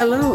Hello, 0.00 0.29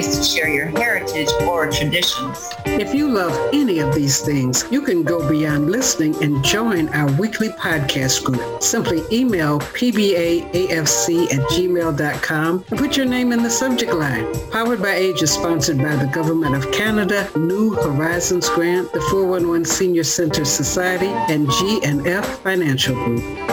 to 0.00 0.22
share 0.24 0.48
your 0.48 0.66
heritage 0.66 1.28
or 1.42 1.70
traditions. 1.70 2.48
If 2.64 2.94
you 2.94 3.08
love 3.08 3.50
any 3.52 3.80
of 3.80 3.94
these 3.94 4.20
things, 4.20 4.64
you 4.70 4.80
can 4.80 5.02
go 5.02 5.28
beyond 5.28 5.70
listening 5.70 6.20
and 6.22 6.42
join 6.42 6.88
our 6.90 7.12
weekly 7.20 7.50
podcast 7.50 8.24
group. 8.24 8.62
Simply 8.62 9.02
email 9.12 9.60
pbaafc 9.60 11.32
at 11.32 11.40
gmail.com 11.50 12.64
and 12.70 12.78
put 12.78 12.96
your 12.96 13.06
name 13.06 13.32
in 13.32 13.42
the 13.42 13.50
subject 13.50 13.92
line. 13.92 14.26
Powered 14.50 14.80
by 14.80 14.94
Age 14.94 15.22
is 15.22 15.32
sponsored 15.32 15.78
by 15.78 15.94
the 15.96 16.06
Government 16.06 16.54
of 16.54 16.72
Canada, 16.72 17.28
New 17.36 17.74
Horizons 17.74 18.48
Grant, 18.48 18.90
the 18.92 19.00
411 19.02 19.66
Senior 19.66 20.04
Center 20.04 20.46
Society, 20.46 21.08
and 21.08 21.50
G&F 21.50 22.38
Financial 22.40 22.94
Group. 22.94 23.51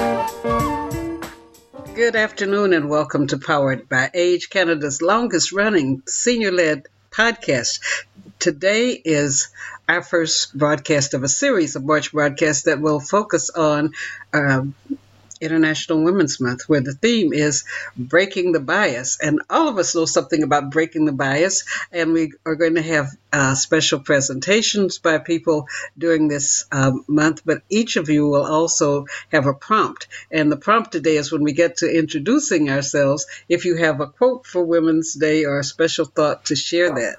Good 2.00 2.16
afternoon 2.16 2.72
and 2.72 2.90
welcome 2.90 3.28
to 3.28 3.38
Powered 3.38 3.90
by 3.90 4.10
Age, 4.14 4.50
Canada's 4.50 5.02
longest 5.02 5.52
running 5.52 6.02
senior 6.08 6.50
led 6.50 6.88
podcast. 7.12 7.82
Today 8.40 8.92
is 8.92 9.50
our 9.90 10.02
first 10.02 10.58
broadcast 10.58 11.14
of 11.14 11.24
a 11.24 11.28
series 11.28 11.76
of 11.76 11.84
March 11.84 12.14
broadcasts 12.14 12.64
that 12.64 12.80
will 12.80 13.02
focus 13.02 13.50
on 13.50 13.92
um, 14.32 14.76
International 15.42 16.04
Women's 16.04 16.40
Month, 16.40 16.68
where 16.68 16.82
the 16.82 16.94
theme 16.94 17.34
is 17.34 17.64
breaking 17.98 18.52
the 18.52 18.60
bias. 18.60 19.18
And 19.22 19.42
all 19.50 19.68
of 19.68 19.78
us 19.78 19.96
know 19.96 20.06
something 20.06 20.44
about 20.44 20.72
breaking 20.72 21.06
the 21.06 21.12
bias, 21.12 21.64
and 21.92 22.14
we 22.14 22.34
are 22.46 22.56
going 22.56 22.76
to 22.76 22.82
have 22.82 23.08
uh, 23.32 23.56
special 23.56 24.00
presentations 24.00 24.98
by 24.98 25.18
people 25.18 25.68
during 25.98 26.28
this 26.28 26.66
um, 26.72 27.04
month. 27.08 27.42
But 27.46 27.64
each 27.70 27.96
of 27.96 28.10
you 28.10 28.28
will 28.28 28.46
also 28.46 29.06
have 29.32 29.46
a 29.46 29.54
prompt. 29.54 30.08
And 30.32 30.52
the 30.52 30.58
prompt 30.58 30.92
today 30.92 31.18
is 31.18 31.32
when 31.32 31.44
we 31.44 31.54
get 31.54 31.78
to 31.78 31.88
introducing 31.88 32.70
ourselves, 32.70 33.26
if 33.48 33.66
you 33.66 33.76
have 33.78 34.02
a 34.02 34.08
quote 34.08 34.46
for 34.46 34.64
Women's 34.64 35.14
Day 35.14 35.46
or 35.46 35.60
a 35.60 35.64
special 35.64 36.06
thought 36.06 36.46
to 36.46 36.56
share 36.56 36.94
that. 36.96 37.18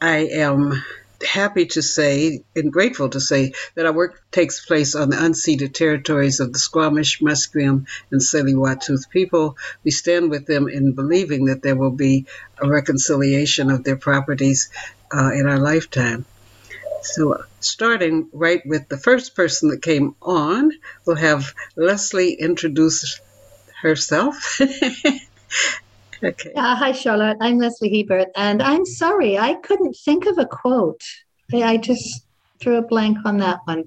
I 0.00 0.28
am 0.32 0.82
happy 1.22 1.66
to 1.66 1.82
say 1.82 2.42
and 2.54 2.72
grateful 2.72 3.08
to 3.10 3.20
say 3.20 3.52
that 3.74 3.86
our 3.86 3.92
work 3.92 4.22
takes 4.30 4.64
place 4.64 4.94
on 4.94 5.10
the 5.10 5.16
unceded 5.16 5.74
territories 5.74 6.40
of 6.40 6.52
the 6.52 6.58
Squamish, 6.58 7.20
Musqueam, 7.20 7.86
and 8.10 8.20
Tsleil-Waututh 8.20 9.08
people. 9.10 9.56
We 9.84 9.90
stand 9.90 10.30
with 10.30 10.46
them 10.46 10.68
in 10.68 10.92
believing 10.92 11.46
that 11.46 11.62
there 11.62 11.76
will 11.76 11.90
be 11.90 12.26
a 12.60 12.68
reconciliation 12.68 13.70
of 13.70 13.84
their 13.84 13.96
properties 13.96 14.70
uh, 15.12 15.30
in 15.32 15.46
our 15.46 15.58
lifetime. 15.58 16.24
So, 17.02 17.44
starting 17.60 18.28
right 18.32 18.64
with 18.66 18.88
the 18.88 18.98
first 18.98 19.36
person 19.36 19.70
that 19.70 19.82
came 19.82 20.16
on, 20.20 20.72
we'll 21.04 21.16
have 21.16 21.54
Leslie 21.76 22.32
introduce 22.32 23.20
herself. 23.80 24.60
Okay. 26.22 26.52
Uh, 26.54 26.74
hi, 26.74 26.92
Charlotte. 26.92 27.36
I'm 27.40 27.58
Leslie 27.58 27.94
Hebert, 27.94 28.28
and 28.36 28.62
I'm 28.62 28.86
sorry 28.86 29.38
I 29.38 29.54
couldn't 29.54 29.94
think 30.04 30.26
of 30.26 30.38
a 30.38 30.46
quote. 30.46 31.02
I 31.52 31.76
just 31.76 32.26
threw 32.58 32.76
a 32.76 32.82
blank 32.82 33.18
on 33.26 33.38
that 33.38 33.60
one. 33.64 33.84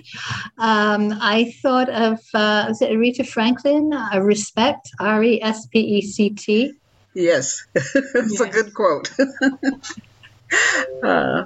Um, 0.59 1.17
I 1.19 1.53
thought 1.63 1.90
of 1.90 2.19
uh, 2.34 2.66
was 2.67 2.81
it 2.81 2.91
Aretha 2.91 3.28
Franklin? 3.28 3.91
Uh, 3.94 4.19
respect, 4.22 4.91
R 5.00 5.23
E 5.23 5.41
S 5.41 5.66
P 5.67 5.79
E 5.79 6.01
C 6.01 6.29
T. 6.29 6.73
Yes, 7.16 7.66
it's 7.75 8.40
yes. 8.40 8.41
a 8.41 8.47
good 8.47 8.73
quote. 8.75 9.11
uh, 11.03 11.46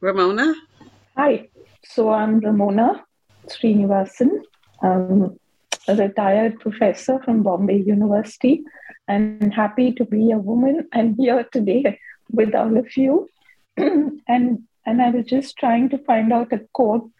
Ramona. 0.00 0.54
Hi. 1.16 1.48
So 1.84 2.10
I'm 2.10 2.40
Ramona 2.40 3.04
Srinivasan. 3.46 4.42
Um, 4.82 5.38
a 5.88 5.96
retired 5.96 6.60
professor 6.60 7.18
from 7.24 7.42
Bombay 7.42 7.78
University 7.78 8.64
I'm 9.10 9.50
happy 9.50 9.92
to 9.92 10.04
be 10.04 10.30
a 10.30 10.38
woman 10.38 10.88
and 10.92 11.16
here 11.16 11.44
today 11.52 11.98
with 12.30 12.54
all 12.54 12.76
of 12.76 12.96
you. 12.96 13.28
and 13.76 14.62
and 14.86 15.02
I 15.02 15.10
was 15.10 15.26
just 15.26 15.56
trying 15.56 15.88
to 15.88 15.98
find 15.98 16.32
out 16.32 16.52
a 16.52 16.60
quote 16.72 17.10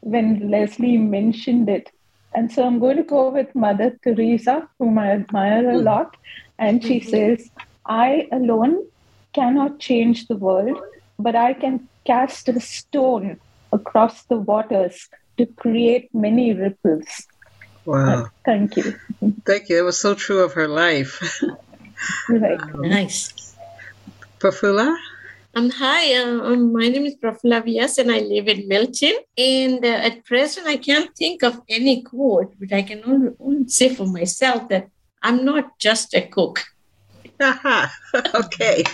when 0.00 0.50
Leslie 0.50 0.96
mentioned 0.96 1.68
it. 1.68 1.90
And 2.34 2.50
so 2.50 2.66
I'm 2.66 2.78
going 2.78 2.96
to 2.96 3.02
go 3.02 3.28
with 3.28 3.54
Mother 3.54 3.98
Teresa, 4.02 4.68
whom 4.78 4.98
I 4.98 5.10
admire 5.10 5.70
a 5.70 5.78
lot. 5.78 6.16
And 6.58 6.82
she 6.82 7.00
mm-hmm. 7.00 7.10
says, 7.10 7.50
I 7.84 8.28
alone 8.32 8.86
cannot 9.34 9.78
change 9.78 10.26
the 10.26 10.36
world, 10.36 10.78
but 11.18 11.36
I 11.36 11.52
can 11.52 11.88
cast 12.04 12.48
a 12.48 12.58
stone 12.60 13.38
across 13.72 14.24
the 14.24 14.38
waters 14.38 15.08
to 15.38 15.46
create 15.46 16.14
many 16.14 16.52
ripples. 16.54 17.26
Wow. 17.86 18.28
Thank 18.44 18.76
you. 18.76 18.98
Thank 19.44 19.68
you. 19.68 19.78
It 19.78 19.82
was 19.82 19.98
so 19.98 20.14
true 20.14 20.42
of 20.42 20.52
her 20.54 20.66
life. 20.66 21.22
right. 22.28 22.60
Um, 22.60 22.82
nice. 22.82 23.54
Profula? 24.38 24.94
Um, 25.54 25.70
hi, 25.70 26.14
uh, 26.20 26.52
um, 26.52 26.72
my 26.72 26.88
name 26.88 27.06
is 27.06 27.16
Profula 27.16 27.62
Vyas 27.62 27.96
and 27.96 28.12
I 28.12 28.18
live 28.18 28.48
in 28.48 28.68
Milton. 28.68 29.14
And 29.38 29.82
uh, 29.82 29.88
at 29.88 30.24
present, 30.26 30.66
I 30.66 30.76
can't 30.76 31.16
think 31.16 31.42
of 31.42 31.62
any 31.68 32.02
quote, 32.02 32.52
but 32.60 32.72
I 32.72 32.82
can 32.82 33.02
only, 33.06 33.32
only 33.40 33.68
say 33.68 33.94
for 33.94 34.06
myself 34.06 34.68
that 34.68 34.90
I'm 35.22 35.44
not 35.44 35.78
just 35.78 36.12
a 36.12 36.22
cook. 36.22 36.62
okay. 38.34 38.84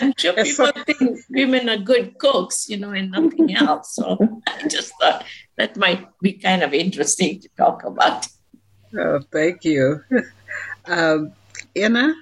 I'm 0.00 0.14
sure 0.16 0.32
people 0.34 0.72
think 0.86 1.20
women 1.30 1.68
are 1.68 1.78
good 1.78 2.18
cooks, 2.18 2.68
you 2.68 2.76
know, 2.76 2.90
and 2.90 3.10
nothing 3.10 3.54
else. 3.54 3.94
So 3.94 4.42
I 4.46 4.68
just 4.68 4.92
thought 5.00 5.24
that 5.56 5.76
might 5.76 6.06
be 6.20 6.34
kind 6.34 6.62
of 6.62 6.74
interesting 6.74 7.40
to 7.40 7.48
talk 7.56 7.84
about. 7.84 8.26
Oh, 8.96 9.20
thank 9.32 9.64
you. 9.64 10.02
Um, 10.86 11.32
Anna? 11.74 12.14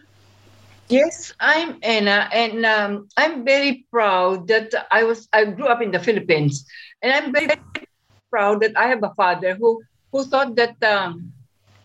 Yes, 0.89 1.33
I'm 1.41 1.78
Anna, 1.83 2.28
and 2.33 2.65
um, 2.65 3.09
I'm 3.16 3.45
very 3.45 3.87
proud 3.91 4.49
that 4.49 4.72
I 4.91 5.05
was. 5.05 5.28
I 5.33 5.45
grew 5.45 5.66
up 5.66 5.81
in 5.81 5.91
the 5.91 5.99
Philippines, 5.99 6.66
and 7.01 7.12
I'm 7.12 7.33
very 7.33 7.49
proud 8.31 8.61
that 8.61 8.77
I 8.77 8.89
have 8.89 9.03
a 9.03 9.15
father 9.16 9.56
who 9.56 9.83
who 10.12 10.25
thought 10.25 10.56
that 10.56 10.77
um, 10.84 11.33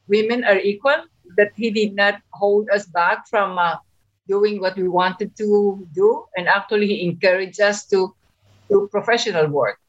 women 0.07 0.43
are 0.43 0.59
equal. 0.59 1.07
That 1.39 1.55
he 1.55 1.71
did 1.71 1.95
not 1.95 2.19
hold 2.35 2.67
us 2.67 2.85
back 2.85 3.31
from 3.31 3.55
uh, 3.57 3.79
doing 4.27 4.59
what 4.59 4.75
we 4.75 4.87
wanted 4.91 5.35
to 5.37 5.87
do, 5.95 6.25
and 6.35 6.47
actually 6.47 6.87
he 6.87 7.07
encouraged 7.07 7.61
us 7.63 7.87
to 7.87 8.13
do 8.69 8.87
professional 8.91 9.47
work. 9.47 9.79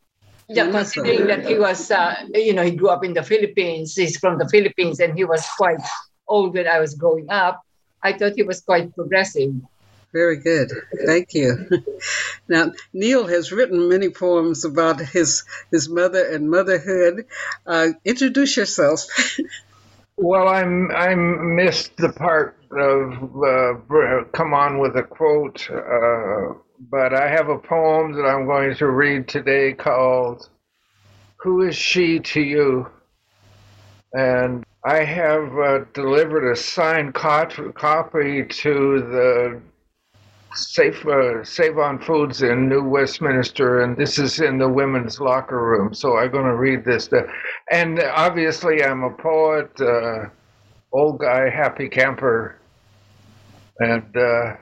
Yeah, 0.49 0.71
considering 0.71 1.27
that 1.27 1.47
he 1.47 1.59
was, 1.59 1.91
uh, 1.91 2.15
you 2.35 2.55
know, 2.55 2.63
he 2.63 2.73
grew 2.73 2.89
up 2.89 3.05
in 3.05 3.15
the 3.15 3.23
Philippines. 3.23 3.95
He's 3.95 4.17
from 4.17 4.39
the 4.39 4.49
Philippines, 4.49 4.99
and 4.99 5.15
he 5.19 5.25
was 5.25 5.47
quite 5.57 5.83
old 6.27 6.55
when 6.55 6.67
I 6.67 6.81
was 6.81 6.95
growing 6.95 7.31
up. 7.31 7.63
I 8.03 8.15
thought 8.15 8.33
he 8.35 8.43
was 8.43 8.61
quite 8.61 8.95
progressive. 8.95 9.53
Very 10.13 10.39
good. 10.39 10.73
Thank 11.07 11.35
you. 11.35 11.69
now, 12.49 12.73
Neil 12.93 13.29
has 13.29 13.53
written 13.53 13.89
many 13.89 14.11
poems 14.11 14.65
about 14.65 14.99
his 14.99 15.45
his 15.71 15.89
mother 15.89 16.25
and 16.25 16.51
motherhood. 16.51 17.27
Uh, 17.65 17.89
introduce 18.05 18.57
yourself. 18.57 19.07
well, 20.23 20.49
I'm 20.49 20.91
I'm 20.91 21.57
missed 21.57 21.97
the 21.97 22.13
part 22.13 22.59
of 22.73 23.13
uh, 23.43 24.25
come 24.33 24.53
on 24.53 24.79
with 24.79 24.97
a 24.97 25.03
quote. 25.03 25.69
Uh, 25.71 26.59
but 26.91 27.15
I 27.15 27.29
have 27.29 27.49
a 27.49 27.59
poem 27.59 28.13
that 28.13 28.25
I'm 28.25 28.47
going 28.47 28.75
to 28.77 28.87
read 28.87 29.29
today 29.29 29.73
called 29.73 30.49
Who 31.41 31.63
is 31.63 31.77
She 31.77 32.19
to 32.21 32.41
You? 32.41 32.91
And 34.13 34.65
I 34.85 35.05
have 35.05 35.59
uh, 35.59 35.79
delivered 35.95 36.51
a 36.51 36.57
signed 36.57 37.15
copy 37.15 38.45
to 38.45 39.01
the 39.01 39.61
Safe 40.55 41.07
uh, 41.07 41.45
Save 41.45 41.79
on 41.79 42.01
Foods 42.01 42.43
in 42.43 42.69
New 42.69 42.83
Westminster, 42.83 43.83
and 43.83 43.97
this 43.97 44.19
is 44.19 44.41
in 44.41 44.59
the 44.59 44.69
women's 44.69 45.21
locker 45.21 45.63
room. 45.63 45.95
So 45.95 46.19
I'm 46.19 46.33
going 46.33 46.45
to 46.45 46.57
read 46.57 46.85
this. 46.85 47.09
And 47.71 48.01
obviously, 48.01 48.83
I'm 48.83 49.05
a 49.05 49.11
poet, 49.11 49.71
uh, 49.81 50.27
old 50.93 51.21
guy, 51.21 51.49
happy 51.49 51.89
camper, 51.89 52.59
and 53.79 54.17
uh, 54.17 54.57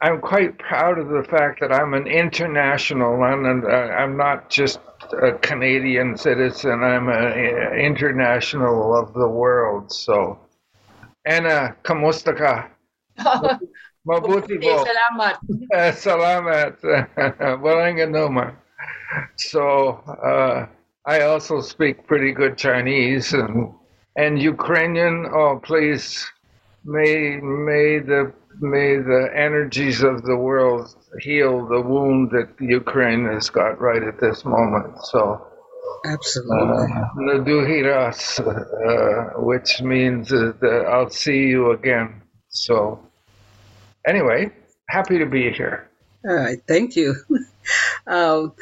I'm 0.00 0.20
quite 0.20 0.58
proud 0.58 0.98
of 0.98 1.08
the 1.08 1.24
fact 1.28 1.60
that 1.60 1.72
I'm 1.72 1.94
an 1.94 2.06
international. 2.06 3.22
I'm, 3.22 3.64
uh, 3.64 3.68
I'm 3.68 4.16
not 4.16 4.50
just 4.50 4.78
a 5.20 5.32
Canadian 5.32 6.16
citizen. 6.16 6.82
I'm 6.82 7.08
an 7.08 7.78
international 7.78 8.96
of 8.96 9.12
the 9.14 9.28
world. 9.28 9.90
So, 9.90 10.38
Anna, 11.24 11.74
kamusta 11.82 12.36
ka? 12.36 12.68
Mabuti 14.06 14.60
po. 14.60 14.84
Salamat. 14.84 15.34
Uh, 15.72 15.92
salamat. 15.92 16.72
Walang 17.64 17.96
naman. 18.12 18.52
So 19.36 20.00
uh, 20.04 20.66
I 21.06 21.22
also 21.22 21.60
speak 21.60 22.06
pretty 22.06 22.32
good 22.32 22.58
Chinese 22.58 23.32
and 23.32 23.72
and 24.16 24.40
Ukrainian. 24.40 25.26
Oh, 25.32 25.60
please, 25.62 26.26
may 26.84 27.40
may 27.40 27.98
the 27.98 28.32
may 28.60 28.96
the 29.00 29.32
energies 29.34 30.02
of 30.02 30.22
the 30.22 30.36
world 30.36 30.94
heal 31.20 31.66
the 31.66 31.80
wound 31.80 32.30
that 32.36 32.52
Ukraine 32.60 33.24
has 33.26 33.48
got 33.48 33.80
right 33.80 34.02
at 34.02 34.20
this 34.20 34.44
moment. 34.44 35.00
So. 35.10 35.50
Absolutely. 36.04 36.92
Naduhiras, 37.16 38.36
uh, 38.36 38.52
uh, 38.52 39.40
which 39.40 39.80
means 39.80 40.30
uh, 40.32 40.52
I'll 40.92 41.08
see 41.08 41.48
you 41.48 41.72
again. 41.72 42.20
So, 42.48 43.00
anyway, 44.06 44.50
happy 44.88 45.18
to 45.18 45.26
be 45.26 45.50
here. 45.50 45.88
All 46.24 46.34
right, 46.34 46.58
thank 46.66 46.96
you. 46.96 47.16
Um, 48.06 48.52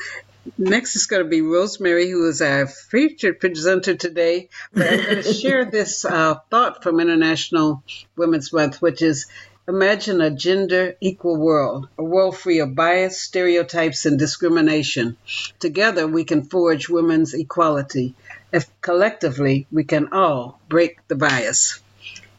next 0.57 0.95
is 0.95 1.07
going 1.07 1.25
to 1.25 1.29
be 1.29 1.41
Rosemary, 1.41 2.09
who 2.09 2.29
is 2.29 2.41
our 2.41 2.69
featured 2.69 3.41
presenter 3.41 3.97
today. 3.97 4.51
But 4.73 4.93
I'm 4.93 5.03
going 5.03 5.17
to 5.25 5.33
share 5.35 5.65
this 5.65 6.05
uh, 6.05 6.37
thought 6.49 6.85
from 6.85 7.01
International 7.01 7.83
Women's 8.15 8.53
Month, 8.53 8.81
which 8.81 9.03
is 9.03 9.27
Imagine 9.69 10.21
a 10.21 10.29
gender 10.29 10.97
equal 11.01 11.37
world, 11.37 11.89
a 11.97 12.03
world 12.03 12.37
free 12.37 12.59
of 12.59 12.75
bias, 12.75 13.23
stereotypes, 13.23 14.07
and 14.07 14.19
discrimination. 14.19 15.17
Together, 15.61 16.09
we 16.09 16.25
can 16.25 16.43
forge 16.43 16.89
women's 16.89 17.33
equality. 17.33 18.17
If 18.53 18.67
collectively, 18.81 19.69
we 19.71 19.85
can 19.85 20.13
all 20.13 20.61
break 20.69 21.07
the 21.07 21.15
bias. 21.15 21.79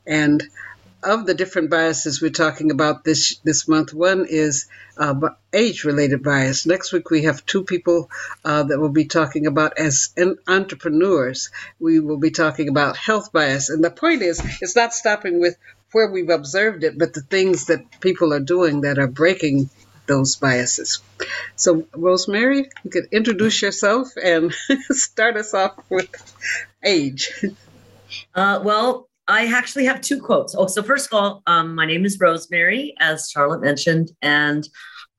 And 0.05 0.43
of 1.03 1.25
the 1.25 1.33
different 1.33 1.69
biases 1.69 2.21
we're 2.21 2.31
talking 2.31 2.71
about 2.71 3.03
this 3.03 3.37
this 3.43 3.67
month, 3.67 3.93
one 3.93 4.25
is 4.27 4.67
uh, 4.97 5.29
age-related 5.51 6.23
bias. 6.23 6.65
Next 6.65 6.91
week 6.93 7.09
we 7.09 7.23
have 7.23 7.45
two 7.45 7.63
people 7.63 8.09
uh, 8.45 8.63
that 8.63 8.79
will 8.79 8.89
be 8.89 9.05
talking 9.05 9.47
about 9.47 9.77
as 9.77 10.13
entrepreneurs. 10.47 11.49
We 11.79 11.99
will 11.99 12.17
be 12.17 12.31
talking 12.31 12.69
about 12.69 12.97
health 12.97 13.31
bias, 13.31 13.69
and 13.69 13.83
the 13.83 13.91
point 13.91 14.21
is, 14.21 14.41
it's 14.61 14.75
not 14.75 14.93
stopping 14.93 15.39
with 15.39 15.57
where 15.91 16.09
we've 16.11 16.29
observed 16.29 16.83
it, 16.83 16.97
but 16.97 17.13
the 17.13 17.21
things 17.21 17.65
that 17.67 17.99
people 18.01 18.33
are 18.33 18.39
doing 18.39 18.81
that 18.81 18.97
are 18.97 19.07
breaking 19.07 19.69
those 20.07 20.35
biases. 20.35 21.01
So, 21.55 21.87
Rosemary, 21.95 22.69
you 22.83 22.89
could 22.89 23.07
introduce 23.11 23.61
yourself 23.61 24.09
and 24.21 24.53
start 24.89 25.37
us 25.37 25.53
off 25.53 25.77
with 25.89 26.09
age. 26.83 27.31
Uh, 28.35 28.61
well, 28.63 29.07
I 29.27 29.47
actually 29.47 29.85
have 29.85 30.01
two 30.01 30.21
quotes. 30.21 30.53
Oh, 30.55 30.67
so 30.67 30.83
first 30.83 31.07
of 31.07 31.13
all, 31.13 31.43
um, 31.47 31.75
my 31.75 31.85
name 31.85 32.05
is 32.05 32.19
Rosemary, 32.19 32.93
as 32.99 33.29
Charlotte 33.29 33.61
mentioned, 33.61 34.11
and 34.21 34.67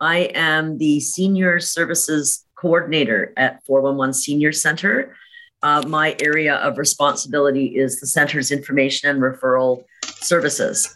I 0.01 0.31
am 0.35 0.77
the 0.77 1.01
Senior 1.01 1.59
Services 1.59 2.45
Coordinator 2.55 3.33
at 3.37 3.65
411 3.65 4.13
Senior 4.13 4.53
Center. 4.53 5.17
Uh, 5.63 5.83
my 5.87 6.15
area 6.21 6.57
of 6.57 6.77
responsibility 6.77 7.77
is 7.77 7.99
the 8.01 8.07
center's 8.07 8.51
information 8.51 9.09
and 9.09 9.21
referral 9.21 9.85
services. 10.05 10.95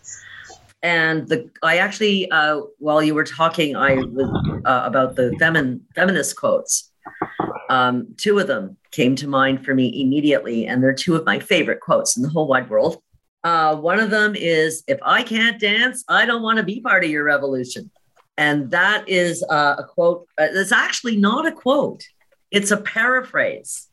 And 0.83 1.27
the 1.29 1.51
I 1.63 1.79
actually, 1.79 2.31
uh, 2.31 2.61
while 2.79 3.03
you 3.03 3.15
were 3.15 3.25
talking, 3.25 3.75
I 3.75 3.95
was 3.95 4.63
uh, 4.67 4.83
about 4.85 5.17
the 5.17 5.31
femin, 5.41 5.81
feminist 5.95 6.37
quotes. 6.37 6.88
Um, 7.69 8.15
two 8.17 8.39
of 8.39 8.47
them 8.47 8.77
came 8.91 9.15
to 9.17 9.29
mind 9.29 9.65
for 9.65 9.75
me 9.75 10.01
immediately, 10.03 10.67
and 10.67 10.83
they're 10.83 10.95
two 10.95 11.17
of 11.17 11.27
my 11.27 11.39
favorite 11.39 11.81
quotes 11.81 12.17
in 12.17 12.23
the 12.23 12.29
whole 12.29 12.49
wide 12.49 12.71
world. 12.71 13.03
Uh, 13.45 13.77
one 13.77 14.01
of 14.01 14.11
them 14.11 14.35
is, 14.35 14.83
"If 14.87 14.99
I 15.03 15.23
can't 15.23 15.61
dance, 15.61 16.05
I 16.09 16.27
don't 16.27 16.43
want 16.43 16.59
to 16.59 16.63
be 16.65 16.81
part 16.81 17.05
of 17.05 17.11
your 17.11 17.25
revolution." 17.25 17.91
And 18.37 18.71
that 18.71 19.09
is 19.09 19.45
uh, 19.49 19.77
a 19.79 19.85
quote. 19.85 20.27
Uh, 20.39 20.49
it's 20.51 20.73
actually 20.73 21.17
not 21.17 21.47
a 21.47 21.53
quote; 21.53 22.05
it's 22.51 22.71
a 22.71 22.77
paraphrase 22.77 23.89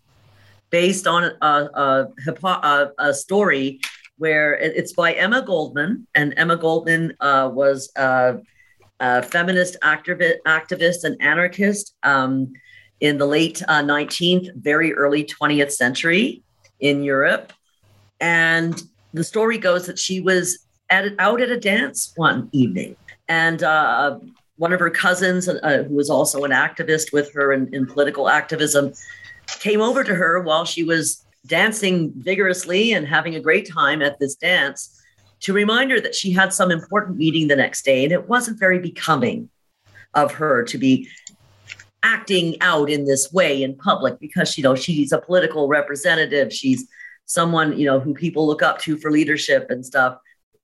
based 0.70 1.08
on 1.08 1.24
a, 1.24 1.46
a, 1.46 2.08
a, 2.44 2.92
a 2.98 3.14
story 3.14 3.80
where 4.18 4.54
it's 4.56 4.94
by 4.94 5.14
Emma 5.14 5.42
Goldman, 5.42 6.08
and 6.16 6.34
Emma 6.38 6.56
Goldman 6.56 7.14
uh, 7.20 7.50
was 7.54 7.92
a, 7.98 8.38
a 9.00 9.22
feminist 9.22 9.78
activist, 9.84 10.38
activist 10.48 11.04
and 11.04 11.22
anarchist 11.22 11.96
um, 12.04 12.54
in 13.00 13.18
the 13.18 13.26
late 13.26 13.62
uh, 13.68 13.82
19th, 13.82 14.56
very 14.56 14.94
early 14.94 15.24
20th 15.24 15.72
century 15.72 16.42
in 16.80 17.04
Europe. 17.04 17.54
And 18.20 18.82
the 19.14 19.24
story 19.24 19.58
goes 19.58 19.86
that 19.88 20.00
she 20.00 20.20
was 20.20 20.60
at, 20.90 21.14
out 21.20 21.42
at 21.42 21.50
a 21.50 21.60
dance 21.60 22.14
one 22.16 22.50
evening, 22.52 22.96
and 23.28 23.64
uh, 23.64 24.20
one 24.58 24.72
of 24.72 24.80
her 24.80 24.90
cousins, 24.90 25.48
uh, 25.50 25.86
who 25.88 25.96
was 25.96 26.10
also 26.10 26.44
an 26.44 26.52
activist 26.52 27.12
with 27.12 27.34
her 27.34 27.52
in, 27.52 27.74
in 27.74 27.86
political 27.86 28.30
activism, 28.30 28.94
came 29.60 29.82
over 29.82 30.04
to 30.04 30.16
her 30.16 30.40
while 30.42 30.66
she 30.66 30.84
was 30.84 31.26
dancing 31.46 32.12
vigorously 32.16 32.94
and 32.94 33.08
having 33.08 33.36
a 33.36 33.40
great 33.40 33.70
time 33.70 34.02
at 34.02 34.20
this 34.20 34.36
dance 34.36 35.02
to 35.42 35.54
remind 35.54 35.92
her 35.92 36.00
that 36.00 36.16
she 36.16 36.32
had 36.32 36.54
some 36.54 36.72
important 36.72 37.18
meeting 37.18 37.48
the 37.48 37.56
next 37.56 37.86
day 37.86 38.04
and 38.04 38.12
it 38.12 38.28
wasn't 38.28 38.58
very 38.58 38.80
becoming 38.80 39.50
of 40.16 40.32
her 40.32 40.64
to 40.64 40.78
be 40.78 41.08
acting 42.06 42.56
out 42.62 42.88
in 42.90 43.06
this 43.06 43.34
way 43.34 43.64
in 43.64 43.76
public 43.76 44.20
because 44.20 44.58
you 44.58 44.64
know 44.64 44.76
she's 44.76 45.12
a 45.12 45.18
political 45.20 45.68
representative 45.68 46.54
she's 46.54 46.88
someone 47.26 47.78
you 47.78 47.86
know 47.86 48.00
who 48.00 48.14
people 48.14 48.46
look 48.46 48.62
up 48.62 48.78
to 48.80 48.96
for 48.96 49.10
leadership 49.10 49.66
and 49.70 49.84
stuff 49.84 50.18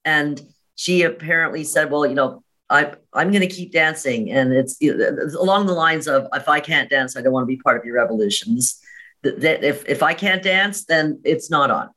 and 0.06 0.40
she 0.76 1.02
apparently 1.02 1.64
said 1.64 1.90
well 1.90 2.06
you 2.06 2.14
know 2.14 2.44
I, 2.72 2.94
I'm 3.14 3.32
going 3.32 3.42
to 3.42 3.54
keep 3.54 3.74
dancing. 3.74 4.32
And 4.32 4.54
it's, 4.54 4.82
along 4.82 5.66
the 5.66 5.74
lines 5.74 6.08
of, 6.08 6.28
if 6.34 6.48
I 6.48 6.62
can't 6.62 6.90
dance, 6.90 7.18
I 7.18 7.22
don't 7.22 7.34
want 7.34 7.44
to 7.44 7.54
be 7.54 7.58
part 7.58 7.78
of 7.78 7.84
your 7.84 7.96
revolutions. 7.96 8.80
That 9.24 9.64
if, 9.64 9.88
if 9.90 10.02
I 10.02 10.14
can't 10.14 10.42
dance, 10.42 10.86
then 10.86 11.20
it's 11.26 11.50
not 11.50 11.70
on. 11.70 11.90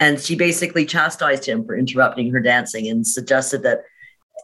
And 0.00 0.18
she 0.18 0.34
basically 0.34 0.86
chastised 0.86 1.44
him 1.44 1.64
for 1.64 1.76
interrupting 1.76 2.32
her 2.32 2.40
dancing 2.40 2.88
and 2.88 3.06
suggested 3.06 3.64
that, 3.64 3.82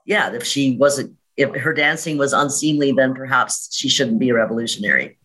yeah, 0.05 0.33
if 0.33 0.45
she 0.45 0.77
wasn't, 0.77 1.17
if 1.37 1.55
her 1.55 1.73
dancing 1.73 2.17
was 2.17 2.33
unseemly, 2.33 2.93
then 2.93 3.15
perhaps 3.15 3.75
she 3.75 3.89
shouldn't 3.89 4.19
be 4.19 4.31
a 4.31 4.35
revolutionary. 4.35 5.19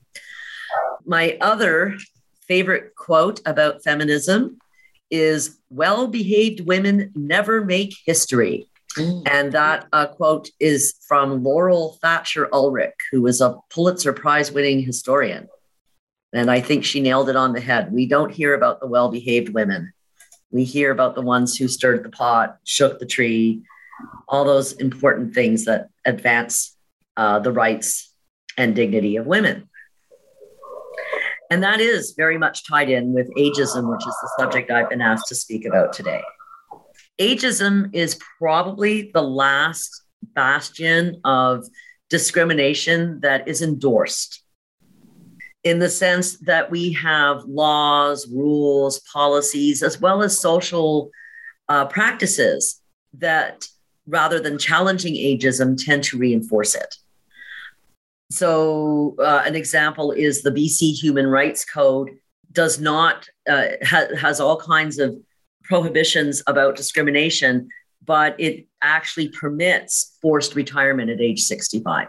My 1.06 1.38
other 1.42 1.98
favorite 2.48 2.96
quote 2.96 3.42
about 3.46 3.84
feminism 3.84 4.58
is 5.12 5.58
well 5.70 6.08
behaved 6.08 6.62
women 6.62 7.12
never 7.16 7.64
make 7.64 7.96
history. 8.06 8.68
Mm. 8.98 9.28
And 9.30 9.52
that 9.54 9.88
uh, 9.94 10.08
quote 10.08 10.50
is 10.60 10.96
from 11.08 11.44
Laurel 11.44 11.98
Thatcher 12.02 12.50
Ulrich, 12.54 12.96
who 13.12 13.22
was 13.22 13.40
a 13.40 13.56
Pulitzer 13.70 14.14
Prize 14.14 14.52
winning 14.52 14.82
historian. 14.82 15.48
And 16.34 16.50
I 16.52 16.60
think 16.60 16.84
she 16.84 17.00
nailed 17.00 17.30
it 17.30 17.36
on 17.36 17.54
the 17.54 17.62
head. 17.62 17.92
We 17.92 18.08
don't 18.08 18.32
hear 18.32 18.54
about 18.54 18.80
the 18.80 18.88
well 18.88 19.10
behaved 19.10 19.50
women. 19.50 19.94
We 20.52 20.64
hear 20.64 20.92
about 20.92 21.16
the 21.16 21.22
ones 21.22 21.56
who 21.56 21.68
stirred 21.68 22.04
the 22.04 22.10
pot, 22.10 22.58
shook 22.64 23.00
the 23.00 23.06
tree, 23.06 23.64
all 24.28 24.46
those 24.46 24.74
important 24.74 25.34
things 25.34 25.66
that 25.66 25.90
advance 26.06 26.76
uh, 27.18 27.40
the 27.40 27.52
rights 27.52 28.14
and 28.58 28.76
dignity 28.76 29.16
of 29.16 29.26
women. 29.26 29.70
And 31.52 31.64
that 31.64 31.80
is 31.80 32.14
very 32.16 32.38
much 32.38 32.68
tied 32.68 32.90
in 32.90 33.14
with 33.14 33.28
ageism, 33.36 33.92
which 33.92 34.06
is 34.08 34.16
the 34.22 34.32
subject 34.38 34.70
I've 34.70 34.90
been 34.90 35.02
asked 35.02 35.28
to 35.30 35.36
speak 35.36 35.66
about 35.66 35.94
today 35.94 36.22
ageism 37.20 37.90
is 37.94 38.20
probably 38.38 39.12
the 39.14 39.22
last 39.22 40.04
bastion 40.34 41.20
of 41.24 41.66
discrimination 42.10 43.20
that 43.22 43.48
is 43.48 43.62
endorsed 43.62 44.44
in 45.64 45.80
the 45.80 45.90
sense 45.90 46.38
that 46.40 46.72
we 46.72 46.94
have 46.94 47.44
laws, 47.44 48.28
rules, 48.32 49.00
policies, 49.14 49.84
as 49.84 50.00
well 50.00 50.24
as 50.24 50.40
social 50.40 51.12
uh, 51.68 51.86
practices 51.86 52.82
that, 53.18 53.68
rather 54.10 54.40
than 54.40 54.58
challenging 54.58 55.14
ageism, 55.14 55.78
tend 55.78 56.04
to 56.06 56.18
reinforce 56.18 56.76
it. 56.76 56.96
So, 58.32 59.16
uh, 59.20 59.44
an 59.46 59.56
example 59.56 60.12
is 60.12 60.44
the 60.44 60.52
BC 60.52 60.94
Human 61.02 61.28
Rights 61.28 61.66
Code 61.66 62.12
does 62.52 62.80
not 62.80 63.28
uh, 63.50 63.68
ha- 63.84 64.16
has 64.20 64.40
all 64.40 64.58
kinds 64.58 65.00
of 65.00 65.18
prohibitions 65.64 66.44
about 66.48 66.76
discrimination, 66.76 67.70
but 68.06 68.40
it 68.40 68.68
actually 68.82 69.30
permits 69.30 70.18
forced 70.22 70.56
retirement 70.56 71.10
at 71.10 71.22
age 71.22 71.42
65. 71.42 72.08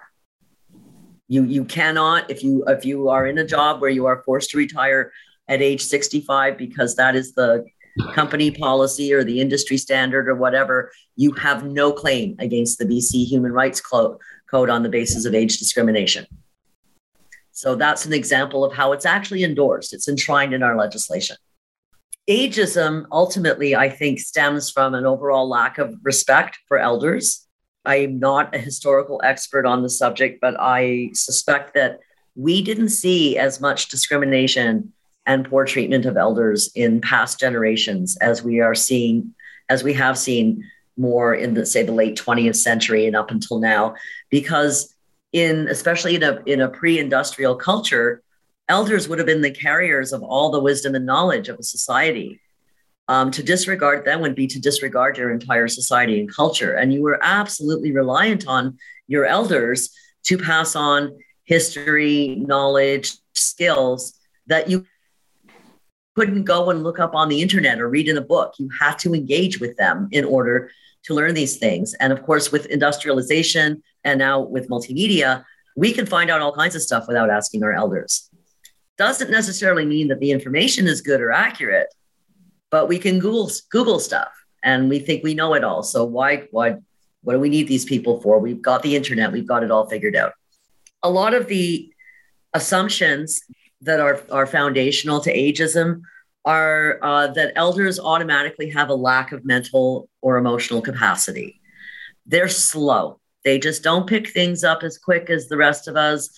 You, 1.29 1.45
you 1.45 1.65
cannot, 1.65 2.31
if 2.31 2.43
you 2.43 2.65
if 2.67 2.85
you 2.85 3.09
are 3.09 3.27
in 3.27 3.39
a 3.39 3.45
job 3.45 3.81
where 3.81 3.91
you 3.91 4.07
are 4.07 4.23
forced 4.25 4.51
to 4.51 4.59
retire 4.59 5.13
at 5.49 5.63
age 5.63 5.83
65 5.83 6.59
because 6.59 6.97
that 6.97 7.15
is 7.15 7.35
the 7.35 7.65
company 8.15 8.51
policy 8.51 9.13
or 9.13 9.25
the 9.25 9.41
industry 9.41 9.77
standard 9.77 10.29
or 10.29 10.35
whatever, 10.35 10.91
you 11.17 11.33
have 11.33 11.65
no 11.65 11.93
claim 11.93 12.37
against 12.39 12.79
the 12.79 12.85
BC 12.85 13.27
Human 13.27 13.53
Rights 13.53 13.81
Code 13.81 14.19
on 14.53 14.83
the 14.83 14.89
basis 14.89 15.25
of 15.25 15.35
age 15.35 15.59
discrimination. 15.59 16.27
So 17.53 17.75
that's 17.75 18.07
an 18.07 18.13
example 18.13 18.65
of 18.65 18.73
how 18.73 18.93
it's 18.93 19.07
actually 19.07 19.45
endorsed. 19.45 19.93
It's 19.93 20.09
enshrined 20.09 20.55
in 20.55 20.63
our 20.63 20.77
legislation 20.77 21.37
ageism 22.31 23.07
ultimately, 23.11 23.75
I 23.75 23.89
think, 23.89 24.21
stems 24.21 24.71
from 24.71 24.95
an 24.95 25.05
overall 25.05 25.49
lack 25.49 25.79
of 25.79 25.95
respect 26.03 26.59
for 26.69 26.79
elders. 26.79 27.47
I'm 27.85 28.21
not 28.21 28.55
a 28.55 28.59
historical 28.59 29.21
expert 29.25 29.67
on 29.67 29.83
the 29.83 29.91
subject, 29.91 30.41
but 30.41 30.55
I 30.59 31.11
suspect 31.13 31.75
that 31.75 31.99
we 32.37 32.63
didn't 32.63 32.91
see 32.91 33.37
as 33.37 33.61
much 33.61 33.89
discrimination 33.89 34.93
and 35.31 35.49
poor 35.49 35.65
treatment 35.65 36.07
of 36.07 36.17
elders 36.17 36.73
in 36.75 37.01
past 37.01 37.39
generations 37.39 38.17
as 38.17 38.43
we 38.43 38.59
are 38.59 38.75
seeing, 38.75 39.33
as 39.69 39.85
we 39.85 39.93
have 39.93 40.19
seen 40.19 40.65
more 40.97 41.33
in 41.33 41.55
the 41.55 41.65
say 41.65 41.85
the 41.85 41.93
late 41.93 42.17
20th 42.19 42.57
century 42.57 43.07
and 43.07 43.15
up 43.15 43.31
until 43.31 43.61
now, 43.61 43.95
because 44.29 44.93
in 45.33 45.69
especially 45.69 46.17
in 46.17 46.25
a 46.25 46.43
in 46.47 46.61
a 46.61 46.69
pre-industrial 46.69 47.55
culture, 47.55 48.23
elders 48.69 49.09
would 49.09 49.21
have 49.21 49.27
been 49.27 49.41
the 49.41 49.53
carriers 49.53 50.13
of 50.13 50.21
all 50.25 50.51
the 50.51 50.59
wisdom 50.59 50.97
and 50.97 51.07
knowledge 51.07 51.49
of 51.49 51.61
a 51.61 51.63
society. 51.63 52.41
Um, 53.07 53.31
to 53.31 53.43
disregard 53.43 54.05
them 54.05 54.21
would 54.23 54.35
be 54.35 54.49
to 54.49 54.61
disregard 54.61 55.17
your 55.17 55.31
entire 55.31 55.69
society 55.69 56.19
and 56.19 56.33
culture. 56.33 56.75
And 56.75 56.93
you 56.93 57.03
were 57.03 57.21
absolutely 57.23 57.93
reliant 57.93 58.47
on 58.49 58.79
your 59.07 59.27
elders 59.27 59.91
to 60.25 60.39
pass 60.39 60.75
on 60.75 61.19
history, 61.45 62.37
knowledge, 62.47 63.13
skills 63.35 64.17
that 64.47 64.69
you 64.69 64.85
couldn't 66.21 66.45
go 66.45 66.71
and 66.71 66.83
look 66.83 66.99
up 66.99 67.15
on 67.15 67.29
the 67.29 67.41
internet 67.41 67.81
or 67.81 67.89
read 67.89 68.09
in 68.09 68.17
a 68.19 68.21
book. 68.21 68.55
You 68.59 68.69
had 68.79 68.99
to 69.01 69.15
engage 69.15 69.59
with 69.59 69.77
them 69.77 70.09
in 70.13 70.25
order 70.25 70.71
to 71.05 71.15
learn 71.15 71.35
these 71.35 71.57
things. 71.57 71.95
And 71.95 72.13
of 72.13 72.23
course, 72.23 72.53
with 72.53 72.67
industrialization 72.67 73.83
and 74.05 74.19
now 74.19 74.41
with 74.41 74.69
multimedia, 74.69 75.45
we 75.77 75.93
can 75.93 76.05
find 76.05 76.31
out 76.31 76.43
all 76.43 76.53
kinds 76.53 76.75
of 76.75 76.83
stuff 76.83 77.05
without 77.09 77.31
asking 77.31 77.65
our 77.65 77.73
elders 77.73 78.31
doesn't 79.01 79.31
necessarily 79.31 79.87
mean 79.87 80.09
that 80.09 80.21
the 80.21 80.31
information 80.31 80.87
is 80.87 81.01
good 81.01 81.23
or 81.23 81.33
accurate, 81.33 81.87
but 82.71 82.87
we 82.87 82.99
can 82.99 83.19
Google 83.19 83.51
Google 83.71 83.99
stuff 83.99 84.31
and 84.63 84.91
we 84.91 84.99
think 84.99 85.25
we 85.25 85.33
know 85.33 85.55
it 85.55 85.65
all. 85.65 85.83
So 85.83 86.05
why 86.05 86.49
why 86.51 86.77
what 87.23 87.33
do 87.33 87.41
we 87.41 87.49
need 87.49 87.67
these 87.67 87.87
people 87.87 88.21
for? 88.21 88.39
We've 88.39 88.61
got 88.61 88.83
the 88.83 88.95
internet, 88.95 89.33
we've 89.33 89.47
got 89.47 89.63
it 89.65 89.71
all 89.71 89.87
figured 89.87 90.15
out. 90.15 90.35
A 91.03 91.09
lot 91.09 91.33
of 91.33 91.47
the 91.47 91.91
assumptions 92.53 93.41
that 93.83 94.01
are, 94.01 94.21
are 94.31 94.47
foundational 94.47 95.21
to 95.21 95.35
ageism 95.35 96.03
are 96.45 96.99
uh, 97.03 97.27
that 97.29 97.53
elders 97.57 98.01
automatically 98.01 98.71
have 98.71 98.89
a 98.89 98.95
lack 98.95 99.33
of 99.33 99.45
mental 99.45 100.09
or 100.23 100.39
emotional 100.39 100.81
capacity. 100.81 101.61
They're 102.27 102.49
slow. 102.49 103.21
They 103.45 103.59
just 103.59 103.83
don't 103.83 104.07
pick 104.07 104.31
things 104.31 104.65
up 104.65 104.83
as 104.83 104.99
quick 104.99 105.31
as 105.31 105.49
the 105.49 105.57
rest 105.57 105.89
of 105.89 105.97
us 105.97 106.31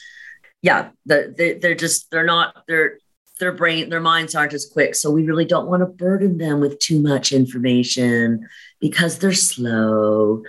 yeah, 0.63 0.91
the, 1.07 1.35
they, 1.37 1.55
they're 1.55 1.75
just 1.75 2.11
they're 2.11 2.25
not 2.25 2.63
they're 2.67 2.99
their 3.41 3.53
brain 3.53 3.89
their 3.89 4.01
minds 4.01 4.37
aren't 4.37 4.53
as 4.53 4.71
quick 4.73 4.95
so 4.95 5.11
we 5.11 5.27
really 5.27 5.45
don't 5.45 5.67
want 5.67 5.81
to 5.81 5.87
burden 5.87 6.39
them 6.39 6.61
with 6.61 6.79
too 6.79 7.03
much 7.03 7.33
information 7.33 8.49
because 8.79 9.19
they're 9.19 9.33
slow 9.33 10.43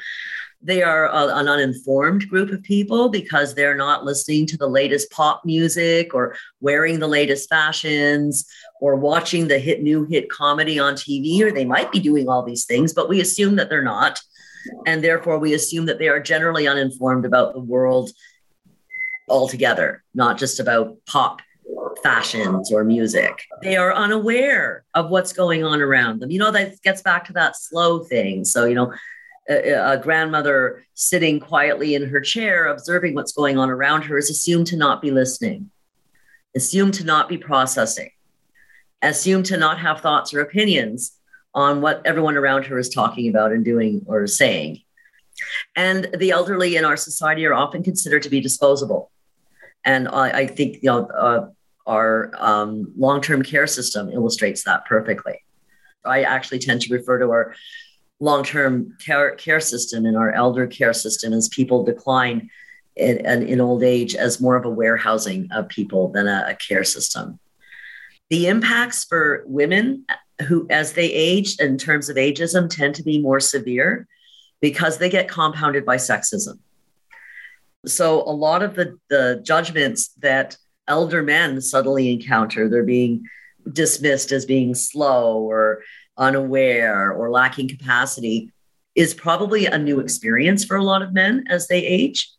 they 0.63 0.81
are 0.81 1.07
a, 1.07 1.35
an 1.35 1.47
uninformed 1.47 2.27
group 2.29 2.49
of 2.51 2.63
people 2.63 3.09
because 3.09 3.53
they're 3.53 3.75
not 3.75 4.05
listening 4.05 4.45
to 4.47 4.57
the 4.57 4.67
latest 4.67 5.11
pop 5.11 5.43
music 5.43 6.13
or 6.13 6.35
wearing 6.61 6.99
the 6.99 7.07
latest 7.07 7.49
fashions 7.49 8.45
or 8.79 8.95
watching 8.95 9.47
the 9.47 9.59
hit 9.59 9.83
new 9.83 10.05
hit 10.05 10.29
comedy 10.29 10.79
on 10.79 10.93
TV 10.93 11.41
or 11.41 11.51
they 11.51 11.65
might 11.65 11.91
be 11.91 11.99
doing 11.99 12.29
all 12.29 12.43
these 12.43 12.65
things 12.65 12.93
but 12.93 13.09
we 13.09 13.21
assume 13.21 13.55
that 13.57 13.69
they're 13.69 13.83
not 13.83 14.19
and 14.85 15.03
therefore 15.03 15.37
we 15.39 15.53
assume 15.53 15.85
that 15.85 15.99
they 15.99 16.07
are 16.07 16.19
generally 16.19 16.67
uninformed 16.67 17.25
about 17.25 17.53
the 17.53 17.59
world 17.59 18.11
altogether, 19.29 20.03
not 20.13 20.37
just 20.37 20.59
about 20.59 20.97
pop 21.05 21.41
fashions 22.01 22.71
or 22.71 22.83
music. 22.83 23.43
They 23.61 23.77
are 23.77 23.93
unaware 23.93 24.83
of 24.93 25.09
what's 25.09 25.33
going 25.33 25.63
on 25.63 25.81
around 25.81 26.19
them. 26.19 26.31
You 26.31 26.39
know, 26.39 26.51
that 26.51 26.81
gets 26.81 27.01
back 27.01 27.25
to 27.25 27.33
that 27.33 27.55
slow 27.55 27.99
thing. 27.99 28.45
So, 28.45 28.65
you 28.65 28.75
know, 28.75 28.93
a, 29.49 29.99
grandmother 30.01 30.85
sitting 30.93 31.39
quietly 31.39 31.95
in 31.95 32.07
her 32.09 32.21
chair, 32.21 32.67
observing 32.67 33.15
what's 33.15 33.33
going 33.33 33.57
on 33.57 33.69
around 33.69 34.03
her, 34.03 34.17
is 34.17 34.29
assumed 34.29 34.67
to 34.67 34.77
not 34.77 35.01
be 35.01 35.11
listening, 35.11 35.69
assumed 36.55 36.93
to 36.95 37.03
not 37.03 37.27
be 37.27 37.37
processing, 37.37 38.11
assumed 39.01 39.45
to 39.47 39.57
not 39.57 39.79
have 39.79 40.01
thoughts 40.01 40.33
or 40.33 40.41
opinions 40.41 41.17
on 41.53 41.81
what 41.81 42.01
everyone 42.05 42.37
around 42.37 42.65
her 42.65 42.79
is 42.79 42.89
talking 42.89 43.29
about 43.29 43.51
and 43.51 43.63
doing 43.63 44.03
or 44.07 44.25
saying. 44.27 44.81
And 45.75 46.09
the 46.17 46.31
elderly 46.31 46.75
in 46.75 46.85
our 46.85 46.97
society 46.97 47.45
are 47.45 47.53
often 47.53 47.83
considered 47.83 48.23
to 48.23 48.29
be 48.29 48.41
disposable. 48.41 49.11
And 49.85 50.07
I, 50.07 50.29
I 50.29 50.47
think 50.47 50.77
you 50.81 50.89
know 50.89 51.05
uh, 51.07 51.49
our 51.85 52.31
um, 52.37 52.93
long-term 52.97 53.43
care 53.43 53.67
system 53.67 54.09
illustrates 54.09 54.63
that 54.63 54.85
perfectly. 54.85 55.43
I 56.05 56.23
actually 56.23 56.59
tend 56.59 56.81
to 56.81 56.93
refer 56.93 57.19
to 57.19 57.29
our 57.29 57.55
long-term 58.23 58.95
care, 59.03 59.35
care 59.35 59.59
system 59.59 60.05
and 60.05 60.15
our 60.15 60.31
elder 60.31 60.65
care 60.65 60.93
system 60.93 61.33
as 61.33 61.49
people 61.49 61.83
decline 61.83 62.49
in, 62.95 63.17
in, 63.25 63.45
in 63.45 63.59
old 63.59 63.83
age 63.83 64.15
as 64.15 64.39
more 64.39 64.55
of 64.55 64.63
a 64.63 64.69
warehousing 64.69 65.49
of 65.51 65.67
people 65.67 66.07
than 66.07 66.27
a, 66.27 66.45
a 66.47 66.55
care 66.55 66.85
system. 66.85 67.37
The 68.29 68.47
impacts 68.47 69.03
for 69.03 69.43
women 69.45 70.05
who, 70.47 70.65
as 70.69 70.93
they 70.93 71.11
age 71.11 71.59
in 71.59 71.77
terms 71.77 72.07
of 72.07 72.15
ageism, 72.15 72.69
tend 72.69 72.95
to 72.95 73.03
be 73.03 73.21
more 73.21 73.41
severe 73.41 74.07
because 74.61 74.97
they 74.97 75.09
get 75.09 75.27
compounded 75.27 75.85
by 75.85 75.97
sexism. 75.97 76.59
So 77.85 78.21
a 78.21 78.31
lot 78.31 78.63
of 78.63 78.75
the, 78.75 78.97
the 79.09 79.41
judgments 79.43 80.13
that 80.19 80.55
elder 80.87 81.21
men 81.21 81.59
suddenly 81.59 82.13
encounter, 82.13 82.69
they're 82.69 82.83
being 82.83 83.25
dismissed 83.69 84.31
as 84.31 84.45
being 84.45 84.75
slow 84.75 85.41
or 85.41 85.83
unaware 86.17 87.11
or 87.11 87.29
lacking 87.29 87.67
capacity, 87.67 88.51
is 88.95 89.13
probably 89.13 89.65
a 89.65 89.77
new 89.77 89.99
experience 89.99 90.63
for 90.63 90.77
a 90.77 90.83
lot 90.83 91.01
of 91.01 91.13
men 91.13 91.45
as 91.49 91.67
they 91.67 91.83
age. 91.85 92.29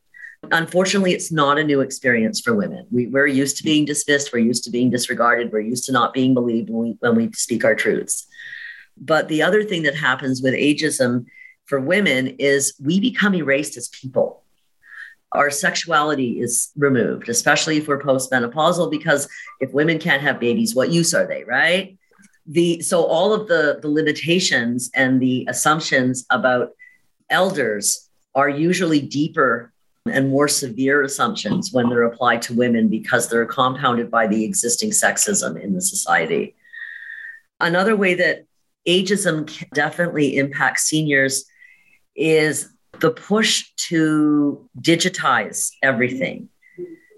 Unfortunately, 0.53 1.13
it's 1.13 1.33
not 1.33 1.59
a 1.59 1.65
new 1.65 1.81
experience 1.81 2.41
for 2.41 2.55
women. 2.55 2.87
We, 2.91 3.13
are 3.15 3.27
used 3.27 3.57
to 3.57 3.65
being 3.65 3.85
dismissed, 3.85 4.33
we're 4.33 4.41
used 4.41 4.65
to 4.65 4.71
being 4.71 4.91
disregarded, 4.91 5.51
we're 5.51 5.61
used 5.61 5.85
to 5.87 5.93
not 5.93 6.13
being 6.13 6.35
believed 6.35 6.71
when 6.71 6.83
we, 6.83 6.97
when 7.01 7.15
we 7.17 7.33
speak 7.33 7.65
our 7.65 7.75
truths. 7.75 8.27
But 8.97 9.29
the 9.29 9.43
other 9.43 9.65
thing 9.65 9.83
that 9.85 9.97
happens 9.97 10.43
with 10.43 10.55
ageism 10.55 11.27
for 11.65 11.81
women 11.81 12.37
is 12.39 12.75
we 12.79 13.01
become 13.01 13.35
erased 13.35 13.77
as 13.77 13.89
people 13.89 14.45
our 15.35 15.51
sexuality 15.51 16.41
is 16.41 16.71
removed, 16.77 17.29
especially 17.29 17.77
if 17.77 17.89
we're 17.89 18.01
postmenopausal, 18.01 18.91
because 18.91 19.29
if 19.61 19.73
women 19.73 19.99
can't 19.99 20.23
have 20.23 20.39
babies, 20.39 20.75
what 20.75 20.91
use 20.91 21.13
are 21.13 21.27
they, 21.27 21.45
right? 21.45 21.99
The 22.47 22.83
so 22.83 23.05
all 23.05 23.33
of 23.33 23.49
the 23.49 23.79
the 23.81 23.89
limitations 23.89 24.91
and 24.95 25.21
the 25.21 25.47
assumptions 25.49 26.27
about 26.31 26.73
elders 27.31 28.09
are 28.35 28.49
usually 28.49 29.01
deeper 29.01 29.73
and 30.07 30.29
more 30.29 30.49
severe 30.49 31.03
assumptions 31.03 31.73
when 31.73 31.89
they're 31.89 32.03
applied 32.03 32.43
to 32.43 32.55
women 32.55 32.89
because 32.89 33.29
they're 33.29 33.47
compounded 33.47 34.11
by 34.11 34.27
the 34.27 34.45
existing 34.45 34.91
sexism 34.91 35.61
in 35.61 35.73
the 35.73 35.81
society. 35.81 36.55
Another 37.61 37.97
way 37.97 38.15
that 38.15 38.45
ageism 38.87 39.49
definitely 39.71 40.37
impacts 40.37 40.85
seniors 40.85 41.47
is 42.15 42.69
the 43.01 43.11
push 43.11 43.71
to 43.89 44.69
digitize 44.81 45.71
everything. 45.83 46.49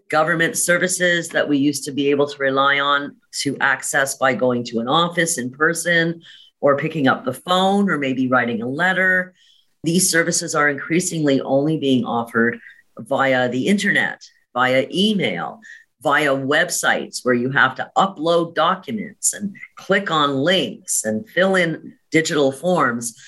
Government 0.08 0.56
services 0.56 1.28
that 1.30 1.48
we 1.48 1.58
used 1.58 1.84
to 1.84 1.92
be 1.92 2.10
able 2.10 2.28
to 2.28 2.38
rely 2.38 2.78
on 2.78 3.16
to 3.40 3.56
access 3.58 4.16
by 4.16 4.34
going 4.34 4.62
to 4.64 4.78
an 4.78 4.88
office 4.88 5.36
in 5.36 5.50
person 5.50 6.22
or 6.60 6.76
picking 6.76 7.08
up 7.08 7.24
the 7.24 7.32
phone 7.32 7.90
or 7.90 7.98
maybe 7.98 8.28
writing 8.28 8.62
a 8.62 8.68
letter. 8.68 9.34
These 9.82 10.10
services 10.10 10.54
are 10.54 10.68
increasingly 10.68 11.40
only 11.40 11.78
being 11.78 12.04
offered 12.04 12.60
via 12.98 13.48
the 13.48 13.66
internet, 13.66 14.22
via 14.54 14.86
email, 14.92 15.60
via 16.02 16.34
websites 16.34 17.24
where 17.24 17.34
you 17.34 17.50
have 17.50 17.74
to 17.74 17.90
upload 17.96 18.54
documents 18.54 19.32
and 19.32 19.56
click 19.74 20.10
on 20.10 20.36
links 20.36 21.04
and 21.04 21.28
fill 21.28 21.56
in 21.56 21.94
digital 22.10 22.52
forms. 22.52 23.20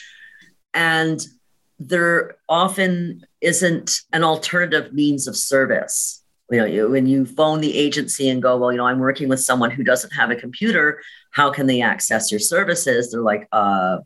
And 0.74 1.20
there 1.78 2.36
often 2.48 3.24
isn't 3.40 4.00
an 4.12 4.24
alternative 4.24 4.92
means 4.92 5.26
of 5.26 5.36
service. 5.36 6.17
You 6.50 6.58
know, 6.58 6.64
you, 6.64 6.88
when 6.88 7.06
you 7.06 7.26
phone 7.26 7.60
the 7.60 7.76
agency 7.76 8.28
and 8.28 8.42
go, 8.42 8.56
well, 8.56 8.72
you 8.72 8.78
know, 8.78 8.86
I'm 8.86 8.98
working 8.98 9.28
with 9.28 9.40
someone 9.40 9.70
who 9.70 9.84
doesn't 9.84 10.12
have 10.12 10.30
a 10.30 10.36
computer. 10.36 11.02
How 11.30 11.50
can 11.50 11.66
they 11.66 11.82
access 11.82 12.30
your 12.30 12.40
services? 12.40 13.10
They're 13.10 13.20
like, 13.20 13.46
uh, 13.52 13.98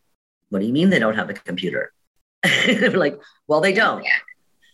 what 0.49 0.61
do 0.61 0.67
you 0.67 0.73
mean 0.73 0.91
they 0.91 0.99
don't 0.99 1.15
have 1.15 1.31
a 1.31 1.35
computer? 1.35 1.93
They're 2.43 2.91
like, 2.91 3.19
well, 3.47 3.61
they 3.61 3.73
don't. 3.73 4.05
Yeah. 4.05 4.11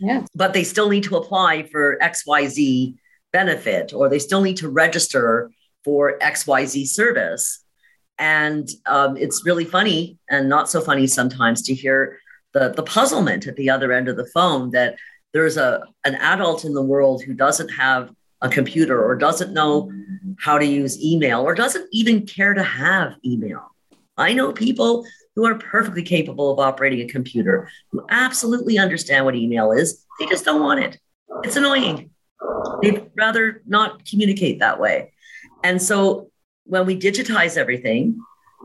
yeah. 0.00 0.26
But 0.34 0.54
they 0.54 0.64
still 0.64 0.88
need 0.88 1.04
to 1.04 1.16
apply 1.16 1.64
for 1.64 1.98
XYZ 2.02 2.96
benefit, 3.32 3.92
or 3.92 4.08
they 4.08 4.18
still 4.18 4.40
need 4.40 4.56
to 4.58 4.68
register 4.68 5.50
for 5.84 6.18
XYZ 6.18 6.86
service. 6.86 7.64
And 8.18 8.68
um, 8.86 9.16
it's 9.16 9.44
really 9.44 9.64
funny 9.64 10.18
and 10.28 10.48
not 10.48 10.68
so 10.68 10.80
funny 10.80 11.06
sometimes 11.06 11.62
to 11.62 11.74
hear 11.74 12.18
the 12.52 12.70
the 12.70 12.82
puzzlement 12.82 13.46
at 13.46 13.56
the 13.56 13.70
other 13.70 13.92
end 13.92 14.08
of 14.08 14.16
the 14.16 14.26
phone 14.26 14.70
that 14.70 14.96
there's 15.32 15.56
a 15.56 15.82
an 16.04 16.14
adult 16.16 16.64
in 16.64 16.74
the 16.74 16.82
world 16.82 17.22
who 17.22 17.34
doesn't 17.34 17.68
have 17.68 18.10
a 18.40 18.48
computer 18.48 19.04
or 19.04 19.16
doesn't 19.16 19.52
know 19.52 19.90
how 20.38 20.58
to 20.58 20.64
use 20.64 21.02
email 21.02 21.40
or 21.42 21.54
doesn't 21.54 21.88
even 21.92 22.24
care 22.24 22.54
to 22.54 22.62
have 22.62 23.14
email. 23.24 23.74
I 24.16 24.32
know 24.32 24.52
people 24.52 25.04
who 25.34 25.46
are 25.46 25.56
perfectly 25.56 26.02
capable 26.02 26.50
of 26.50 26.58
operating 26.58 27.00
a 27.00 27.06
computer, 27.06 27.70
who 27.90 28.04
absolutely 28.10 28.78
understand 28.78 29.24
what 29.24 29.36
email 29.36 29.70
is. 29.70 30.04
They 30.18 30.26
just 30.26 30.44
don't 30.44 30.60
want 30.60 30.80
it. 30.80 30.98
It's 31.44 31.56
annoying. 31.56 32.10
They'd 32.82 33.08
rather 33.16 33.62
not 33.66 34.04
communicate 34.04 34.58
that 34.60 34.80
way. 34.80 35.12
And 35.62 35.80
so 35.80 36.30
when 36.64 36.86
we 36.86 36.98
digitize 36.98 37.56
everything, 37.56 38.20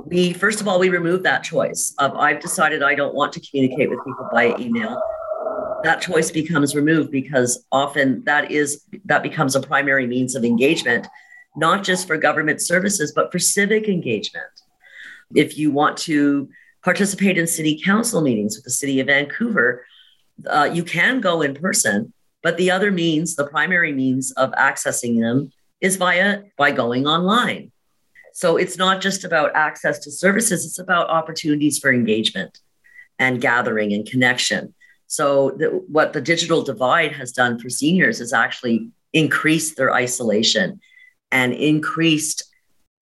we 0.06 0.34
first 0.34 0.62
of 0.62 0.68
all 0.68 0.80
we 0.80 0.90
remove 0.90 1.22
that 1.24 1.44
choice 1.44 1.94
of 2.00 2.16
I've 2.16 2.40
decided 2.40 2.82
I 2.82 2.96
don't 2.96 3.14
want 3.14 3.34
to 3.34 3.40
communicate 3.40 3.90
with 3.92 4.00
people 4.04 4.28
by 4.32 4.56
email 4.58 5.00
that 5.84 6.02
choice 6.02 6.32
becomes 6.32 6.76
removed 6.76 7.12
because 7.12 7.66
often 7.72 8.24
that 8.24 8.52
is 8.52 8.86
that 9.06 9.22
becomes 9.22 9.56
a 9.56 9.62
primary 9.62 10.08
means 10.08 10.34
of 10.36 10.44
engagement 10.44 11.08
not 11.56 11.84
just 11.84 12.08
for 12.08 12.18
government 12.18 12.62
services 12.62 13.12
but 13.14 13.32
for 13.32 13.40
civic 13.40 13.88
engagement. 13.88 14.46
If 15.36 15.58
you 15.58 15.72
want 15.72 15.98
to 16.00 16.50
participate 16.84 17.38
in 17.38 17.48
city 17.48 17.80
council 17.84 18.22
meetings 18.22 18.56
with 18.56 18.64
the 18.64 18.72
city 18.72 19.00
of 19.00 19.08
vancouver 19.08 19.86
uh, 20.48 20.70
you 20.72 20.84
can 20.84 21.22
go 21.22 21.42
in 21.42 21.54
person 21.54 22.14
but 22.42 22.58
the 22.58 22.72
other 22.72 22.92
means 22.92 23.36
the 23.36 23.48
primary 23.48 23.94
means 23.94 24.32
of 24.32 24.52
accessing 24.54 25.20
them 25.20 25.52
is 25.80 25.98
via 25.98 26.44
by 26.58 26.72
going 26.72 27.06
online. 27.06 27.72
So 28.34 28.58
it's 28.58 28.78
not 28.78 29.00
just 29.02 29.24
about 29.26 29.52
access 29.54 30.00
to 30.00 30.12
services 30.12 30.66
it's 30.66 30.80
about 30.80 31.10
opportunities 31.10 31.78
for 31.78 31.92
engagement 31.92 32.60
and 33.20 33.42
gathering 33.42 33.94
and 33.94 34.10
connection 34.10 34.74
so, 35.08 35.52
the, 35.52 35.68
what 35.88 36.14
the 36.14 36.22
digital 36.22 36.64
divide 36.64 37.12
has 37.14 37.32
done 37.32 37.60
for 37.60 37.70
seniors 37.70 38.20
is 38.20 38.34
actually 38.34 38.90
increased 39.14 39.78
their 39.78 39.94
isolation 39.94 40.80
and 41.32 41.54
increased 41.54 42.44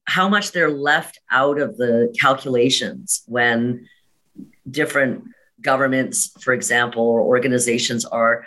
how 0.06 0.28
much 0.28 0.52
they're 0.52 0.72
left 0.72 1.20
out 1.32 1.60
of 1.60 1.78
the 1.78 2.14
calculations 2.20 3.24
when 3.28 3.88
different 4.70 5.24
governments, 5.62 6.32
for 6.42 6.54
example, 6.54 7.04
or 7.04 7.22
organizations 7.22 8.04
are 8.06 8.46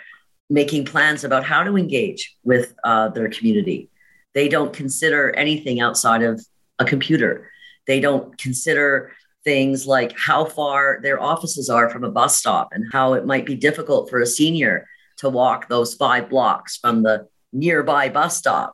making 0.49 0.85
plans 0.85 1.23
about 1.23 1.43
how 1.43 1.63
to 1.63 1.77
engage 1.77 2.35
with 2.43 2.75
uh, 2.83 3.09
their 3.09 3.29
community. 3.29 3.89
They 4.33 4.47
don't 4.47 4.73
consider 4.73 5.31
anything 5.35 5.79
outside 5.79 6.21
of 6.21 6.45
a 6.77 6.85
computer. 6.85 7.49
They 7.87 7.99
don't 7.99 8.37
consider 8.37 9.13
things 9.45 9.87
like 9.87 10.17
how 10.17 10.43
far 10.43 10.99
their 11.01 11.21
offices 11.21 11.69
are 11.69 11.89
from 11.89 12.03
a 12.03 12.11
bus 12.11 12.35
stop 12.35 12.69
and 12.73 12.91
how 12.91 13.13
it 13.13 13.25
might 13.25 13.45
be 13.45 13.55
difficult 13.55 14.09
for 14.09 14.19
a 14.19 14.25
senior 14.25 14.87
to 15.17 15.29
walk 15.29 15.69
those 15.69 15.93
five 15.93 16.29
blocks 16.29 16.77
from 16.77 17.03
the 17.03 17.27
nearby 17.53 18.09
bus 18.09 18.35
stop 18.35 18.73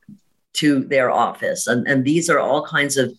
to 0.54 0.80
their 0.86 1.12
office. 1.12 1.68
And, 1.68 1.88
and 1.88 2.04
these 2.04 2.30
are 2.30 2.40
all 2.40 2.66
kinds 2.66 2.98
of 2.98 3.14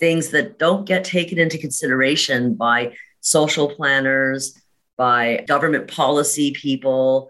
things 0.00 0.30
that 0.30 0.58
don't 0.58 0.86
get 0.86 1.04
taken 1.04 1.38
into 1.38 1.58
consideration 1.58 2.54
by 2.54 2.94
social 3.20 3.68
planners, 3.68 4.58
by 4.96 5.44
government 5.46 5.88
policy 5.88 6.52
people, 6.52 7.28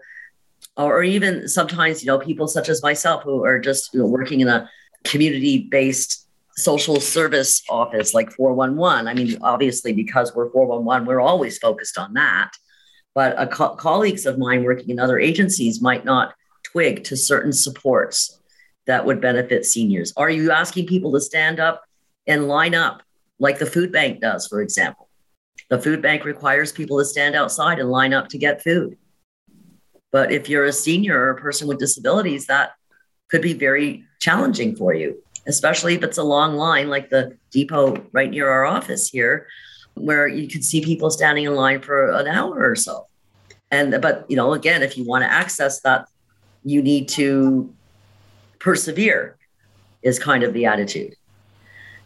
or 0.77 1.03
even 1.03 1.47
sometimes, 1.47 2.03
you 2.03 2.07
know, 2.07 2.19
people 2.19 2.47
such 2.47 2.69
as 2.69 2.81
myself 2.81 3.23
who 3.23 3.43
are 3.45 3.59
just 3.59 3.93
you 3.93 3.99
know, 3.99 4.07
working 4.07 4.41
in 4.41 4.47
a 4.47 4.69
community 5.03 5.59
based 5.59 6.24
social 6.57 6.99
service 6.99 7.61
office 7.69 8.13
like 8.13 8.31
411. 8.31 9.07
I 9.07 9.13
mean, 9.13 9.37
obviously, 9.41 9.93
because 9.93 10.33
we're 10.33 10.49
411, 10.51 11.07
we're 11.07 11.19
always 11.19 11.57
focused 11.57 11.97
on 11.97 12.13
that. 12.13 12.51
But 13.13 13.51
co- 13.51 13.75
colleagues 13.75 14.25
of 14.25 14.37
mine 14.37 14.63
working 14.63 14.89
in 14.89 14.99
other 14.99 15.19
agencies 15.19 15.81
might 15.81 16.05
not 16.05 16.33
twig 16.63 17.03
to 17.05 17.17
certain 17.17 17.53
supports 17.53 18.39
that 18.87 19.05
would 19.05 19.21
benefit 19.21 19.65
seniors. 19.65 20.13
Are 20.17 20.29
you 20.29 20.51
asking 20.51 20.87
people 20.87 21.11
to 21.13 21.21
stand 21.21 21.59
up 21.59 21.83
and 22.27 22.47
line 22.47 22.75
up 22.75 23.01
like 23.39 23.59
the 23.59 23.65
food 23.65 23.91
bank 23.91 24.21
does, 24.21 24.47
for 24.47 24.61
example? 24.61 25.09
The 25.69 25.81
food 25.81 26.01
bank 26.01 26.25
requires 26.25 26.71
people 26.71 26.99
to 26.99 27.05
stand 27.05 27.35
outside 27.35 27.79
and 27.79 27.89
line 27.89 28.13
up 28.13 28.27
to 28.29 28.37
get 28.37 28.63
food. 28.63 28.97
But 30.11 30.31
if 30.31 30.47
you're 30.47 30.65
a 30.65 30.71
senior 30.71 31.19
or 31.19 31.31
a 31.31 31.41
person 31.41 31.67
with 31.67 31.79
disabilities, 31.79 32.47
that 32.47 32.73
could 33.29 33.41
be 33.41 33.53
very 33.53 34.03
challenging 34.19 34.75
for 34.75 34.93
you 34.93 35.23
especially 35.47 35.95
if 35.95 36.03
it's 36.03 36.17
a 36.17 36.23
long 36.23 36.55
line 36.55 36.89
like 36.89 37.09
the 37.09 37.37
depot 37.51 38.05
right 38.11 38.29
near 38.29 38.49
our 38.49 38.65
office 38.65 39.09
here, 39.09 39.47
where 39.93 40.27
you 40.27 40.47
can 40.47 40.61
see 40.61 40.81
people 40.81 41.09
standing 41.09 41.45
in 41.45 41.55
line 41.55 41.81
for 41.81 42.11
an 42.11 42.27
hour 42.27 42.69
or 42.69 42.75
so. 42.75 43.07
And 43.71 44.01
but 44.01 44.25
you 44.29 44.35
know, 44.35 44.53
again, 44.53 44.83
if 44.83 44.97
you 44.97 45.05
want 45.05 45.23
to 45.23 45.31
access 45.31 45.81
that, 45.81 46.07
you 46.63 46.81
need 46.81 47.07
to 47.09 47.73
persevere, 48.59 49.37
is 50.01 50.19
kind 50.19 50.43
of 50.43 50.53
the 50.53 50.65
attitude. 50.65 51.15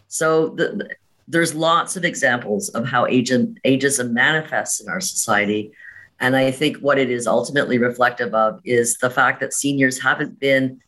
So 0.08 0.50
the, 0.50 0.90
there's 1.28 1.54
lots 1.54 1.96
of 1.96 2.04
examples 2.04 2.70
of 2.70 2.86
how 2.86 3.06
ageism, 3.06 3.58
ageism 3.64 4.12
manifests 4.12 4.82
in 4.82 4.90
our 4.90 5.00
society. 5.00 5.72
And 6.20 6.36
I 6.36 6.52
think 6.52 6.78
what 6.78 6.98
it 6.98 7.12
is 7.12 7.28
ultimately 7.28 7.78
reflective 7.78 8.34
of 8.34 8.60
is 8.66 8.98
the 8.98 9.10
fact 9.10 9.40
that 9.40 9.54
seniors 9.54 10.02
haven't 10.02 10.40
been 10.40 10.82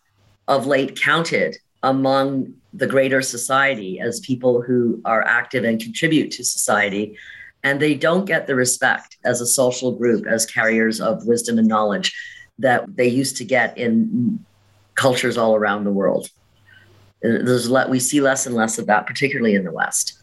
of 0.48 0.66
late 0.66 1.00
counted 1.00 1.58
among 1.84 2.54
the 2.74 2.88
greater 2.88 3.22
society 3.22 4.00
as 4.00 4.20
people 4.20 4.62
who 4.62 5.02
are 5.04 5.24
active 5.26 5.64
and 5.64 5.82
contribute 5.82 6.32
to 6.32 6.44
society. 6.44 7.18
And 7.64 7.80
they 7.80 7.96
don't 7.96 8.26
get 8.26 8.48
the 8.48 8.56
respect 8.56 9.18
as 9.24 9.42
a 9.42 9.46
social 9.46 9.92
group, 9.92 10.26
as 10.26 10.46
carriers 10.46 11.02
of 11.02 11.26
wisdom 11.26 11.60
and 11.60 11.68
knowledge 11.68 12.14
that 12.60 12.96
they 12.96 13.08
used 13.08 13.38
to 13.38 13.46
get 13.46 13.78
in 13.78 14.44
cultures 14.96 15.38
all 15.38 15.56
around 15.56 15.84
the 15.84 15.92
world. 15.92 16.30
There's 17.22 17.70
le- 17.70 17.90
we 17.90 18.00
see 18.00 18.22
less 18.22 18.46
and 18.46 18.56
less 18.56 18.80
of 18.80 18.88
that, 18.88 19.06
particularly 19.06 19.56
in 19.56 19.64
the 19.64 19.72
West. 19.72 20.20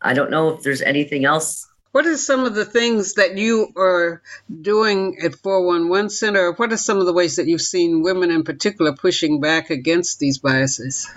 I 0.00 0.14
don't 0.14 0.30
know 0.30 0.50
if 0.50 0.62
there's 0.62 0.82
anything 0.82 1.24
else 1.24 1.66
what 1.92 2.06
are 2.06 2.16
some 2.16 2.44
of 2.44 2.54
the 2.54 2.64
things 2.64 3.14
that 3.14 3.36
you 3.36 3.70
are 3.76 4.22
doing 4.62 5.18
at 5.22 5.34
411 5.34 6.08
Center? 6.08 6.52
What 6.52 6.72
are 6.72 6.78
some 6.78 6.98
of 6.98 7.06
the 7.06 7.12
ways 7.12 7.36
that 7.36 7.46
you've 7.46 7.60
seen 7.60 8.02
women 8.02 8.30
in 8.30 8.44
particular 8.44 8.94
pushing 8.94 9.40
back 9.40 9.68
against 9.68 10.18
these 10.18 10.38
biases? 10.38 11.08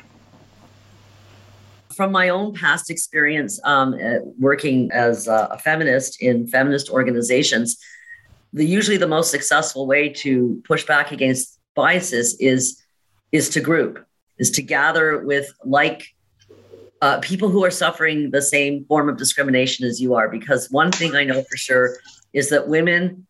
From 1.95 2.11
my 2.11 2.27
own 2.27 2.53
past 2.53 2.91
experience 2.91 3.57
um, 3.63 3.95
working 4.37 4.91
as 4.91 5.27
a 5.27 5.57
feminist 5.63 6.21
in 6.21 6.45
feminist 6.47 6.89
organizations, 6.89 7.77
the 8.51 8.65
usually 8.65 8.97
the 8.97 9.07
most 9.07 9.31
successful 9.31 9.87
way 9.87 10.09
to 10.09 10.61
push 10.67 10.85
back 10.85 11.11
against 11.11 11.57
biases 11.73 12.35
is 12.41 12.81
is 13.31 13.49
to 13.49 13.61
group, 13.61 14.05
is 14.39 14.51
to 14.51 14.61
gather 14.61 15.25
with 15.25 15.53
like 15.63 16.14
uh, 17.01 17.19
people 17.19 17.49
who 17.49 17.63
are 17.63 17.71
suffering 17.71 18.31
the 18.31 18.41
same 18.41 18.85
form 18.85 19.09
of 19.09 19.17
discrimination 19.17 19.85
as 19.85 20.01
you 20.01 20.15
are. 20.15 20.29
Because 20.29 20.69
one 20.71 20.91
thing 20.91 21.15
I 21.15 21.23
know 21.23 21.43
for 21.43 21.57
sure 21.57 21.97
is 22.33 22.49
that 22.49 22.67
women 22.67 23.27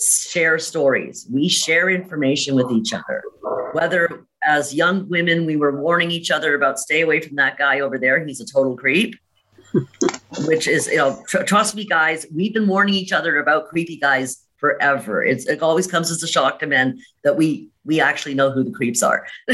share 0.00 0.58
stories. 0.58 1.26
We 1.30 1.48
share 1.48 1.90
information 1.90 2.54
with 2.54 2.70
each 2.70 2.92
other. 2.92 3.22
Whether 3.72 4.26
as 4.44 4.74
young 4.74 5.08
women 5.08 5.46
we 5.46 5.56
were 5.56 5.80
warning 5.80 6.10
each 6.10 6.30
other 6.30 6.54
about 6.54 6.78
stay 6.78 7.02
away 7.02 7.20
from 7.20 7.36
that 7.36 7.58
guy 7.58 7.80
over 7.80 7.98
there, 7.98 8.24
he's 8.24 8.40
a 8.40 8.46
total 8.46 8.76
creep. 8.76 9.14
Which 10.46 10.66
is, 10.66 10.86
you 10.86 10.96
know, 10.96 11.22
tr- 11.28 11.42
trust 11.42 11.74
me, 11.74 11.84
guys, 11.84 12.26
we've 12.34 12.52
been 12.52 12.66
warning 12.66 12.94
each 12.94 13.12
other 13.12 13.38
about 13.38 13.68
creepy 13.68 13.96
guys 13.96 14.42
forever. 14.58 15.22
It's, 15.22 15.46
it 15.46 15.62
always 15.62 15.86
comes 15.86 16.10
as 16.10 16.22
a 16.22 16.28
shock 16.28 16.58
to 16.60 16.66
men 16.66 17.00
that 17.24 17.36
we 17.36 17.68
we 17.84 18.00
actually 18.00 18.34
know 18.34 18.50
who 18.50 18.64
the 18.64 18.70
creeps 18.70 19.02
are. 19.02 19.26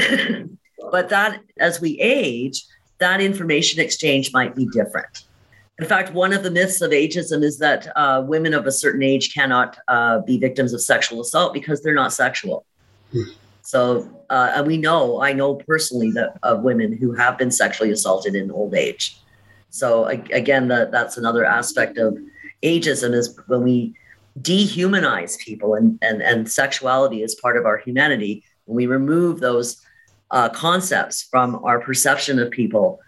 but 0.91 1.09
that 1.09 1.41
as 1.59 1.81
we 1.81 1.99
age, 2.01 2.65
that 2.99 3.21
information 3.21 3.81
exchange 3.81 4.33
might 4.33 4.55
be 4.55 4.67
different. 4.73 5.25
In 5.79 5.87
fact, 5.87 6.13
one 6.13 6.33
of 6.33 6.43
the 6.43 6.51
myths 6.51 6.81
of 6.81 6.91
ageism 6.91 7.45
is 7.45 7.59
that 7.59 7.93
uh, 7.95 8.25
women 8.27 8.53
of 8.53 8.67
a 8.67 8.73
certain 8.73 9.03
age 9.03 9.33
cannot 9.33 9.79
uh, 9.87 10.21
be 10.21 10.37
victims 10.37 10.73
of 10.73 10.81
sexual 10.81 11.21
assault 11.21 11.55
because 11.55 11.83
they're 11.83 11.95
not 11.95 12.13
sexual. 12.13 12.65
So, 13.63 14.09
uh, 14.29 14.53
and 14.57 14.67
we 14.67 14.77
know, 14.77 15.23
I 15.23 15.33
know 15.33 15.55
personally 15.55 16.11
that 16.13 16.37
of 16.43 16.63
women 16.63 16.93
who 16.93 17.13
have 17.13 17.39
been 17.39 17.51
sexually 17.51 17.91
assaulted 17.93 18.35
in 18.35 18.51
old 18.51 18.75
age. 18.75 19.19
So, 19.71 20.07
again, 20.07 20.69
that, 20.69 20.91
that's 20.91 21.17
another 21.17 21.45
aspect 21.45 21.99
of 21.99 22.19
ageism 22.63 23.15
is 23.15 23.39
when 23.47 23.63
we 23.63 23.95
dehumanize 24.41 25.39
people 25.39 25.75
and, 25.75 25.99
and, 26.03 26.23
and 26.23 26.51
sexuality 26.51 27.23
is 27.23 27.35
part 27.37 27.57
of 27.57 27.67
our 27.67 27.77
humanity. 27.77 28.43
When 28.65 28.77
we 28.77 28.87
remove 28.87 29.41
those 29.41 29.81
uh, 30.31 30.49
concepts 30.51 31.23
from 31.23 31.61
our 31.65 31.81
perception 31.81 32.39
of 32.39 32.51
people, 32.51 33.01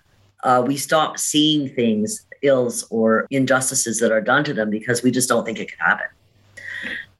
uh, 0.42 0.62
we 0.66 0.76
stop 0.76 1.18
seeing 1.18 1.68
things, 1.74 2.26
ills 2.42 2.86
or 2.90 3.26
injustices 3.30 3.98
that 3.98 4.12
are 4.12 4.20
done 4.20 4.44
to 4.44 4.54
them 4.54 4.70
because 4.70 5.02
we 5.02 5.10
just 5.10 5.28
don't 5.28 5.44
think 5.44 5.58
it 5.58 5.70
could 5.70 5.78
happen. 5.78 6.06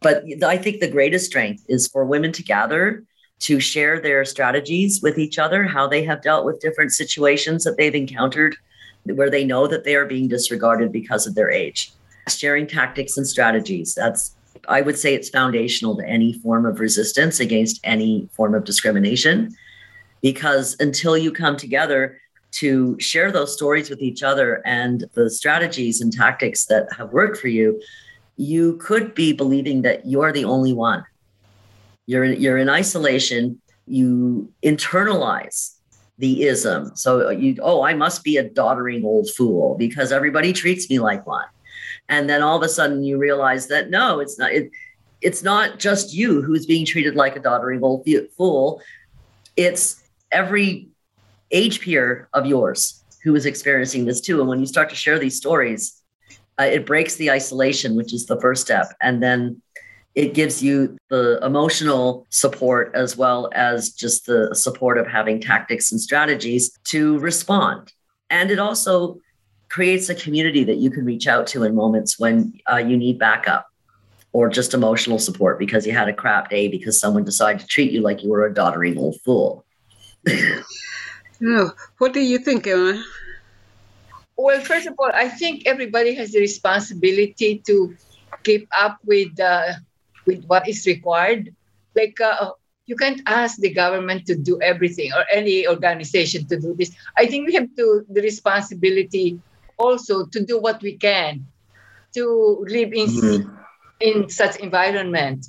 But 0.01 0.25
I 0.43 0.57
think 0.57 0.81
the 0.81 0.89
greatest 0.89 1.27
strength 1.27 1.65
is 1.69 1.87
for 1.87 2.05
women 2.07 2.33
to 2.33 2.43
gather, 2.43 3.05
to 3.41 3.61
share 3.61 4.01
their 4.01 4.25
strategies 4.25 5.03
with 5.03 5.19
each 5.19 5.39
other, 5.39 5.65
how 5.65 5.87
they 5.87 6.05
have 6.05 6.23
dealt 6.23 6.47
with 6.47 6.61
different 6.61 6.93
situations 6.93 7.65
that 7.65 7.77
they've 7.77 7.95
encountered 7.95 8.57
where 9.05 9.31
they 9.31 9.45
know 9.45 9.67
that 9.67 9.85
they 9.85 9.95
are 9.95 10.07
being 10.07 10.29
disregarded 10.29 10.93
because 10.93 11.27
of 11.27 11.35
their 11.35 11.51
age. 11.51 11.93
Sharing 12.29 12.67
tactics 12.67 13.17
and 13.17 13.27
strategies. 13.27 13.95
That's 13.95 14.37
I 14.69 14.83
would 14.83 14.99
say 14.99 15.15
it's 15.15 15.31
foundational 15.31 15.97
to 15.97 16.07
any 16.07 16.35
form 16.35 16.67
of 16.67 16.81
resistance 16.81 17.41
against 17.41 17.81
any 17.83 18.29
form 18.33 18.55
of 18.55 18.65
discrimination. 18.65 19.57
Because 20.23 20.77
until 20.81 21.17
you 21.17 21.33
come 21.33 21.57
together 21.57 22.21
to 22.53 22.99
share 22.99 23.31
those 23.31 23.55
stories 23.55 23.89
with 23.91 24.01
each 24.01 24.23
other 24.23 24.61
and 24.67 25.05
the 25.15 25.31
strategies 25.31 26.01
and 26.01 26.13
tactics 26.13 26.67
that 26.67 26.93
have 26.97 27.13
worked 27.13 27.39
for 27.39 27.49
you, 27.49 27.81
you 28.37 28.77
could 28.79 29.15
be 29.15 29.33
believing 29.33 29.83
that 29.83 30.07
you're 30.07 30.33
the 30.33 30.45
only 30.45 30.73
one. 30.73 31.05
You're 32.07 32.25
in, 32.25 32.41
you're 32.41 32.59
in 32.59 32.69
isolation. 32.69 33.61
You 33.87 34.53
internalize 34.63 35.77
the 36.19 36.45
ism. 36.45 36.95
So 36.97 37.31
you, 37.31 37.57
oh, 37.63 37.83
I 37.83 37.95
must 37.95 38.25
be 38.25 38.37
a 38.37 38.49
doddering 38.49 39.05
old 39.05 39.31
fool 39.31 39.77
because 39.79 40.13
everybody 40.13 40.53
treats 40.53 40.89
me 40.91 40.99
like 40.99 41.27
one. 41.27 41.47
And 42.09 42.29
then 42.29 42.43
all 42.43 42.57
of 42.57 42.63
a 42.63 42.69
sudden 42.69 43.05
you 43.05 43.19
realize 43.19 43.69
that 43.69 43.91
no, 43.91 44.21
it's 44.21 44.39
not. 44.39 44.53
It, 44.53 44.71
it's 45.21 45.43
not 45.43 45.79
just 45.79 46.15
you 46.15 46.41
who's 46.41 46.65
being 46.65 46.87
treated 46.87 47.15
like 47.15 47.37
a 47.37 47.41
doddering 47.41 47.83
old 47.83 48.09
fool. 48.37 48.81
It's 49.57 50.00
every 50.33 50.89
age 51.51 51.81
peer 51.81 52.29
of 52.33 52.47
yours 52.47 53.03
who 53.23 53.35
is 53.35 53.47
experiencing 53.47 54.05
this 54.05 54.21
too. 54.21 54.41
And 54.41 54.49
when 54.49 54.61
you 54.61 54.67
start 54.67 54.89
to 54.91 54.97
share 54.97 55.19
these 55.19 55.37
stories, 55.37 56.01
uh, 56.59 56.65
it 56.65 56.87
breaks 56.87 57.17
the 57.17 57.31
isolation, 57.31 57.97
which 57.97 58.13
is 58.13 58.27
the 58.27 58.41
first 58.41 58.63
step. 58.63 58.93
And 59.01 59.23
then 59.23 59.61
it 60.15 60.35
gives 60.35 60.63
you 60.63 60.97
the 61.09 61.39
emotional 61.43 62.27
support 62.31 62.91
as 62.95 63.17
well 63.17 63.49
as 63.55 63.91
just 63.91 64.27
the 64.27 64.55
support 64.55 64.99
of 64.99 65.07
having 65.07 65.41
tactics 65.41 65.93
and 65.93 66.01
strategies 66.01 66.77
to 66.85 67.19
respond. 67.19 67.93
And 68.29 68.51
it 68.51 68.59
also 68.59 69.19
creates 69.69 70.09
a 70.09 70.15
community 70.15 70.65
that 70.65 70.77
you 70.77 70.91
can 70.91 71.05
reach 71.05 71.29
out 71.29 71.47
to 71.47 71.63
in 71.63 71.75
moments 71.75 72.19
when 72.19 72.59
uh, 72.71 72.77
you 72.77 72.97
need 72.97 73.19
backup 73.19 73.67
or 74.33 74.49
just 74.49 74.75
emotional 74.75 75.19
support 75.19 75.59
because 75.59 75.87
you 75.87 75.93
had 75.93 76.09
a 76.09 76.13
crap 76.13 76.51
day 76.51 76.69
because 76.69 76.99
someone 76.99 77.25
decided 77.25 77.61
to 77.61 77.67
treat 77.67 77.93
you 77.93 78.01
like 78.01 78.23
you 78.23 78.31
were 78.31 78.47
a 78.47 78.53
doddering 78.53 78.99
old 78.99 79.21
fool. 79.25 79.65
No. 81.41 81.73
What 81.99 82.13
do 82.13 82.21
you 82.21 82.39
think, 82.39 82.67
Emma? 82.67 83.03
Well, 84.37 84.61
first 84.61 84.87
of 84.87 84.95
all, 84.99 85.11
I 85.13 85.29
think 85.29 85.67
everybody 85.67 86.15
has 86.15 86.33
the 86.33 86.41
responsibility 86.41 87.59
to 87.67 87.95
keep 88.43 88.69
up 88.73 88.99
with 89.05 89.39
uh, 89.39 89.75
with 90.27 90.45
what 90.47 90.69
is 90.69 90.87
required. 90.87 91.55
Like 91.95 92.21
uh, 92.21 92.53
you 92.87 92.97
can't 92.97 93.21
ask 93.27 93.59
the 93.61 93.73
government 93.73 94.27
to 94.27 94.35
do 94.37 94.61
everything 94.63 95.13
or 95.13 95.25
any 95.33 95.69
organization 95.69 96.47
to 96.49 96.59
do 96.59 96.75
this. 96.75 96.91
I 97.17 97.27
think 97.27 97.47
we 97.47 97.55
have 97.55 97.69
to 97.77 98.05
the 98.09 98.23
responsibility 98.23 99.41
also 99.77 100.27
to 100.27 100.45
do 100.45 100.59
what 100.59 100.83
we 100.83 100.97
can 100.97 101.47
to 102.15 102.65
live 102.69 102.93
in 102.93 103.09
mm-hmm. 103.09 103.57
in 104.01 104.29
such 104.29 104.57
environment. 104.57 105.47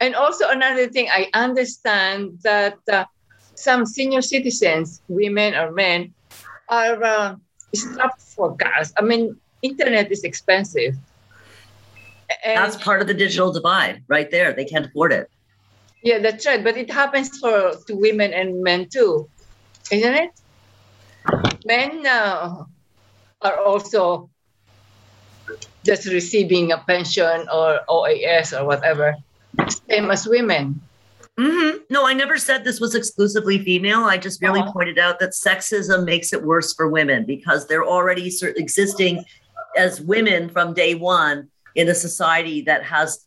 And 0.00 0.14
also 0.14 0.48
another 0.48 0.86
thing, 0.86 1.08
I 1.10 1.28
understand 1.34 2.38
that 2.42 2.78
uh, 2.86 3.04
some 3.58 3.84
senior 3.84 4.22
citizens, 4.22 5.02
women 5.08 5.54
or 5.54 5.72
men, 5.72 6.14
are 6.68 7.02
uh, 7.02 7.36
strapped 7.74 8.22
for 8.22 8.56
cash. 8.56 8.90
I 8.96 9.02
mean, 9.02 9.36
internet 9.62 10.10
is 10.12 10.22
expensive. 10.24 10.94
And 12.44 12.58
that's 12.58 12.76
part 12.76 13.00
of 13.00 13.08
the 13.08 13.14
digital 13.14 13.52
divide 13.52 14.02
right 14.06 14.30
there. 14.30 14.52
They 14.52 14.64
can't 14.64 14.86
afford 14.86 15.12
it. 15.12 15.30
Yeah, 16.02 16.18
that's 16.18 16.46
right. 16.46 16.62
But 16.62 16.76
it 16.76 16.90
happens 16.90 17.38
for 17.38 17.74
to 17.86 17.94
women 17.96 18.32
and 18.32 18.62
men 18.62 18.88
too, 18.88 19.28
isn't 19.90 20.14
it? 20.14 20.30
Men 21.64 22.06
uh, 22.06 22.64
are 23.42 23.58
also 23.58 24.30
just 25.84 26.06
receiving 26.06 26.70
a 26.72 26.78
pension 26.78 27.48
or 27.52 27.80
OAS 27.88 28.52
or 28.52 28.64
whatever, 28.66 29.16
same 29.88 30.10
as 30.10 30.28
women. 30.28 30.80
Mm-hmm. 31.38 31.78
No, 31.88 32.04
I 32.04 32.14
never 32.14 32.36
said 32.36 32.64
this 32.64 32.80
was 32.80 32.96
exclusively 32.96 33.58
female. 33.64 34.00
I 34.04 34.18
just 34.18 34.42
really 34.42 34.60
uh-huh. 34.60 34.72
pointed 34.72 34.98
out 34.98 35.20
that 35.20 35.30
sexism 35.30 36.04
makes 36.04 36.32
it 36.32 36.42
worse 36.42 36.74
for 36.74 36.88
women 36.88 37.24
because 37.24 37.68
they're 37.68 37.86
already 37.86 38.32
existing 38.56 39.24
as 39.76 40.00
women 40.00 40.48
from 40.48 40.74
day 40.74 40.96
one 40.96 41.48
in 41.76 41.88
a 41.88 41.94
society 41.94 42.62
that 42.62 42.82
has 42.82 43.24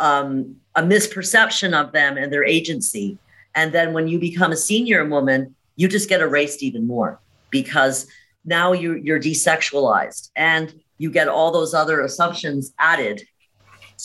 um, 0.00 0.56
a 0.74 0.82
misperception 0.82 1.80
of 1.80 1.92
them 1.92 2.16
and 2.16 2.32
their 2.32 2.44
agency. 2.44 3.18
And 3.54 3.72
then 3.72 3.92
when 3.92 4.08
you 4.08 4.18
become 4.18 4.50
a 4.50 4.56
senior 4.56 5.04
woman, 5.04 5.54
you 5.76 5.86
just 5.86 6.08
get 6.08 6.20
erased 6.20 6.60
even 6.64 6.88
more 6.88 7.20
because 7.50 8.08
now 8.44 8.72
you, 8.72 8.94
you're 8.94 9.20
desexualized 9.20 10.30
and 10.34 10.74
you 10.98 11.08
get 11.08 11.28
all 11.28 11.52
those 11.52 11.72
other 11.72 12.00
assumptions 12.00 12.72
added 12.80 13.22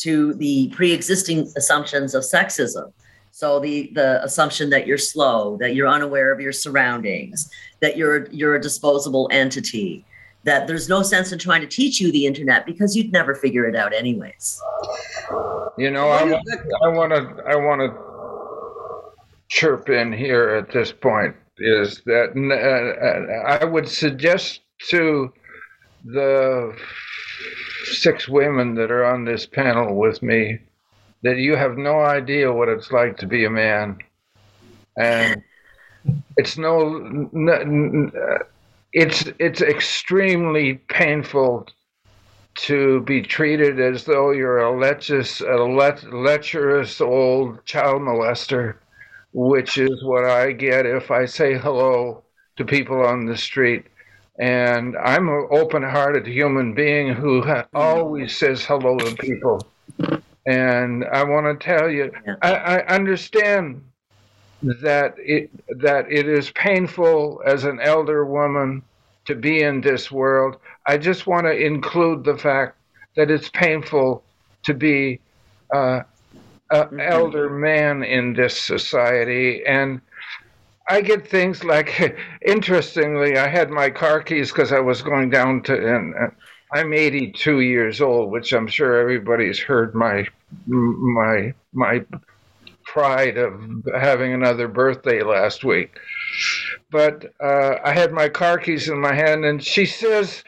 to 0.02 0.36
the 0.36 0.70
pre-existing 0.70 1.52
assumptions 1.58 2.14
of 2.14 2.22
sexism 2.22 2.92
so 3.40 3.58
the 3.58 3.90
the 3.96 4.22
assumption 4.22 4.70
that 4.72 4.86
you're 4.86 4.98
slow, 4.98 5.56
that 5.62 5.74
you're 5.74 5.88
unaware 5.88 6.34
of 6.34 6.42
your 6.42 6.52
surroundings, 6.52 7.50
that 7.80 7.96
you're 7.96 8.28
you're 8.32 8.56
a 8.56 8.62
disposable 8.62 9.30
entity, 9.32 10.04
that 10.44 10.68
there's 10.68 10.90
no 10.90 11.04
sense 11.04 11.32
in 11.32 11.40
trying 11.40 11.62
to 11.62 11.68
teach 11.68 12.02
you 12.02 12.12
the 12.12 12.26
internet 12.26 12.66
because 12.66 12.98
you'd 12.98 13.14
never 13.14 13.34
figure 13.34 13.64
it 13.64 13.78
out 13.78 13.94
anyways. 13.94 14.62
You 15.78 15.90
know, 15.90 16.10
I 16.10 16.26
want 16.90 17.14
to 17.14 17.44
I 17.48 17.56
want 17.56 17.80
to 17.80 17.96
chirp 19.48 19.88
in 19.88 20.12
here 20.12 20.50
at 20.50 20.70
this 20.74 20.92
point 20.92 21.34
is 21.60 22.02
that 22.08 22.36
uh, 22.36 23.48
I 23.48 23.64
would 23.64 23.88
suggest 23.88 24.64
to 24.90 25.32
the 26.04 26.78
six 27.86 28.28
women 28.28 28.76
that 28.76 28.92
are 28.92 29.06
on 29.06 29.24
this 29.24 29.46
panel 29.46 29.96
with 29.96 30.22
me 30.22 30.60
that 31.24 31.38
you 31.38 31.56
have 31.56 31.78
no 31.78 32.00
idea 32.00 32.52
what 32.52 32.70
it's 32.70 32.92
like 32.92 33.18
to 33.18 33.28
be 33.28 33.46
a 33.46 33.50
man. 33.50 33.98
And 34.98 35.42
it's 36.38 36.58
no, 36.58 37.30
it's 38.94 39.26
it's 39.40 39.62
extremely 39.62 40.76
painful 40.90 41.68
to 42.56 43.02
be 43.02 43.22
treated 43.22 43.80
as 43.80 44.04
though 44.04 44.32
you're 44.32 44.60
a 44.60 44.78
lecherous, 44.78 45.40
a 45.42 45.56
lecherous 45.56 47.00
old 47.00 47.64
child 47.66 48.02
molester, 48.02 48.76
which 49.34 49.78
is 49.78 50.04
what 50.04 50.26
I 50.26 50.52
get 50.52 50.86
if 50.86 51.12
I 51.12 51.26
say 51.26 51.58
hello 51.58 52.24
to 52.58 52.66
people 52.66 53.02
on 53.02 53.26
the 53.26 53.38
street. 53.38 53.86
And 54.40 54.98
I'm 54.98 55.28
an 55.28 55.48
open-hearted 55.52 56.26
human 56.26 56.74
being 56.74 57.14
who 57.14 57.44
always 57.74 58.38
says 58.38 58.66
hello 58.66 58.98
to 58.98 59.16
people. 59.16 59.62
And 60.50 61.06
I 61.06 61.24
want 61.24 61.46
to 61.46 61.64
tell 61.64 61.92
you, 61.92 62.12
yeah. 62.26 62.36
I, 62.42 62.54
I 62.56 62.86
understand 62.88 63.84
that 64.64 65.14
it 65.20 65.52
that 65.80 66.12
it 66.12 66.28
is 66.28 66.50
painful 66.52 67.44
as 67.46 67.66
an 67.66 67.80
elder 67.80 68.26
woman 68.26 68.82
to 69.26 69.36
be 69.36 69.62
in 69.62 69.80
this 69.80 70.10
world. 70.10 70.58
I 70.88 70.98
just 70.98 71.28
want 71.28 71.46
to 71.46 71.56
include 71.56 72.24
the 72.24 72.36
fact 72.36 72.78
that 73.16 73.30
it's 73.30 73.50
painful 73.50 74.24
to 74.64 74.74
be 74.74 75.20
uh, 75.72 76.02
an 76.72 76.80
mm-hmm. 76.80 77.00
elder 77.00 77.52
man 77.52 78.02
in 78.04 78.34
this 78.34 78.60
society. 78.60 79.64
And 79.68 80.02
I 80.90 81.02
get 81.02 81.28
things 81.28 81.64
like, 81.64 82.18
interestingly, 82.44 83.38
I 83.38 83.48
had 83.48 83.70
my 83.70 83.92
car 83.92 84.24
keys 84.24 84.52
because 84.52 84.72
I 84.72 84.80
was 84.80 85.04
going 85.04 85.30
down 85.30 85.62
to, 85.66 85.96
and 85.96 86.16
I'm 86.74 86.92
82 86.92 87.60
years 87.60 88.02
old, 88.02 88.32
which 88.32 88.52
I'm 88.52 88.68
sure 88.68 89.00
everybody's 89.00 89.60
heard 89.60 89.94
my 89.94 90.28
my 90.68 91.54
my 91.74 92.04
pride 92.86 93.38
of 93.38 93.62
having 93.94 94.34
another 94.34 94.68
birthday 94.68 95.22
last 95.22 95.64
week. 95.64 95.98
But 96.92 97.34
uh, 97.40 97.76
I 97.84 97.94
had 97.94 98.12
my 98.12 98.30
car 98.30 98.58
keys 98.58 98.90
in 98.90 99.00
my 99.00 99.14
hand, 99.14 99.46
and 99.46 99.64
she 99.64 99.86
says, 99.86 100.44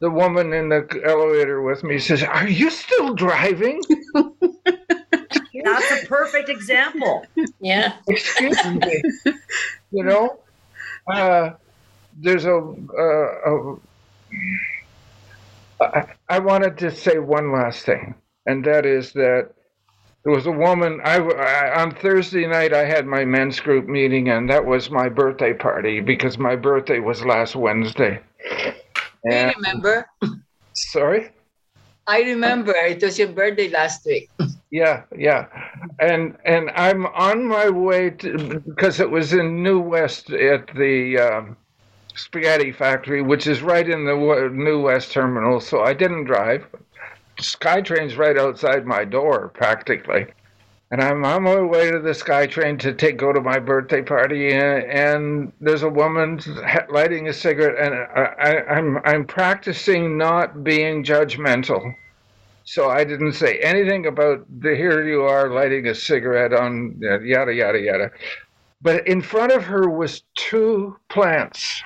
the 0.00 0.10
woman 0.10 0.52
in 0.52 0.68
the 0.68 1.00
elevator 1.04 1.62
with 1.62 1.84
me 1.84 1.98
says, 1.98 2.22
"Are 2.22 2.48
you 2.48 2.70
still 2.70 3.14
driving?" 3.14 3.80
That's 5.64 6.02
a 6.02 6.06
perfect 6.06 6.48
example. 6.50 7.24
Yeah. 7.60 7.94
Excuse 8.06 8.62
me. 8.66 9.02
you 9.92 10.04
know, 10.04 10.40
uh, 11.10 11.52
there's 12.18 12.44
a, 12.44 12.56
a, 12.56 13.76
a 15.80 16.06
I 16.28 16.38
wanted 16.38 16.78
to 16.78 16.90
say 16.90 17.18
one 17.18 17.52
last 17.52 17.86
thing 17.86 18.14
and 18.46 18.64
that 18.64 18.86
is 18.86 19.12
that 19.12 19.50
there 20.24 20.32
was 20.32 20.46
a 20.46 20.52
woman. 20.52 21.00
I, 21.04 21.18
I, 21.18 21.82
on 21.82 21.94
Thursday 21.94 22.46
night 22.46 22.72
I 22.72 22.84
had 22.84 23.06
my 23.06 23.24
men's 23.24 23.60
group 23.60 23.86
meeting, 23.86 24.30
and 24.30 24.48
that 24.48 24.64
was 24.64 24.90
my 24.90 25.08
birthday 25.08 25.52
party 25.52 26.00
because 26.00 26.38
my 26.38 26.56
birthday 26.56 26.98
was 26.98 27.24
last 27.24 27.56
Wednesday. 27.56 28.20
And, 29.24 29.50
I 29.50 29.52
remember. 29.52 30.08
Sorry. 30.72 31.30
I 32.06 32.20
remember 32.22 32.72
it 32.74 33.02
was 33.02 33.18
your 33.18 33.28
birthday 33.28 33.68
last 33.68 34.04
week. 34.04 34.30
Yeah, 34.70 35.04
yeah, 35.16 35.46
and 36.00 36.36
and 36.44 36.70
I'm 36.74 37.06
on 37.06 37.46
my 37.46 37.68
way 37.70 38.10
to 38.10 38.60
because 38.60 38.98
it 38.98 39.08
was 39.08 39.32
in 39.32 39.62
New 39.62 39.78
West 39.78 40.30
at 40.30 40.66
the 40.74 41.16
um, 41.18 41.56
spaghetti 42.16 42.72
factory, 42.72 43.22
which 43.22 43.46
is 43.46 43.62
right 43.62 43.88
in 43.88 44.04
the 44.04 44.50
New 44.52 44.82
West 44.82 45.12
terminal. 45.12 45.60
So 45.60 45.82
I 45.82 45.94
didn't 45.94 46.24
drive. 46.24 46.66
SkyTrain's 47.38 48.16
right 48.16 48.38
outside 48.38 48.86
my 48.86 49.04
door, 49.04 49.48
practically. 49.48 50.26
And 50.90 51.02
I'm 51.02 51.24
on 51.24 51.42
my 51.42 51.60
way 51.60 51.90
to 51.90 51.98
the 51.98 52.10
SkyTrain 52.10 52.78
to 52.80 52.92
take 52.92 53.16
go 53.16 53.32
to 53.32 53.40
my 53.40 53.58
birthday 53.58 54.02
party, 54.02 54.52
and, 54.52 54.84
and 54.84 55.52
there's 55.60 55.82
a 55.82 55.88
woman 55.88 56.40
lighting 56.88 57.28
a 57.28 57.32
cigarette, 57.32 57.84
and 57.84 57.94
I, 57.94 58.48
I, 58.48 58.76
I'm 58.76 58.98
I'm 59.04 59.24
practicing 59.24 60.16
not 60.16 60.62
being 60.62 61.02
judgmental. 61.02 61.94
So 62.64 62.90
I 62.90 63.02
didn't 63.02 63.32
say 63.32 63.58
anything 63.58 64.06
about 64.06 64.46
the 64.60 64.76
here 64.76 65.04
you 65.06 65.22
are 65.22 65.50
lighting 65.50 65.88
a 65.88 65.94
cigarette 65.94 66.52
on 66.52 67.00
uh, 67.02 67.20
yada 67.20 67.52
yada 67.52 67.80
yada. 67.80 68.10
But 68.80 69.06
in 69.08 69.20
front 69.20 69.50
of 69.50 69.64
her 69.64 69.88
was 69.88 70.22
two 70.34 70.96
plants, 71.08 71.82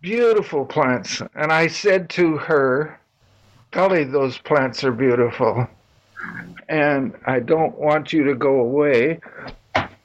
beautiful 0.00 0.64
plants, 0.64 1.20
and 1.34 1.52
I 1.52 1.66
said 1.66 2.08
to 2.10 2.38
her, 2.38 2.98
"Golly, 3.74 4.04
those 4.04 4.38
plants 4.38 4.82
are 4.84 4.92
beautiful." 4.92 5.68
and 6.68 7.14
I 7.26 7.40
don't 7.40 7.78
want 7.78 8.12
you 8.12 8.24
to 8.24 8.34
go 8.34 8.60
away 8.60 9.20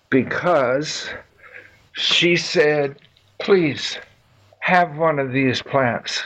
because 0.10 1.10
she 1.94 2.36
said, 2.36 2.98
please 3.40 3.98
have 4.60 4.98
one 4.98 5.20
of 5.20 5.32
these 5.32 5.62
plants. 5.62 6.24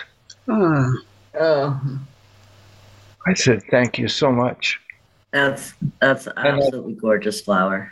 Oh. 0.47 0.97
oh. 1.39 1.99
I 3.25 3.33
said, 3.33 3.63
thank 3.69 3.97
you 3.97 4.07
so 4.07 4.31
much. 4.31 4.79
That's 5.31 5.73
that's 5.99 6.27
absolutely 6.37 6.93
gorgeous 6.93 7.41
flower. 7.41 7.91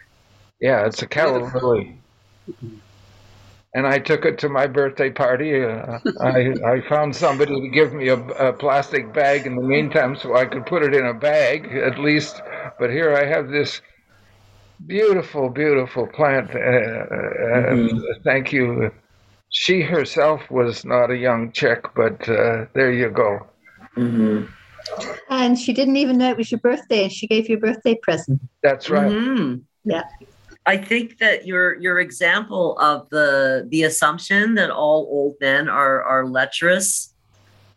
Yeah, 0.59 0.85
it's 0.85 1.01
a 1.01 1.07
calla 1.07 1.51
lily 1.55 1.97
and 3.73 3.87
I 3.87 3.99
took 3.99 4.25
it 4.25 4.37
to 4.39 4.49
my 4.49 4.67
birthday 4.67 5.09
party. 5.09 5.63
Uh, 5.63 5.99
I, 6.19 6.53
I 6.65 6.81
found 6.89 7.15
somebody 7.15 7.59
to 7.59 7.67
give 7.69 7.93
me 7.93 8.09
a, 8.09 8.17
a, 8.17 8.53
plastic 8.53 9.13
bag 9.13 9.45
in 9.45 9.55
the 9.55 9.61
meantime 9.61 10.15
so 10.15 10.35
I 10.35 10.45
could 10.45 10.65
put 10.65 10.83
it 10.83 10.93
in 10.93 11.05
a 11.05 11.13
bag 11.13 11.67
at 11.73 11.97
least. 11.97 12.41
But 12.79 12.89
here 12.89 13.15
I 13.15 13.25
have 13.25 13.49
this 13.49 13.81
beautiful, 14.87 15.49
beautiful 15.49 16.07
plant. 16.07 16.49
Uh, 16.53 16.59
uh 16.59 17.73
mm-hmm. 17.73 17.97
Thank 18.23 18.51
you. 18.51 18.91
She 19.49 19.81
herself 19.81 20.49
was 20.49 20.83
not 20.85 21.11
a 21.11 21.17
young 21.17 21.51
chick, 21.51 21.85
but 21.95 22.27
uh, 22.27 22.65
there 22.73 22.91
you 22.91 23.09
go. 23.09 23.47
Mm-hmm. 23.95 24.45
And 25.29 25.57
she 25.57 25.73
didn't 25.73 25.97
even 25.97 26.17
know 26.17 26.29
it 26.29 26.37
was 26.37 26.51
your 26.51 26.59
birthday, 26.59 27.03
and 27.03 27.11
she 27.11 27.27
gave 27.27 27.49
you 27.49 27.57
a 27.57 27.59
birthday 27.59 27.95
present. 27.95 28.41
That's 28.63 28.89
right. 28.89 29.11
Mm-hmm. 29.11 29.59
Yeah. 29.83 30.03
I 30.65 30.77
think 30.77 31.17
that 31.17 31.47
your 31.47 31.79
your 31.79 31.99
example 31.99 32.77
of 32.79 33.09
the 33.09 33.67
the 33.69 33.83
assumption 33.83 34.55
that 34.55 34.69
all 34.69 35.07
old 35.09 35.35
men 35.41 35.67
are 35.67 36.03
are 36.03 36.25
lecherous 36.25 37.13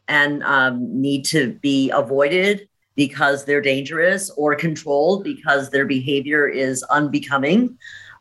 and 0.06 0.42
um, 0.42 1.00
need 1.00 1.24
to 1.26 1.54
be 1.62 1.90
avoided 1.90 2.68
because 2.94 3.44
they're 3.44 3.62
dangerous 3.62 4.30
or 4.36 4.54
controlled 4.54 5.24
because 5.24 5.70
their 5.70 5.86
behavior 5.86 6.46
is 6.46 6.82
unbecoming 6.84 7.76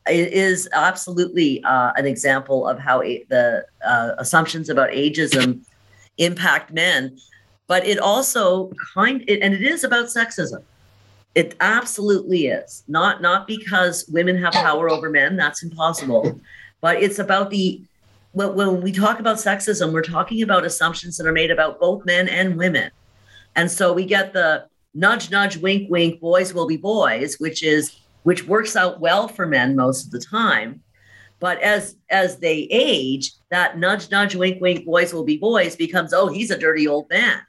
it 0.08 0.34
is 0.34 0.68
absolutely 0.74 1.64
uh, 1.64 1.94
an 1.96 2.06
example 2.06 2.68
of 2.68 2.78
how 2.80 3.02
a, 3.04 3.24
the 3.30 3.66
uh, 3.86 4.12
assumptions 4.18 4.70
about 4.70 4.90
ageism 4.90 5.66
impact 6.18 6.74
men. 6.74 7.18
But 7.68 7.86
it 7.88 8.00
also 8.00 8.72
kind 8.94 9.24
and 9.30 9.54
it 9.54 9.62
is 9.62 9.84
about 9.84 10.08
sexism 10.08 10.64
it 11.36 11.56
absolutely 11.62 12.48
is. 12.48 12.84
Not 12.88 13.22
not 13.22 13.48
because 13.48 14.08
women 14.08 14.38
have 14.38 14.54
power 14.54 14.90
over 14.90 15.10
men, 15.10 15.36
that's 15.36 15.64
impossible. 15.64 16.40
But 16.82 17.02
it's 17.02 17.20
about 17.20 17.50
the 17.50 17.82
when, 18.34 18.56
when 18.56 18.82
we 18.82 18.92
talk 18.92 19.20
about 19.20 19.38
sexism, 19.38 19.94
we're 19.94 20.02
talking 20.02 20.42
about 20.42 20.66
assumptions 20.66 21.18
that 21.18 21.28
are 21.28 21.32
made 21.32 21.52
about 21.52 21.80
both 21.80 22.06
men 22.06 22.28
and 22.28 22.58
women. 22.58 22.92
And 23.56 23.70
so 23.70 23.94
we 23.94 24.06
get 24.06 24.34
the 24.34 24.68
nudge 24.94 25.32
nudge 25.32 25.58
wink 25.58 25.90
wink 25.90 26.20
boys 26.20 26.54
will 26.54 26.68
be 26.68 26.78
boys, 26.78 27.40
which 27.40 27.64
is 27.64 27.98
which 28.24 28.48
works 28.48 28.76
out 28.76 29.00
well 29.00 29.28
for 29.28 29.46
men 29.46 29.76
most 29.76 30.06
of 30.06 30.12
the 30.12 30.20
time. 30.20 30.82
But 31.40 31.60
as 31.62 31.96
as 32.10 32.38
they 32.38 32.68
age, 32.70 33.32
that 33.50 33.80
nudge 33.80 34.12
nudge 34.12 34.36
wink 34.36 34.62
wink 34.62 34.86
boys 34.86 35.14
will 35.14 35.24
be 35.24 35.38
boys 35.38 35.76
becomes 35.76 36.14
oh 36.14 36.28
he's 36.28 36.52
a 36.52 36.58
dirty 36.58 36.88
old 36.88 37.10
man. 37.10 37.42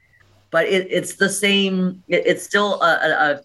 But 0.49 0.67
it, 0.67 0.87
it's 0.89 1.15
the 1.15 1.29
same. 1.29 2.03
It, 2.07 2.25
it's 2.25 2.43
still 2.43 2.81
a, 2.81 2.95
a, 3.09 3.41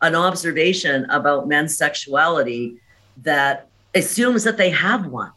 an 0.00 0.14
observation 0.14 1.04
about 1.10 1.48
men's 1.48 1.76
sexuality 1.76 2.76
that 3.22 3.68
assumes 3.94 4.44
that 4.44 4.56
they 4.56 4.70
have 4.70 5.06
one 5.06 5.32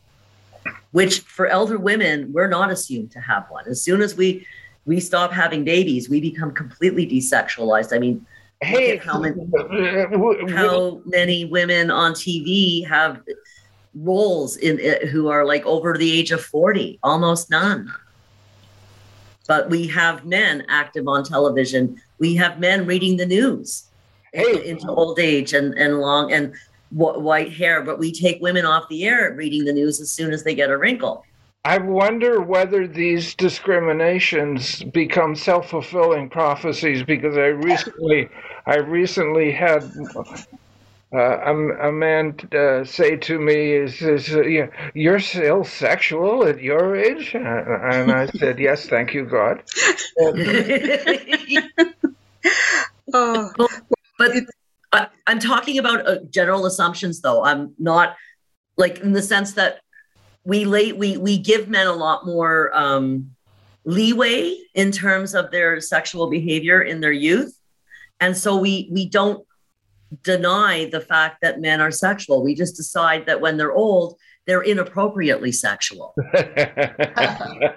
which 0.91 1.19
for 1.21 1.47
elder 1.47 1.77
women 1.77 2.31
we're 2.31 2.47
not 2.47 2.69
assumed 2.69 3.11
to 3.11 3.19
have 3.19 3.49
one. 3.49 3.65
As 3.67 3.81
soon 3.81 4.01
as 4.01 4.15
we 4.15 4.45
we 4.85 4.99
stop 4.99 5.31
having 5.31 5.63
babies 5.63 6.09
we 6.09 6.21
become 6.21 6.51
completely 6.51 7.07
desexualized. 7.07 7.95
I 7.95 7.99
mean 7.99 8.25
hey 8.61 8.97
how 8.97 9.19
many, 9.19 9.41
how 10.53 11.01
many 11.05 11.45
women 11.45 11.89
on 11.89 12.13
tv 12.13 12.87
have 12.87 13.23
roles 13.95 14.57
in 14.57 14.79
it 14.79 15.07
who 15.07 15.29
are 15.29 15.45
like 15.45 15.65
over 15.65 15.97
the 15.97 16.11
age 16.11 16.31
of 16.31 16.41
40 16.41 16.99
almost 17.03 17.49
none. 17.49 17.91
But 19.47 19.69
we 19.69 19.87
have 19.87 20.25
men 20.25 20.63
active 20.69 21.07
on 21.07 21.23
television. 21.23 21.99
We 22.19 22.35
have 22.35 22.59
men 22.59 22.85
reading 22.85 23.17
the 23.17 23.25
news 23.25 23.90
hey. 24.33 24.69
into 24.69 24.87
old 24.89 25.19
age 25.19 25.53
and, 25.53 25.73
and 25.75 25.99
long 25.99 26.31
and 26.31 26.53
white 26.91 27.53
hair, 27.53 27.81
but 27.83 27.99
we 27.99 28.11
take 28.11 28.41
women 28.41 28.65
off 28.65 28.87
the 28.89 29.05
air 29.05 29.33
reading 29.35 29.65
the 29.65 29.73
news 29.73 30.01
as 30.01 30.11
soon 30.11 30.33
as 30.33 30.43
they 30.43 30.53
get 30.55 30.69
a 30.69 30.77
wrinkle. 30.77 31.25
I 31.63 31.77
wonder 31.77 32.41
whether 32.41 32.87
these 32.87 33.35
discriminations 33.35 34.83
become 34.83 35.35
self-fulfilling 35.35 36.29
prophecies 36.29 37.03
because 37.03 37.37
I 37.37 37.47
recently, 37.47 38.29
I 38.65 38.77
recently 38.77 39.51
had 39.51 39.83
uh, 41.13 41.37
a, 41.45 41.89
a, 41.89 41.91
man 41.91 42.35
uh, 42.51 42.83
say 42.83 43.15
to 43.17 43.37
me, 43.37 43.87
"Says 43.89 44.29
you're 44.95 45.19
still 45.19 45.63
sexual 45.63 46.47
at 46.47 46.61
your 46.61 46.95
age?" 46.95 47.35
And 47.35 48.11
I 48.11 48.25
said, 48.37 48.57
"Yes, 48.57 48.87
thank 48.87 49.13
you, 49.13 49.25
God." 49.25 49.61
oh, 53.13 53.67
but 54.21 55.09
I, 55.25 55.31
am 55.31 55.39
talking 55.39 55.79
about 55.79 56.07
uh, 56.07 56.17
general 56.29 56.65
assumptions, 56.65 57.21
though. 57.21 57.43
I'm 57.43 57.73
not 57.79 58.15
like 58.77 58.99
in 58.99 59.13
the 59.13 59.21
sense 59.21 59.53
that 59.53 59.79
we 60.43 60.65
lay 60.65 60.91
we 60.91 61.17
we 61.17 61.37
give 61.37 61.69
men 61.69 61.87
a 61.87 61.93
lot 61.93 62.25
more 62.25 62.71
um, 62.75 63.31
leeway 63.83 64.57
in 64.75 64.91
terms 64.91 65.33
of 65.33 65.49
their 65.49 65.81
sexual 65.81 66.29
behavior 66.29 66.81
in 66.81 66.99
their 66.99 67.11
youth, 67.11 67.57
and 68.19 68.37
so 68.37 68.57
we 68.57 68.89
we 68.91 69.09
don't 69.09 69.45
deny 70.23 70.89
the 70.91 71.01
fact 71.01 71.37
that 71.41 71.61
men 71.61 71.81
are 71.81 71.91
sexual. 71.91 72.43
We 72.43 72.53
just 72.53 72.75
decide 72.75 73.25
that 73.25 73.41
when 73.41 73.57
they're 73.57 73.73
old, 73.73 74.17
they're 74.45 74.61
inappropriately 74.61 75.51
sexual. 75.51 76.13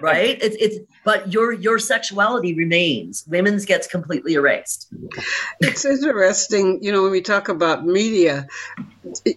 Right? 0.01 0.37
It's 0.41 0.55
it's 0.59 0.77
but 1.03 1.33
your 1.33 1.51
your 1.51 1.79
sexuality 1.79 2.53
remains. 2.53 3.23
Women's 3.27 3.65
gets 3.65 3.87
completely 3.87 4.33
erased. 4.33 4.87
It's 5.59 5.85
interesting 5.85 6.79
you 6.83 6.91
know 6.91 7.03
when 7.03 7.11
we 7.11 7.21
talk 7.21 7.49
about 7.49 7.85
media 7.85 8.47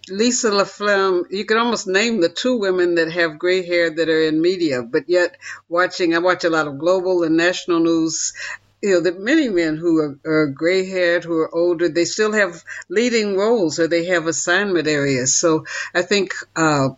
lisa 0.09 0.51
laflamme 0.51 1.25
you 1.31 1.45
can 1.45 1.57
almost 1.59 1.87
name 1.87 2.21
the 2.21 2.29
two 2.29 2.59
women 2.59 2.95
that 2.97 3.11
have 3.13 3.39
gray 3.39 3.65
hair 3.65 3.91
that 3.91 4.09
are 4.09 4.23
in 4.23 4.41
media 4.41 4.83
but 4.83 5.05
yet 5.09 5.37
watching 5.69 6.15
i 6.15 6.19
watch 6.19 6.45
a 6.45 6.51
lot 6.51 6.67
of 6.67 6.79
global 6.79 7.23
and 7.23 7.37
national 7.37 7.81
news. 7.81 8.33
You 8.81 8.91
know, 8.91 9.01
that 9.01 9.19
many 9.19 9.49
men 9.49 9.77
who 9.77 9.99
are, 9.99 10.19
are 10.25 10.47
gray 10.47 10.89
haired, 10.89 11.25
who 11.25 11.37
are 11.39 11.53
older, 11.53 11.89
they 11.89 12.05
still 12.05 12.33
have 12.33 12.63
leading 12.89 13.37
roles 13.37 13.81
or 13.81 13.89
they 13.89 14.05
have 14.05 14.29
assignment 14.29 14.87
areas. 14.87 15.35
So 15.35 15.65
I 15.93 16.03
think 16.03 16.33
uh, 16.55 16.91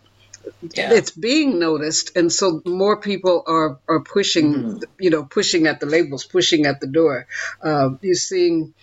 yeah. 0.73 0.93
it's 0.93 1.11
being 1.11 1.59
noticed 1.59 2.15
and 2.15 2.31
so 2.31 2.61
more 2.65 2.97
people 2.97 3.43
are 3.47 3.79
are 3.87 4.01
pushing 4.01 4.53
mm-hmm. 4.53 4.77
you 4.99 5.09
know 5.09 5.23
pushing 5.23 5.67
at 5.67 5.79
the 5.79 5.85
labels 5.85 6.25
pushing 6.25 6.65
at 6.65 6.79
the 6.79 6.87
door 6.87 7.27
uh, 7.61 7.89
you're 8.01 8.15
seeing 8.15 8.73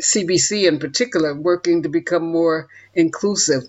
cbc 0.00 0.66
in 0.66 0.78
particular 0.78 1.34
working 1.34 1.82
to 1.82 1.88
become 1.88 2.24
more 2.24 2.68
inclusive 2.94 3.62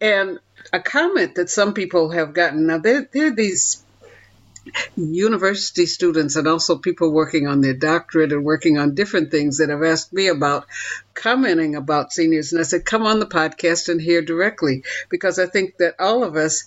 and 0.00 0.38
a 0.72 0.80
comment 0.80 1.36
that 1.36 1.48
some 1.48 1.72
people 1.72 2.10
have 2.10 2.34
gotten 2.34 2.66
now 2.66 2.78
there, 2.78 3.08
there 3.12 3.28
are 3.28 3.34
these 3.34 3.84
university 4.96 5.86
students 5.86 6.36
and 6.36 6.46
also 6.46 6.78
people 6.78 7.12
working 7.12 7.46
on 7.46 7.60
their 7.60 7.74
doctorate 7.74 8.32
and 8.32 8.44
working 8.44 8.78
on 8.78 8.94
different 8.94 9.30
things 9.30 9.58
that 9.58 9.70
have 9.70 9.82
asked 9.82 10.12
me 10.12 10.28
about 10.28 10.66
commenting 11.14 11.74
about 11.74 12.12
seniors. 12.12 12.52
And 12.52 12.60
I 12.60 12.64
said, 12.64 12.84
come 12.84 13.02
on 13.06 13.20
the 13.20 13.26
podcast 13.26 13.88
and 13.88 14.00
hear 14.00 14.22
directly 14.22 14.84
because 15.08 15.38
I 15.38 15.46
think 15.46 15.76
that 15.78 15.94
all 15.98 16.24
of 16.24 16.36
us 16.36 16.64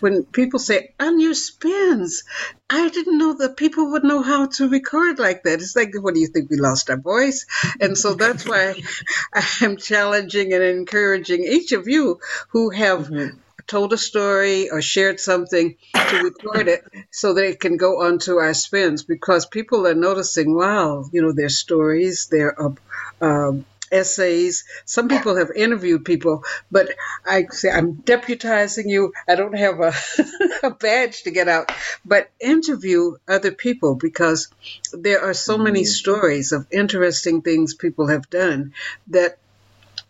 when 0.00 0.24
people 0.24 0.58
say 0.58 0.94
on 0.98 1.20
your 1.20 1.34
spins 1.34 2.24
i 2.68 2.88
didn't 2.88 3.18
know 3.18 3.34
that 3.34 3.56
people 3.56 3.90
would 3.90 4.04
know 4.04 4.22
how 4.22 4.46
to 4.46 4.68
record 4.68 5.18
like 5.18 5.42
that 5.42 5.60
it's 5.60 5.76
like 5.76 5.94
what 6.00 6.14
do 6.14 6.20
you 6.20 6.26
think 6.26 6.50
we 6.50 6.56
lost 6.56 6.90
our 6.90 6.96
voice 6.96 7.46
and 7.80 7.96
so 7.96 8.14
that's 8.14 8.48
why 8.48 8.74
i'm 9.60 9.76
challenging 9.76 10.52
and 10.52 10.62
encouraging 10.62 11.44
each 11.44 11.72
of 11.72 11.88
you 11.88 12.18
who 12.48 12.70
have 12.70 13.08
mm-hmm. 13.08 13.36
Told 13.70 13.92
a 13.92 13.96
story 13.96 14.68
or 14.68 14.82
shared 14.82 15.20
something 15.20 15.76
to 15.94 16.22
record 16.24 16.66
it 16.66 16.82
so 17.12 17.34
that 17.34 17.44
it 17.44 17.60
can 17.60 17.76
go 17.76 18.02
onto 18.02 18.36
our 18.36 18.52
spins 18.52 19.04
because 19.04 19.46
people 19.46 19.86
are 19.86 19.94
noticing, 19.94 20.54
wow, 20.54 21.04
you 21.12 21.22
know, 21.22 21.32
their 21.32 21.48
stories, 21.48 22.26
their 22.26 22.60
uh, 22.60 22.72
um, 23.20 23.64
essays. 23.92 24.64
Some 24.84 25.08
people 25.08 25.36
have 25.36 25.50
interviewed 25.54 26.04
people, 26.04 26.42
but 26.70 26.88
I 27.24 27.46
say 27.50 27.70
I'm 27.70 27.94
deputizing 27.94 28.88
you. 28.88 29.12
I 29.28 29.36
don't 29.36 29.56
have 29.56 29.78
a, 29.80 29.92
a 30.64 30.70
badge 30.70 31.22
to 31.22 31.30
get 31.30 31.46
out, 31.48 31.70
but 32.04 32.28
interview 32.40 33.16
other 33.28 33.52
people 33.52 33.94
because 33.94 34.48
there 34.92 35.22
are 35.22 35.34
so 35.34 35.56
many 35.58 35.82
mm-hmm. 35.82 35.86
stories 36.02 36.50
of 36.50 36.66
interesting 36.72 37.42
things 37.42 37.74
people 37.74 38.08
have 38.08 38.28
done 38.30 38.74
that 39.08 39.38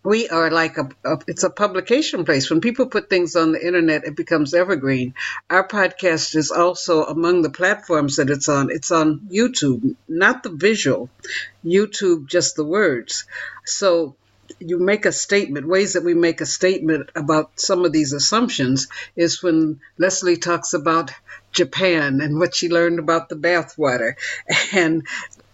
we 0.02 0.28
are 0.28 0.50
like 0.50 0.78
a, 0.78 0.88
a, 1.04 1.18
it's 1.26 1.44
a 1.44 1.50
publication 1.50 2.24
place. 2.24 2.50
When 2.50 2.60
people 2.60 2.86
put 2.86 3.10
things 3.10 3.36
on 3.36 3.52
the 3.52 3.64
internet 3.64 4.04
it 4.04 4.16
becomes 4.16 4.54
evergreen. 4.54 5.14
Our 5.48 5.66
podcast 5.66 6.34
is 6.36 6.50
also 6.50 7.04
among 7.04 7.42
the 7.42 7.50
platforms 7.50 8.16
that 8.16 8.30
it's 8.30 8.48
on. 8.48 8.70
It's 8.70 8.90
on 8.90 9.28
youtube 9.30 9.96
not 10.08 10.42
the 10.42 10.50
visual. 10.50 11.10
Youtube 11.64 12.26
just 12.26 12.56
the 12.56 12.64
words. 12.64 13.26
So 13.64 14.16
you 14.58 14.78
make 14.78 15.04
a 15.04 15.12
statement. 15.12 15.68
Ways 15.68 15.92
that 15.92 16.04
we 16.04 16.14
make 16.14 16.40
a 16.40 16.46
statement 16.46 17.10
about 17.14 17.60
some 17.60 17.84
of 17.84 17.92
these 17.92 18.12
assumptions 18.12 18.88
is 19.16 19.42
when 19.42 19.80
leslie 19.98 20.38
talks 20.38 20.72
about 20.72 21.10
Japan 21.52 22.20
and 22.20 22.38
what 22.38 22.54
she 22.54 22.68
learned 22.68 22.98
about 22.98 23.28
the 23.28 23.36
bathwater. 23.36 24.14
And 24.72 25.06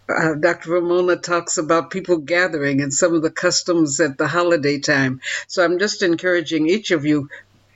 uh, 0.08 0.34
Dr. 0.34 0.72
Ramona 0.72 1.16
talks 1.16 1.58
about 1.58 1.90
people 1.90 2.18
gathering 2.18 2.80
and 2.80 2.92
some 2.92 3.14
of 3.14 3.22
the 3.22 3.30
customs 3.30 4.00
at 4.00 4.18
the 4.18 4.28
holiday 4.28 4.78
time. 4.78 5.20
So 5.46 5.64
I'm 5.64 5.78
just 5.78 6.02
encouraging 6.02 6.68
each 6.68 6.90
of 6.90 7.04
you, 7.04 7.28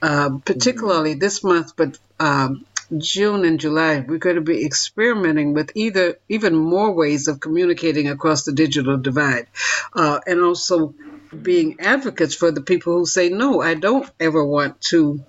uh, 0.02 0.38
particularly 0.44 1.14
this 1.14 1.42
month, 1.42 1.74
but 1.76 1.98
um, 2.18 2.64
June 2.96 3.44
and 3.44 3.60
July, 3.60 4.04
we're 4.06 4.18
going 4.18 4.36
to 4.36 4.42
be 4.42 4.64
experimenting 4.64 5.54
with 5.54 5.72
either 5.74 6.18
even 6.28 6.56
more 6.56 6.92
ways 6.92 7.28
of 7.28 7.40
communicating 7.40 8.08
across 8.08 8.44
the 8.44 8.52
digital 8.52 8.96
divide, 8.96 9.46
uh, 9.94 10.18
and 10.26 10.40
also 10.40 10.94
being 11.42 11.76
advocates 11.80 12.34
for 12.34 12.50
the 12.50 12.60
people 12.62 12.98
who 12.98 13.06
say, 13.06 13.28
no, 13.28 13.60
I 13.60 13.74
don't 13.74 14.10
ever 14.18 14.44
want 14.44 14.80
to 14.82 15.24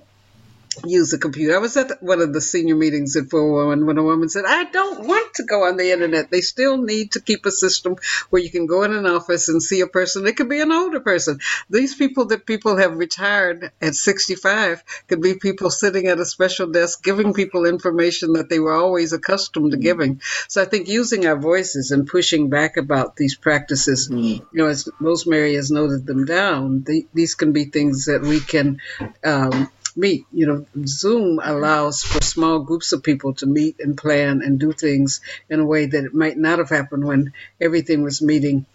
use 0.86 1.12
a 1.14 1.18
computer. 1.18 1.56
I 1.56 1.60
was 1.60 1.76
at 1.76 2.02
one 2.02 2.22
of 2.22 2.34
the 2.34 2.42
senior 2.42 2.76
meetings 2.76 3.16
at 3.16 3.30
411 3.30 3.86
when 3.86 3.98
a 3.98 4.04
woman 4.04 4.30
said, 4.30 4.46
I 4.48 4.64
don't 4.66 5.06
want 5.06 5.34
to 5.36 5.44
go 5.44 5.66
on 5.66 5.78
the 5.78 5.92
internet. 5.92 6.32
They 6.32 6.42
still 6.42 6.78
need 6.78 7.12
to 7.14 7.22
keep 7.22 7.46
a 7.46 7.52
system 7.52 7.98
where 8.30 8.42
you 8.42 8.50
can 8.50 8.68
go 8.68 8.84
in 8.84 8.94
an 8.94 9.06
office 9.06 9.50
and 9.50 9.62
see 9.62 9.82
a 9.82 9.88
person. 9.88 10.26
It 10.26 10.38
could 10.38 10.50
be 10.50 10.62
an 10.62 10.72
older 10.72 11.02
person. 11.02 11.40
These 11.70 11.96
people 11.96 12.26
that 12.28 12.46
people 12.46 12.78
have 12.78 12.98
retired 12.98 13.72
at 13.82 13.96
65 13.96 14.84
could 15.08 15.22
be 15.22 15.36
people 15.36 15.70
sitting 15.70 16.08
at 16.08 16.20
a 16.20 16.26
special 16.26 16.68
desk 16.68 17.04
giving 17.04 17.34
people 17.34 17.66
information 17.66 18.34
that 18.34 18.50
they 18.50 18.60
were 18.60 18.74
always 18.74 19.14
accustomed 19.14 19.72
to 19.72 19.78
giving. 19.78 20.22
So 20.48 20.62
I 20.62 20.66
think 20.66 20.88
using 20.88 21.28
our 21.28 21.38
voices 21.38 21.92
and 21.92 22.08
pushing 22.08 22.50
back 22.50 22.78
about 22.78 23.16
these 23.16 23.36
practices, 23.36 24.10
mm 24.10 24.32
you 24.32 24.48
know, 24.54 24.68
as 24.68 24.88
Rosemary 25.00 25.56
has 25.56 25.72
noted 25.72 26.06
them 26.06 26.26
down, 26.26 26.84
they, 26.84 27.06
these 27.14 27.36
can 27.36 27.52
be 27.52 27.66
things 27.66 28.06
that 28.06 28.22
we 28.22 28.40
can 28.40 28.80
um, 29.24 29.70
meet. 29.96 30.26
You 30.32 30.48
know, 30.48 30.66
Zoom 30.86 31.40
allows 31.44 32.04
for 32.04 32.22
small 32.22 32.60
groups 32.60 32.94
of 32.94 33.04
people 33.04 33.34
to 33.36 33.46
meet 33.46 33.78
and 33.80 33.98
plan 33.98 34.42
and 34.42 34.60
do 34.60 34.72
things 34.72 35.22
in 35.50 35.60
a 35.60 35.66
way 35.66 35.86
that 35.86 36.06
it 36.06 36.14
might 36.14 36.38
not 36.38 36.60
have 36.60 36.70
happened 36.70 37.06
when 37.06 37.34
everything 37.60 38.04
was 38.04 38.22
meeting 38.22 38.66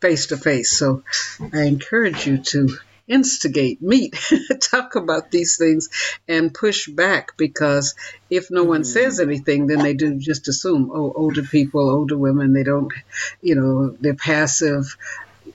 face 0.00 0.26
to 0.26 0.36
face. 0.36 0.70
So 0.70 1.04
I 1.52 1.62
encourage 1.62 2.26
you 2.26 2.38
to 2.38 2.76
instigate, 3.08 3.82
meet, 3.82 4.14
talk 4.60 4.94
about 4.96 5.30
these 5.30 5.56
things, 5.56 5.88
and 6.28 6.52
push 6.52 6.88
back 6.88 7.36
because 7.36 7.94
if 8.30 8.50
no 8.50 8.64
one 8.64 8.82
mm-hmm. 8.82 8.92
says 8.92 9.20
anything, 9.20 9.66
then 9.66 9.78
they 9.78 9.94
do 9.94 10.16
just 10.16 10.48
assume, 10.48 10.90
oh, 10.92 11.12
older 11.14 11.42
people, 11.42 11.88
older 11.88 12.18
women, 12.18 12.52
they 12.52 12.62
don't, 12.64 12.92
you 13.40 13.54
know, 13.54 13.96
they're 14.00 14.14
passive. 14.14 14.96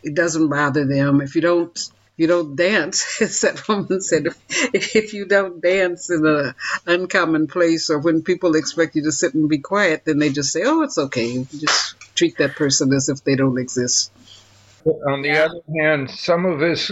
It 0.03 0.15
doesn't 0.15 0.49
bother 0.49 0.85
them. 0.85 1.21
If 1.21 1.35
you 1.35 1.41
don't 1.41 1.91
you 2.17 2.27
don't 2.27 2.55
dance, 2.55 3.17
as 3.21 3.41
that 3.41 3.67
woman 3.67 4.01
said, 4.01 4.27
if, 4.49 4.95
if 4.95 5.13
you 5.13 5.25
don't 5.25 5.61
dance 5.61 6.09
in 6.09 6.25
an 6.25 6.55
uncommon 6.85 7.47
place 7.47 7.89
or 7.89 7.99
when 7.99 8.23
people 8.23 8.55
expect 8.55 8.95
you 8.95 9.03
to 9.03 9.11
sit 9.11 9.33
and 9.33 9.47
be 9.47 9.59
quiet, 9.59 10.03
then 10.05 10.19
they 10.19 10.29
just 10.29 10.51
say, 10.51 10.63
oh, 10.65 10.81
it's 10.81 10.97
okay. 10.97 11.27
You 11.27 11.47
just 11.51 11.95
treat 12.15 12.37
that 12.39 12.55
person 12.55 12.91
as 12.91 13.07
if 13.07 13.23
they 13.23 13.35
don't 13.35 13.59
exist. 13.59 14.11
On 14.85 15.21
the 15.21 15.37
other 15.37 15.61
hand, 15.79 16.09
some 16.09 16.45
of 16.45 16.61
us 16.61 16.91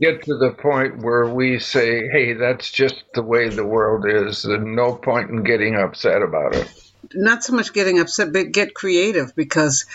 get 0.00 0.24
to 0.24 0.36
the 0.36 0.50
point 0.50 0.98
where 0.98 1.28
we 1.28 1.60
say, 1.60 2.08
hey, 2.08 2.32
that's 2.32 2.70
just 2.70 3.04
the 3.14 3.22
way 3.22 3.48
the 3.48 3.64
world 3.64 4.04
is, 4.08 4.44
and 4.44 4.74
no 4.74 4.94
point 4.94 5.30
in 5.30 5.44
getting 5.44 5.76
upset 5.76 6.22
about 6.22 6.56
it 6.56 6.68
not 7.14 7.44
so 7.44 7.52
much 7.52 7.72
getting 7.72 8.00
upset, 8.00 8.32
but 8.32 8.52
get 8.52 8.74
creative 8.74 9.34
because 9.34 9.86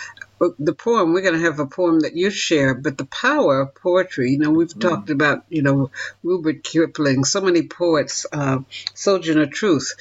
the 0.57 0.73
poem, 0.73 1.13
we're 1.13 1.21
going 1.21 1.39
to 1.39 1.45
have 1.45 1.59
a 1.59 1.67
poem 1.67 1.99
that 1.99 2.15
you 2.15 2.31
share, 2.31 2.73
but 2.73 2.97
the 2.97 3.05
power 3.05 3.61
of 3.61 3.75
poetry, 3.75 4.31
you 4.31 4.39
know, 4.39 4.49
we've 4.49 4.69
mm. 4.69 4.81
talked 4.81 5.09
about, 5.09 5.43
you 5.49 5.61
know, 5.61 5.91
Rudyard 6.23 6.63
Kipling, 6.63 7.25
so 7.25 7.41
many 7.41 7.63
poets, 7.63 8.25
uh, 8.31 8.59
Sojourner 8.95 9.45
Truth. 9.45 9.93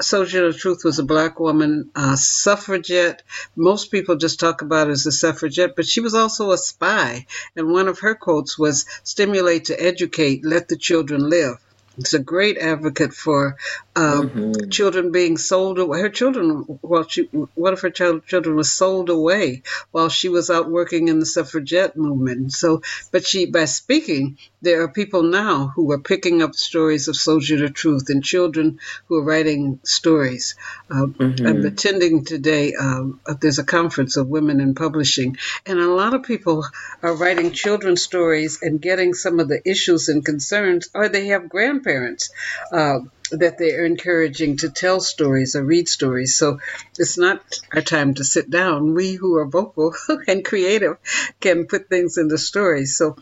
Sojourner 0.00 0.52
Truth 0.52 0.84
was 0.84 1.00
a 1.00 1.04
black 1.04 1.40
woman, 1.40 1.90
uh, 1.96 2.14
suffragette. 2.14 3.24
Most 3.56 3.90
people 3.90 4.14
just 4.14 4.38
talk 4.38 4.62
about 4.62 4.86
her 4.86 4.92
as 4.92 5.06
a 5.06 5.12
suffragette, 5.12 5.74
but 5.74 5.86
she 5.86 6.00
was 6.00 6.14
also 6.14 6.52
a 6.52 6.58
spy. 6.58 7.26
And 7.56 7.72
one 7.72 7.88
of 7.88 7.98
her 7.98 8.14
quotes 8.14 8.56
was, 8.56 8.86
stimulate 9.02 9.64
to 9.64 9.82
educate, 9.82 10.44
let 10.44 10.68
the 10.68 10.76
children 10.76 11.28
live. 11.28 11.56
It's 11.98 12.14
a 12.14 12.18
great 12.18 12.58
advocate 12.58 13.12
for 13.12 13.56
um, 13.96 14.30
mm-hmm. 14.30 14.70
children 14.70 15.10
being 15.10 15.36
sold 15.36 15.78
away. 15.80 16.00
Her 16.00 16.08
children, 16.08 16.78
well, 16.82 17.06
she, 17.08 17.22
one 17.54 17.72
of 17.72 17.80
her 17.80 17.90
child, 17.90 18.24
children 18.26 18.54
was 18.54 18.70
sold 18.70 19.10
away 19.10 19.62
while 19.90 20.08
she 20.08 20.28
was 20.28 20.50
out 20.50 20.70
working 20.70 21.08
in 21.08 21.18
the 21.18 21.26
suffragette 21.26 21.96
movement. 21.96 22.52
So, 22.52 22.82
but 23.10 23.26
she, 23.26 23.46
by 23.46 23.64
speaking, 23.64 24.38
there 24.62 24.82
are 24.82 24.88
people 24.88 25.24
now 25.24 25.72
who 25.74 25.90
are 25.90 25.98
picking 25.98 26.42
up 26.42 26.54
stories 26.54 27.08
of 27.08 27.16
Sojourner 27.16 27.70
Truth 27.70 28.08
and 28.08 28.22
children 28.22 28.78
who 29.06 29.16
are 29.16 29.24
writing 29.24 29.80
stories. 29.82 30.54
Uh, 30.88 31.06
mm-hmm. 31.06 31.46
I'm 31.46 31.66
attending 31.66 32.24
today, 32.24 32.74
um, 32.74 33.20
uh, 33.26 33.34
there's 33.40 33.58
a 33.58 33.64
conference 33.64 34.16
of 34.16 34.28
women 34.28 34.60
in 34.60 34.76
publishing, 34.76 35.36
and 35.66 35.78
a 35.80 35.90
lot 35.90 36.14
of 36.14 36.22
people 36.22 36.64
are 37.02 37.14
writing 37.14 37.50
children's 37.50 38.02
stories 38.02 38.60
and 38.62 38.80
getting 38.80 39.14
some 39.14 39.40
of 39.40 39.48
the 39.48 39.60
issues 39.68 40.08
and 40.08 40.24
concerns, 40.24 40.88
or 40.94 41.08
they 41.08 41.28
have 41.28 41.48
grandparents. 41.48 41.87
Parents 41.88 42.28
uh, 42.70 42.98
that 43.30 43.56
they're 43.56 43.86
encouraging 43.86 44.58
to 44.58 44.68
tell 44.68 45.00
stories 45.00 45.56
or 45.56 45.64
read 45.64 45.88
stories. 45.88 46.36
So 46.36 46.58
it's 46.98 47.16
not 47.16 47.40
our 47.72 47.80
time 47.80 48.12
to 48.14 48.24
sit 48.24 48.50
down. 48.50 48.92
We 48.92 49.14
who 49.14 49.36
are 49.36 49.46
vocal 49.46 49.94
and 50.28 50.44
creative 50.44 50.98
can 51.40 51.66
put 51.66 51.88
things 51.88 52.18
into 52.18 52.36
stories. 52.36 52.98
So, 52.98 53.16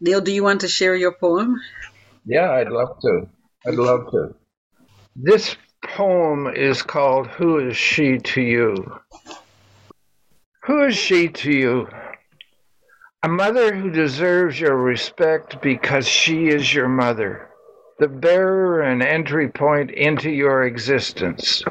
Neil, 0.00 0.22
do 0.22 0.32
you 0.32 0.42
want 0.42 0.62
to 0.62 0.68
share 0.68 0.96
your 0.96 1.12
poem? 1.12 1.60
Yeah, 2.24 2.50
I'd 2.50 2.70
love 2.70 2.98
to. 3.02 3.28
I'd 3.66 3.74
love 3.74 4.10
to. 4.12 4.34
This 5.14 5.54
poem 5.84 6.46
is 6.46 6.80
called 6.80 7.26
Who 7.26 7.58
is 7.58 7.76
She 7.76 8.16
to 8.16 8.40
You? 8.40 9.00
Who 10.64 10.84
is 10.84 10.96
she 10.96 11.28
to 11.28 11.52
you? 11.52 11.88
A 13.22 13.28
mother 13.28 13.74
who 13.74 13.90
deserves 13.90 14.58
your 14.58 14.76
respect 14.76 15.60
because 15.60 16.08
she 16.08 16.48
is 16.48 16.72
your 16.72 16.88
mother 16.88 17.50
the 17.98 18.08
bearer 18.08 18.82
and 18.82 19.02
entry 19.02 19.48
point 19.48 19.90
into 19.90 20.30
your 20.30 20.64
existence. 20.64 21.62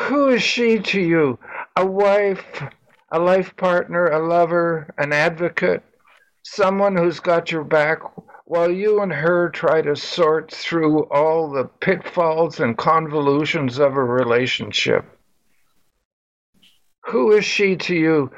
Who 0.00 0.28
is 0.28 0.42
she 0.42 0.78
to 0.78 1.00
you? 1.00 1.38
A 1.76 1.86
wife, 1.86 2.62
a 3.10 3.18
life 3.18 3.56
partner, 3.56 4.06
a 4.06 4.26
lover, 4.26 4.92
an 4.98 5.12
advocate, 5.12 5.82
someone 6.42 6.96
who's 6.96 7.20
got 7.20 7.52
your 7.52 7.64
back 7.64 8.00
while 8.46 8.70
you 8.70 9.00
and 9.00 9.12
her 9.12 9.48
try 9.50 9.82
to 9.82 9.94
sort 9.94 10.50
through 10.50 11.04
all 11.04 11.50
the 11.50 11.64
pitfalls 11.64 12.58
and 12.58 12.76
convolutions 12.76 13.78
of 13.78 13.96
a 13.96 14.02
relationship. 14.02 15.04
Who 17.06 17.32
is 17.32 17.44
she 17.44 17.76
to 17.76 17.94
you? 17.94 18.30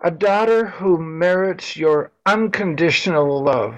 A 0.00 0.10
daughter 0.10 0.66
who 0.66 0.98
merits 0.98 1.76
your 1.76 2.10
unconditional 2.26 3.44
love 3.44 3.74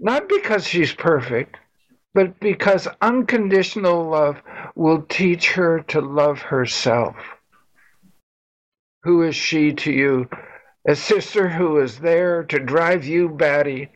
not 0.00 0.28
because 0.28 0.66
she's 0.66 0.94
perfect, 0.94 1.56
but 2.14 2.40
because 2.40 2.88
unconditional 3.02 4.08
love 4.08 4.42
will 4.74 5.02
teach 5.02 5.52
her 5.52 5.80
to 5.88 6.00
love 6.00 6.40
herself. 6.40 7.16
Who 9.02 9.22
is 9.22 9.36
she 9.36 9.74
to 9.74 9.92
you? 9.92 10.28
A 10.88 10.96
sister 10.96 11.48
who 11.48 11.78
is 11.80 11.98
there 11.98 12.44
to 12.44 12.58
drive 12.58 13.04
you 13.04 13.28
batty 13.28 13.90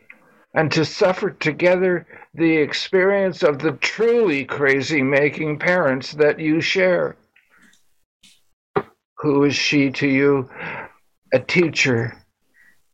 and 0.55 0.71
to 0.73 0.85
suffer 0.85 1.31
together 1.31 2.07
the 2.35 2.59
experience 2.59 3.43
of 3.43 3.59
the 3.59 3.73
truly 3.73 4.45
crazy 4.45 5.03
making 5.03 5.59
parents 5.59 6.13
that 6.13 6.39
you 6.39 6.61
share. 6.61 7.17
Who 9.19 9.45
is 9.45 9.57
she 9.57 9.91
to 9.93 10.07
you? 10.07 10.51
A 11.33 11.39
teacher 11.39 12.23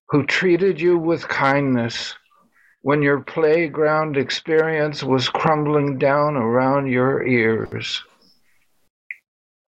who 0.09 0.25
treated 0.25 0.81
you 0.81 0.97
with 0.97 1.29
kindness 1.29 2.15
when 2.83 3.03
your 3.03 3.21
playground 3.21 4.17
experience 4.17 5.03
was 5.03 5.29
crumbling 5.29 5.99
down 5.99 6.37
around 6.37 6.87
your 6.87 7.27
ears. 7.27 8.03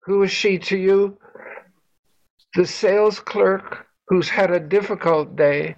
Who 0.04 0.22
is 0.22 0.30
she 0.30 0.58
to 0.58 0.76
you? 0.76 1.18
The 2.54 2.66
sales 2.66 3.18
clerk 3.18 3.86
who's 4.08 4.28
had 4.28 4.50
a 4.50 4.60
difficult 4.60 5.36
day 5.36 5.76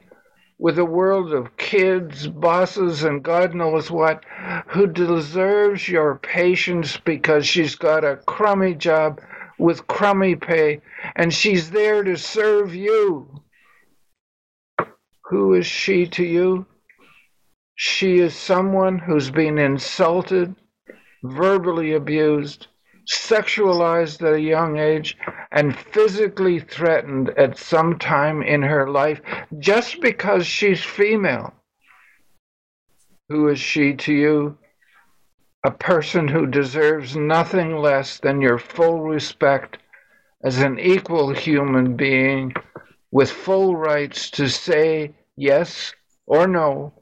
with 0.59 0.79
a 0.79 0.85
world 0.85 1.33
of 1.33 1.57
kids, 1.57 2.27
bosses, 2.27 3.05
and 3.05 3.23
God 3.23 3.55
knows 3.55 3.91
what, 3.91 4.25
who 4.69 4.87
deserves 4.87 5.89
your 5.89 6.17
patience 6.17 6.97
because 6.97 7.47
she's 7.47 7.75
got 7.75 8.05
a 8.05 8.17
crummy 8.17 8.75
job 8.75 9.21
with 9.59 9.87
crummy 9.87 10.37
pay 10.37 10.81
and 11.17 11.33
she's 11.33 11.71
there 11.71 12.03
to 12.03 12.17
serve 12.17 12.75
you. 12.75 13.41
Who 15.31 15.55
is 15.55 15.67
she 15.67 16.07
to 16.09 16.25
you? 16.25 16.67
She 17.77 18.21
is 18.21 18.37
someone 18.37 18.99
who's 18.99 19.33
been 19.33 19.59
insulted, 19.59 20.55
verbally 21.25 21.93
abused, 21.93 22.69
sexualized 23.13 24.23
at 24.23 24.35
a 24.35 24.41
young 24.41 24.79
age, 24.79 25.19
and 25.51 25.77
physically 25.77 26.61
threatened 26.61 27.31
at 27.31 27.59
some 27.59 27.99
time 27.99 28.43
in 28.43 28.63
her 28.63 28.89
life 28.89 29.21
just 29.59 30.01
because 30.01 30.47
she's 30.47 30.85
female. 30.85 31.53
Who 33.29 33.49
is 33.49 33.59
she 33.59 33.95
to 33.95 34.15
you? 34.15 34.59
A 35.65 35.73
person 35.73 36.29
who 36.29 36.47
deserves 36.47 37.17
nothing 37.17 37.79
less 37.79 38.21
than 38.21 38.41
your 38.41 38.59
full 38.59 39.01
respect 39.01 39.79
as 40.45 40.59
an 40.59 40.79
equal 40.79 41.31
human 41.33 41.97
being 41.97 42.53
with 43.11 43.31
full 43.31 43.75
rights 43.75 44.31
to 44.31 44.49
say 44.49 45.15
yes 45.37 45.93
or 46.27 46.47
no 46.47 46.93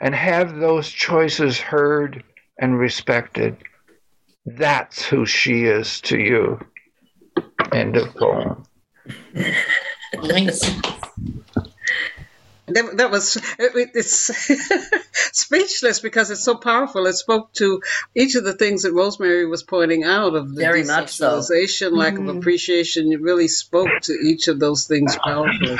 and 0.00 0.14
have 0.14 0.56
those 0.56 0.88
choices 0.88 1.58
heard 1.58 2.24
and 2.58 2.78
respected. 2.78 3.56
That's 4.46 5.04
who 5.04 5.26
she 5.26 5.64
is 5.64 6.00
to 6.02 6.18
you. 6.18 6.60
End 7.72 7.96
of 7.96 8.14
poem. 8.14 8.64
nice. 10.14 10.62
That, 12.72 12.98
that 12.98 13.10
was 13.10 13.36
it, 13.36 13.90
it's 13.94 14.30
speechless 15.36 16.00
because 16.00 16.30
it's 16.30 16.44
so 16.44 16.54
powerful. 16.54 17.06
It 17.06 17.14
spoke 17.14 17.52
to 17.54 17.82
each 18.14 18.36
of 18.36 18.44
the 18.44 18.52
things 18.52 18.82
that 18.82 18.92
Rosemary 18.92 19.46
was 19.46 19.64
pointing 19.64 20.04
out 20.04 20.34
of 20.34 20.54
the 20.54 20.60
Very 20.60 20.84
much 20.84 21.10
so. 21.10 21.36
lack 21.36 22.14
mm-hmm. 22.14 22.28
of 22.28 22.36
appreciation. 22.36 23.12
It 23.12 23.20
really 23.20 23.48
spoke 23.48 23.88
to 24.02 24.12
each 24.12 24.46
of 24.48 24.60
those 24.60 24.86
things 24.86 25.16
powerfully 25.16 25.76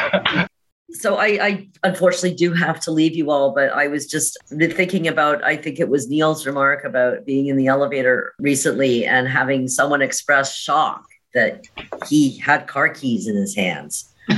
so 0.92 1.16
I, 1.16 1.26
I, 1.26 1.68
unfortunately 1.82 2.34
do 2.34 2.52
have 2.52 2.80
to 2.80 2.90
leave 2.90 3.14
you 3.14 3.30
all, 3.30 3.52
but 3.54 3.70
I 3.70 3.86
was 3.88 4.06
just 4.06 4.36
thinking 4.48 5.08
about, 5.08 5.42
I 5.44 5.56
think 5.56 5.78
it 5.78 5.88
was 5.88 6.08
Neil's 6.08 6.46
remark 6.46 6.84
about 6.84 7.24
being 7.24 7.46
in 7.46 7.56
the 7.56 7.68
elevator 7.68 8.34
recently 8.38 9.06
and 9.06 9.28
having 9.28 9.68
someone 9.68 10.02
express 10.02 10.56
shock 10.56 11.04
that 11.34 11.64
he 12.08 12.38
had 12.38 12.66
car 12.66 12.88
keys 12.88 13.28
in 13.28 13.36
his 13.36 13.54
hands. 13.54 14.12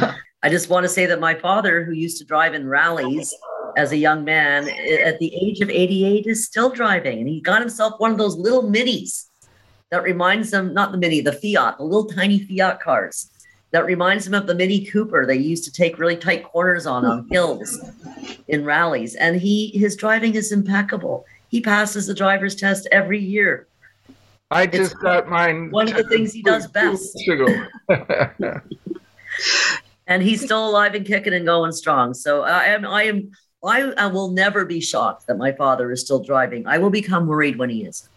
I 0.43 0.49
just 0.49 0.69
want 0.69 0.85
to 0.85 0.89
say 0.89 1.07
that 1.07 1.21
my 1.21 1.35
father, 1.35 1.85
who 1.85 1.93
used 1.93 2.19
to 2.19 2.25
drive 2.25 2.55
in 2.55 2.69
rallies 2.69 3.35
as 3.77 3.93
a 3.93 3.97
young 3.97 4.25
man, 4.25 4.69
at 4.69 5.19
the 5.19 5.35
age 5.35 5.61
of 5.61 5.71
88, 5.71 6.27
is 6.27 6.45
still 6.45 6.71
driving. 6.71 7.21
And 7.21 7.29
he 7.29 7.41
got 7.41 7.61
himself 7.61 7.95
one 7.99 8.11
of 8.11 8.19
those 8.19 8.37
little 8.37 8.65
minis 8.65 9.27
that 9.91 10.03
reminds 10.03 10.53
him, 10.53 10.75
not 10.75 10.93
the 10.93 10.99
mini, 10.99 11.21
the 11.21 11.33
Fiat, 11.33 11.79
the 11.79 11.85
little 11.85 12.07
tiny 12.07 12.41
Fiat 12.41 12.81
cars 12.81 13.31
that 13.73 13.87
reminds 13.87 14.27
him 14.27 14.35
of 14.35 14.47
the 14.47 14.55
Mini 14.55 14.85
Cooper 14.85 15.27
they 15.27 15.37
used 15.37 15.65
to 15.65 15.73
take 15.73 15.99
really 15.99 16.17
tight 16.17 16.45
corners 16.45 16.87
on 16.87 17.05
on 17.05 17.27
hills 17.31 17.79
in 18.49 18.65
rallies. 18.65 19.15
And 19.17 19.41
he 19.41 19.69
his 19.75 19.97
driving 19.97 20.35
is 20.35 20.53
impeccable. 20.53 21.27
He 21.49 21.61
passes 21.61 22.07
the 22.07 22.15
driver's 22.15 22.55
test 22.55 22.87
every 22.93 23.19
year. 23.19 23.67
I 24.51 24.67
just 24.67 24.93
it's 24.93 25.01
got 25.01 25.29
mine. 25.29 25.71
One 25.71 25.89
of 25.89 25.97
the 25.97 26.05
things 26.05 26.33
he 26.33 26.43
does 26.43 26.67
best. 26.73 27.19
and 30.07 30.23
he's 30.23 30.45
still 30.45 30.69
alive 30.69 30.95
and 30.95 31.07
kicking 31.07 31.33
and 31.33 31.47
going 31.47 31.73
strong. 31.73 32.15
So 32.15 32.43
I 32.43 32.65
am 32.65 32.87
I 32.87 33.05
am 33.05 33.31
I, 33.65 33.93
I 33.97 34.07
will 34.09 34.33
never 34.33 34.65
be 34.65 34.81
shocked 34.81 35.29
that 35.29 35.39
my 35.39 35.53
father 35.53 35.93
is 35.93 36.01
still 36.01 36.23
driving. 36.23 36.67
I 36.67 36.79
will 36.79 36.91
become 36.91 37.27
worried 37.27 37.57
when 37.57 37.71
he 37.71 37.87
isn't. 37.87 38.11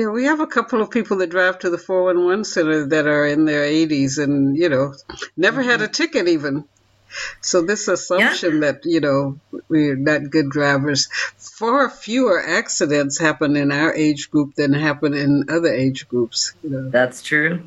Yeah, 0.00 0.08
we 0.08 0.24
have 0.24 0.40
a 0.40 0.46
couple 0.46 0.80
of 0.80 0.90
people 0.90 1.18
that 1.18 1.28
drive 1.28 1.58
to 1.58 1.68
the 1.68 1.76
411 1.76 2.44
center 2.44 2.86
that 2.86 3.06
are 3.06 3.26
in 3.26 3.44
their 3.44 3.64
80s 3.64 4.16
and, 4.16 4.56
you 4.56 4.70
know, 4.70 4.94
never 5.36 5.60
mm-hmm. 5.60 5.70
had 5.70 5.82
a 5.82 5.84
mm-hmm. 5.84 5.92
ticket 5.92 6.26
even. 6.26 6.64
So 7.42 7.60
this 7.60 7.86
assumption 7.86 8.54
yeah. 8.54 8.72
that, 8.72 8.86
you 8.86 9.00
know, 9.00 9.38
we're 9.68 9.96
not 9.96 10.30
good 10.30 10.48
drivers, 10.48 11.10
far 11.36 11.90
fewer 11.90 12.42
accidents 12.42 13.18
happen 13.18 13.56
in 13.56 13.70
our 13.70 13.92
age 13.94 14.30
group 14.30 14.54
than 14.54 14.72
happen 14.72 15.12
in 15.12 15.50
other 15.50 15.68
age 15.68 16.08
groups. 16.08 16.54
You 16.62 16.70
know. 16.70 16.88
That's 16.88 17.22
true. 17.22 17.62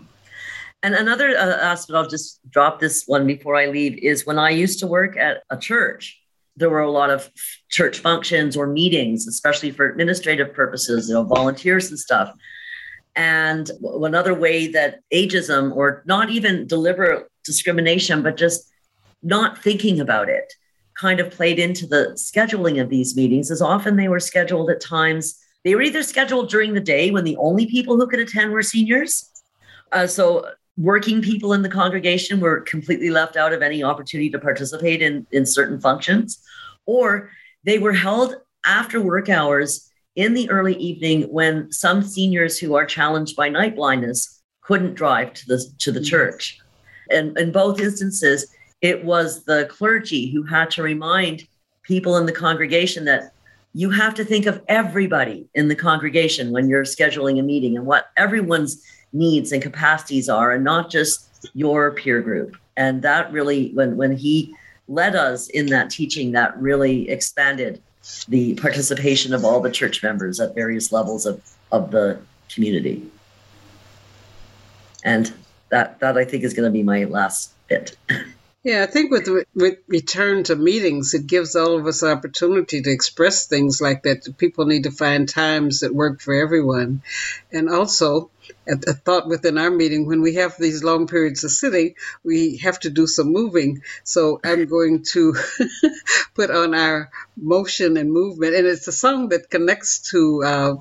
And 0.81 0.95
another 0.95 1.37
uh, 1.37 1.57
aspect, 1.61 1.95
I'll 1.95 2.09
just 2.09 2.39
drop 2.49 2.79
this 2.79 3.03
one 3.05 3.27
before 3.27 3.55
I 3.55 3.67
leave, 3.67 3.99
is 4.01 4.25
when 4.25 4.39
I 4.39 4.49
used 4.49 4.79
to 4.79 4.87
work 4.87 5.17
at 5.17 5.43
a 5.51 5.57
church, 5.57 6.19
there 6.55 6.69
were 6.69 6.81
a 6.81 6.91
lot 6.91 7.09
of 7.09 7.29
church 7.69 7.99
functions 7.99 8.55
or 8.55 8.67
meetings, 8.67 9.27
especially 9.27 9.71
for 9.71 9.87
administrative 9.87 10.53
purposes, 10.53 11.07
you 11.07 11.15
know, 11.15 11.23
volunteers 11.23 11.89
and 11.89 11.99
stuff. 11.99 12.33
And 13.15 13.69
another 13.81 14.33
way 14.33 14.67
that 14.67 14.99
ageism, 15.13 15.75
or 15.75 16.03
not 16.05 16.29
even 16.29 16.67
deliberate 16.67 17.27
discrimination, 17.43 18.23
but 18.23 18.37
just 18.37 18.71
not 19.21 19.61
thinking 19.61 19.99
about 19.99 20.29
it, 20.29 20.53
kind 20.95 21.19
of 21.19 21.31
played 21.31 21.59
into 21.59 21.87
the 21.87 22.13
scheduling 22.15 22.81
of 22.81 22.89
these 22.89 23.15
meetings, 23.15 23.51
is 23.51 23.61
often 23.61 23.95
they 23.95 24.07
were 24.07 24.19
scheduled 24.19 24.69
at 24.69 24.81
times. 24.81 25.39
They 25.63 25.75
were 25.75 25.81
either 25.81 26.03
scheduled 26.03 26.49
during 26.49 26.73
the 26.73 26.79
day 26.79 27.11
when 27.11 27.23
the 27.23 27.37
only 27.37 27.65
people 27.65 27.95
who 27.95 28.07
could 28.07 28.19
attend 28.19 28.51
were 28.51 28.63
seniors. 28.63 29.29
Uh, 29.91 30.07
so 30.07 30.47
working 30.77 31.21
people 31.21 31.53
in 31.53 31.61
the 31.61 31.69
congregation 31.69 32.39
were 32.39 32.61
completely 32.61 33.09
left 33.09 33.35
out 33.35 33.53
of 33.53 33.61
any 33.61 33.83
opportunity 33.83 34.29
to 34.29 34.39
participate 34.39 35.01
in, 35.01 35.25
in 35.31 35.45
certain 35.45 35.79
functions, 35.79 36.41
or 36.85 37.29
they 37.63 37.79
were 37.79 37.93
held 37.93 38.35
after 38.65 38.99
work 38.99 39.29
hours 39.29 39.89
in 40.15 40.33
the 40.33 40.49
early 40.49 40.75
evening 40.75 41.23
when 41.23 41.71
some 41.71 42.01
seniors 42.01 42.57
who 42.57 42.75
are 42.75 42.85
challenged 42.85 43.35
by 43.35 43.49
night 43.49 43.75
blindness 43.75 44.41
couldn't 44.61 44.93
drive 44.93 45.33
to 45.33 45.45
the 45.47 45.63
to 45.79 45.91
the 45.91 45.99
mm-hmm. 45.99 46.07
church. 46.07 46.59
And 47.09 47.37
in 47.37 47.51
both 47.51 47.79
instances, 47.79 48.53
it 48.81 49.03
was 49.03 49.43
the 49.43 49.65
clergy 49.69 50.31
who 50.31 50.43
had 50.43 50.71
to 50.71 50.83
remind 50.83 51.47
people 51.83 52.17
in 52.17 52.25
the 52.25 52.31
congregation 52.31 53.05
that 53.05 53.33
you 53.73 53.89
have 53.89 54.13
to 54.15 54.23
think 54.23 54.45
of 54.45 54.61
everybody 54.67 55.47
in 55.55 55.67
the 55.67 55.75
congregation 55.75 56.51
when 56.51 56.69
you're 56.69 56.83
scheduling 56.83 57.39
a 57.39 57.43
meeting 57.43 57.75
and 57.75 57.85
what 57.85 58.11
everyone's 58.17 58.83
needs 59.13 59.51
and 59.51 59.61
capacities 59.61 60.27
are 60.27 60.51
and 60.51 60.63
not 60.63 60.89
just 60.89 61.49
your 61.53 61.91
peer 61.91 62.21
group. 62.21 62.57
And 62.75 63.01
that 63.03 63.31
really 63.31 63.69
when 63.73 63.97
when 63.97 64.15
he 64.15 64.55
led 64.87 65.15
us 65.15 65.47
in 65.47 65.67
that 65.67 65.89
teaching 65.89 66.31
that 66.33 66.59
really 66.59 67.09
expanded 67.09 67.81
the 68.27 68.55
participation 68.55 69.33
of 69.33 69.45
all 69.45 69.61
the 69.61 69.71
church 69.71 70.03
members 70.03 70.39
at 70.39 70.55
various 70.55 70.91
levels 70.91 71.25
of 71.25 71.41
of 71.71 71.91
the 71.91 72.19
community. 72.49 73.09
And 75.03 75.33
that 75.69 75.99
that 75.99 76.17
i 76.17 76.25
think 76.25 76.43
is 76.43 76.53
going 76.53 76.67
to 76.67 76.71
be 76.71 76.83
my 76.83 77.05
last 77.05 77.53
bit. 77.67 77.95
Yeah, 78.63 78.83
I 78.83 78.85
think 78.85 79.11
with 79.11 79.27
with 79.53 79.79
return 79.87 80.45
to 80.45 80.55
meetings, 80.55 81.13
it 81.13 81.27
gives 81.27 81.53
all 81.53 81.77
of 81.77 81.85
us 81.85 82.01
opportunity 82.01 82.81
to 82.81 82.89
express 82.89 83.45
things 83.45 83.81
like 83.81 84.03
that. 84.03 84.37
People 84.37 84.65
need 84.65 84.83
to 84.83 84.91
find 84.91 85.27
times 85.27 85.81
that 85.81 85.93
work 85.93 86.21
for 86.21 86.33
everyone, 86.33 87.01
and 87.51 87.69
also 87.69 88.29
a, 88.67 88.93
thought 88.93 89.27
within 89.27 89.57
our 89.57 89.71
meeting 89.71 90.05
when 90.07 90.21
we 90.21 90.35
have 90.35 90.55
these 90.57 90.83
long 90.83 91.07
periods 91.07 91.43
of 91.43 91.51
sitting, 91.51 91.95
we 92.23 92.57
have 92.57 92.79
to 92.81 92.89
do 92.89 93.07
some 93.07 93.27
moving. 93.31 93.81
So 94.03 94.39
I'm 94.43 94.65
going 94.65 95.03
to 95.13 95.35
put 96.35 96.51
on 96.51 96.73
our 96.73 97.09
motion 97.37 97.97
and 97.97 98.11
movement, 98.11 98.55
and 98.55 98.67
it's 98.67 98.87
a 98.87 98.91
song 98.91 99.29
that 99.29 99.49
connects 99.49 100.11
to 100.11 100.43
uh, 100.43 100.75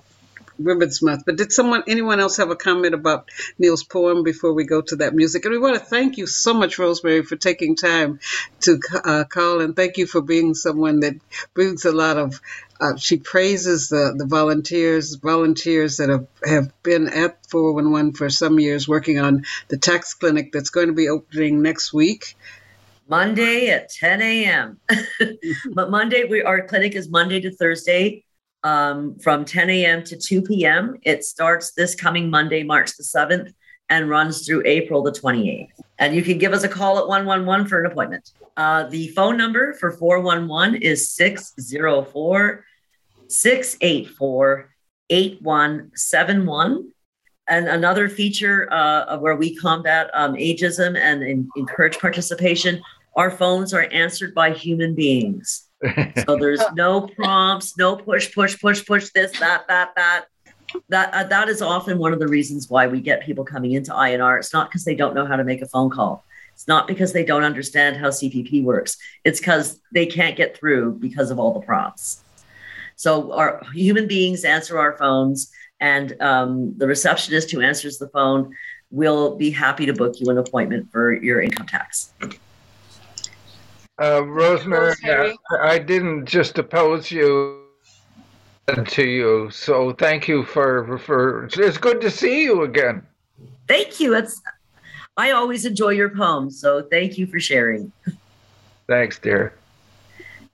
Month. 0.64 1.22
But 1.26 1.36
did 1.36 1.52
someone, 1.52 1.84
anyone 1.86 2.20
else 2.20 2.36
have 2.36 2.50
a 2.50 2.56
comment 2.56 2.94
about 2.94 3.28
Neil's 3.58 3.84
poem 3.84 4.22
before 4.22 4.52
we 4.52 4.64
go 4.64 4.80
to 4.82 4.96
that 4.96 5.14
music? 5.14 5.44
And 5.44 5.52
we 5.52 5.58
want 5.58 5.78
to 5.78 5.84
thank 5.84 6.18
you 6.18 6.26
so 6.26 6.54
much, 6.54 6.78
Rosemary, 6.78 7.22
for 7.22 7.36
taking 7.36 7.76
time 7.76 8.20
to 8.62 8.80
uh, 9.04 9.24
call, 9.24 9.60
and 9.60 9.76
thank 9.76 9.96
you 9.96 10.06
for 10.06 10.20
being 10.20 10.54
someone 10.54 11.00
that 11.00 11.14
brings 11.54 11.84
a 11.84 11.92
lot 11.92 12.16
of. 12.16 12.40
Uh, 12.80 12.96
she 12.96 13.16
praises 13.16 13.88
the, 13.88 14.14
the 14.16 14.26
volunteers, 14.26 15.14
volunteers 15.14 15.98
that 15.98 16.08
have, 16.08 16.26
have 16.44 16.82
been 16.82 17.08
at 17.08 17.38
411 17.46 18.14
for 18.14 18.28
some 18.28 18.58
years 18.58 18.88
working 18.88 19.20
on 19.20 19.44
the 19.68 19.76
tax 19.76 20.14
clinic 20.14 20.50
that's 20.52 20.70
going 20.70 20.88
to 20.88 20.92
be 20.92 21.08
opening 21.08 21.62
next 21.62 21.92
week. 21.92 22.36
Monday 23.08 23.68
at 23.68 23.90
10 23.90 24.22
a.m. 24.22 24.80
but 25.74 25.90
Monday, 25.90 26.24
we, 26.24 26.42
our 26.42 26.66
clinic 26.66 26.94
is 26.94 27.08
Monday 27.08 27.40
to 27.40 27.50
Thursday, 27.54 28.24
um, 28.64 29.18
from 29.18 29.44
10 29.44 29.70
a.m. 29.70 30.04
to 30.04 30.16
2 30.16 30.42
p.m. 30.42 30.98
It 31.02 31.24
starts 31.24 31.72
this 31.72 31.94
coming 31.94 32.30
Monday, 32.30 32.62
March 32.62 32.96
the 32.96 33.02
7th, 33.02 33.52
and 33.88 34.08
runs 34.08 34.46
through 34.46 34.62
April 34.64 35.02
the 35.02 35.12
28th. 35.12 35.68
And 35.98 36.14
you 36.14 36.22
can 36.22 36.38
give 36.38 36.52
us 36.52 36.64
a 36.64 36.68
call 36.68 36.98
at 36.98 37.06
111 37.06 37.66
for 37.66 37.80
an 37.80 37.90
appointment. 37.90 38.32
Uh, 38.56 38.84
the 38.84 39.08
phone 39.08 39.36
number 39.36 39.74
for 39.74 39.92
411 39.92 40.82
is 40.82 41.10
604 41.10 42.64
684 43.28 44.70
8171. 45.10 46.92
And 47.48 47.68
another 47.68 48.08
feature 48.08 48.72
uh, 48.72 49.18
where 49.18 49.36
we 49.36 49.56
combat 49.56 50.10
um, 50.14 50.34
ageism 50.34 50.96
and 50.96 51.22
in, 51.22 51.48
encourage 51.56 51.98
participation, 51.98 52.80
our 53.16 53.30
phones 53.30 53.74
are 53.74 53.88
answered 53.92 54.34
by 54.34 54.52
human 54.52 54.94
beings. 54.94 55.68
So 56.26 56.36
there's 56.36 56.62
no 56.74 57.02
prompts, 57.08 57.76
no 57.76 57.96
push, 57.96 58.32
push, 58.34 58.60
push, 58.60 58.84
push 58.84 59.10
this, 59.14 59.38
that, 59.40 59.66
that, 59.68 59.90
that. 59.96 60.26
That 60.88 61.12
uh, 61.12 61.24
that 61.24 61.50
is 61.50 61.60
often 61.60 61.98
one 61.98 62.14
of 62.14 62.18
the 62.18 62.28
reasons 62.28 62.70
why 62.70 62.86
we 62.86 63.02
get 63.02 63.26
people 63.26 63.44
coming 63.44 63.72
into 63.72 63.90
INR. 63.90 64.38
It's 64.38 64.54
not 64.54 64.70
because 64.70 64.84
they 64.84 64.94
don't 64.94 65.14
know 65.14 65.26
how 65.26 65.36
to 65.36 65.44
make 65.44 65.60
a 65.60 65.68
phone 65.68 65.90
call. 65.90 66.24
It's 66.54 66.66
not 66.66 66.86
because 66.86 67.12
they 67.12 67.26
don't 67.26 67.44
understand 67.44 67.98
how 67.98 68.08
CPP 68.08 68.62
works. 68.64 68.96
It's 69.22 69.38
because 69.38 69.80
they 69.92 70.06
can't 70.06 70.34
get 70.34 70.56
through 70.56 70.92
because 70.94 71.30
of 71.30 71.38
all 71.38 71.52
the 71.52 71.60
prompts. 71.60 72.22
So 72.96 73.32
our 73.32 73.62
human 73.74 74.06
beings 74.06 74.44
answer 74.44 74.78
our 74.78 74.96
phones, 74.96 75.50
and 75.80 76.14
um, 76.22 76.74
the 76.78 76.86
receptionist 76.86 77.50
who 77.50 77.60
answers 77.60 77.98
the 77.98 78.08
phone 78.08 78.54
will 78.90 79.36
be 79.36 79.50
happy 79.50 79.86
to 79.86 79.92
book 79.92 80.20
you 80.20 80.30
an 80.30 80.38
appointment 80.38 80.92
for 80.92 81.12
your 81.12 81.40
income 81.40 81.66
tax. 81.66 82.12
Uh, 84.02 84.24
Rosemary, 84.26 84.96
I, 85.04 85.32
I 85.60 85.78
didn't 85.78 86.26
just 86.26 86.58
oppose 86.58 87.12
you 87.12 87.66
to 88.86 89.04
you, 89.04 89.48
so 89.52 89.92
thank 89.92 90.26
you 90.26 90.42
for 90.42 90.98
for. 90.98 91.48
It's 91.52 91.78
good 91.78 92.00
to 92.00 92.10
see 92.10 92.42
you 92.42 92.62
again. 92.62 93.06
Thank 93.68 94.00
you. 94.00 94.16
It's 94.16 94.42
I 95.16 95.30
always 95.30 95.64
enjoy 95.64 95.90
your 95.90 96.08
poems, 96.08 96.58
so 96.58 96.82
thank 96.82 97.16
you 97.16 97.28
for 97.28 97.38
sharing. 97.38 97.92
Thanks, 98.88 99.20
dear. 99.20 99.54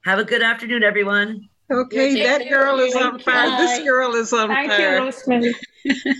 Have 0.04 0.18
a 0.18 0.24
good 0.24 0.42
afternoon, 0.42 0.82
everyone. 0.82 1.48
Okay, 1.70 2.22
that 2.24 2.50
girl 2.50 2.78
is 2.80 2.94
on 2.94 3.18
fire. 3.18 3.56
This 3.62 3.82
girl 3.82 4.14
is 4.14 4.30
on 4.34 4.48
fire. 4.48 4.66
Thank 4.66 4.70
fire. 4.72 4.96
you, 4.96 5.04
Rosemary. 5.04 5.54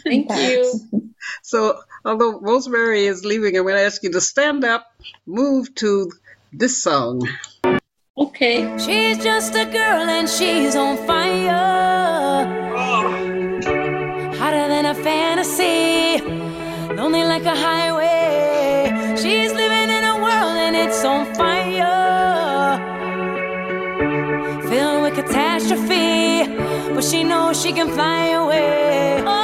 Thank 0.05 0.31
you. 0.31 1.13
So, 1.43 1.79
although 2.07 2.41
Rosemary 2.41 3.05
is 3.05 3.23
leaving, 3.27 3.55
I'm 3.55 3.65
going 3.65 3.75
to 3.75 3.83
ask 3.83 4.03
you 4.03 4.13
to 4.13 4.21
stand 4.21 4.65
up, 4.65 4.87
move 5.27 5.75
to 5.75 6.11
this 6.53 6.83
song. 6.83 7.21
Okay. 8.17 8.77
She's 8.79 9.23
just 9.23 9.55
a 9.55 9.65
girl 9.65 10.09
and 10.09 10.29
she's 10.29 10.75
on 10.77 10.97
fire. 11.07 12.47
Hotter 14.39 14.69
than 14.69 14.87
a 14.87 14.95
fantasy, 14.95 16.23
lonely 16.95 17.25
like 17.25 17.45
a 17.45 17.55
highway. 17.55 19.17
She's 19.17 19.53
living 19.53 19.91
in 19.97 20.05
a 20.05 20.17
world 20.25 20.57
and 20.67 20.77
it's 20.77 21.05
on 21.05 21.27
fire. 21.35 22.79
Filled 24.69 25.03
with 25.03 25.15
catastrophe, 25.15 26.47
but 26.95 27.05
she 27.05 27.25
knows 27.25 27.61
she 27.61 27.73
can 27.73 27.89
fly 27.93 28.29
away. 28.29 29.23
Oh, 29.27 29.38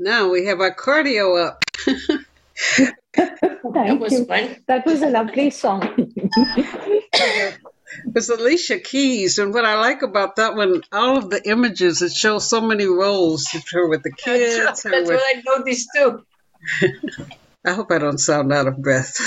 Now 0.00 0.30
we 0.30 0.46
have 0.46 0.60
our 0.60 0.74
cardio 0.74 1.46
up. 1.46 1.62
Thank 3.14 4.00
was 4.00 4.12
you. 4.12 4.24
fun. 4.24 4.56
That 4.66 4.86
was 4.86 5.02
a 5.02 5.10
lovely 5.10 5.50
song. 5.50 5.82
It's 8.14 8.30
Alicia 8.30 8.78
Keys, 8.78 9.38
and 9.38 9.52
what 9.52 9.66
I 9.66 9.78
like 9.78 10.00
about 10.00 10.36
that 10.36 10.54
one, 10.54 10.80
all 10.90 11.18
of 11.18 11.28
the 11.28 11.42
images, 11.46 12.00
it 12.00 12.12
shows 12.12 12.48
so 12.48 12.62
many 12.62 12.86
roles. 12.86 13.46
Her 13.72 13.88
with 13.88 14.02
the 14.02 14.12
kids, 14.12 14.56
That's, 14.56 14.84
her 14.84 14.90
that's 14.90 15.10
with 15.10 15.20
what 15.20 15.36
I 15.36 15.42
noticed 15.44 15.88
too. 15.94 16.24
I 17.66 17.72
hope 17.74 17.92
I 17.92 17.98
don't 17.98 18.16
sound 18.16 18.54
out 18.54 18.68
of 18.68 18.80
breath. 18.80 19.18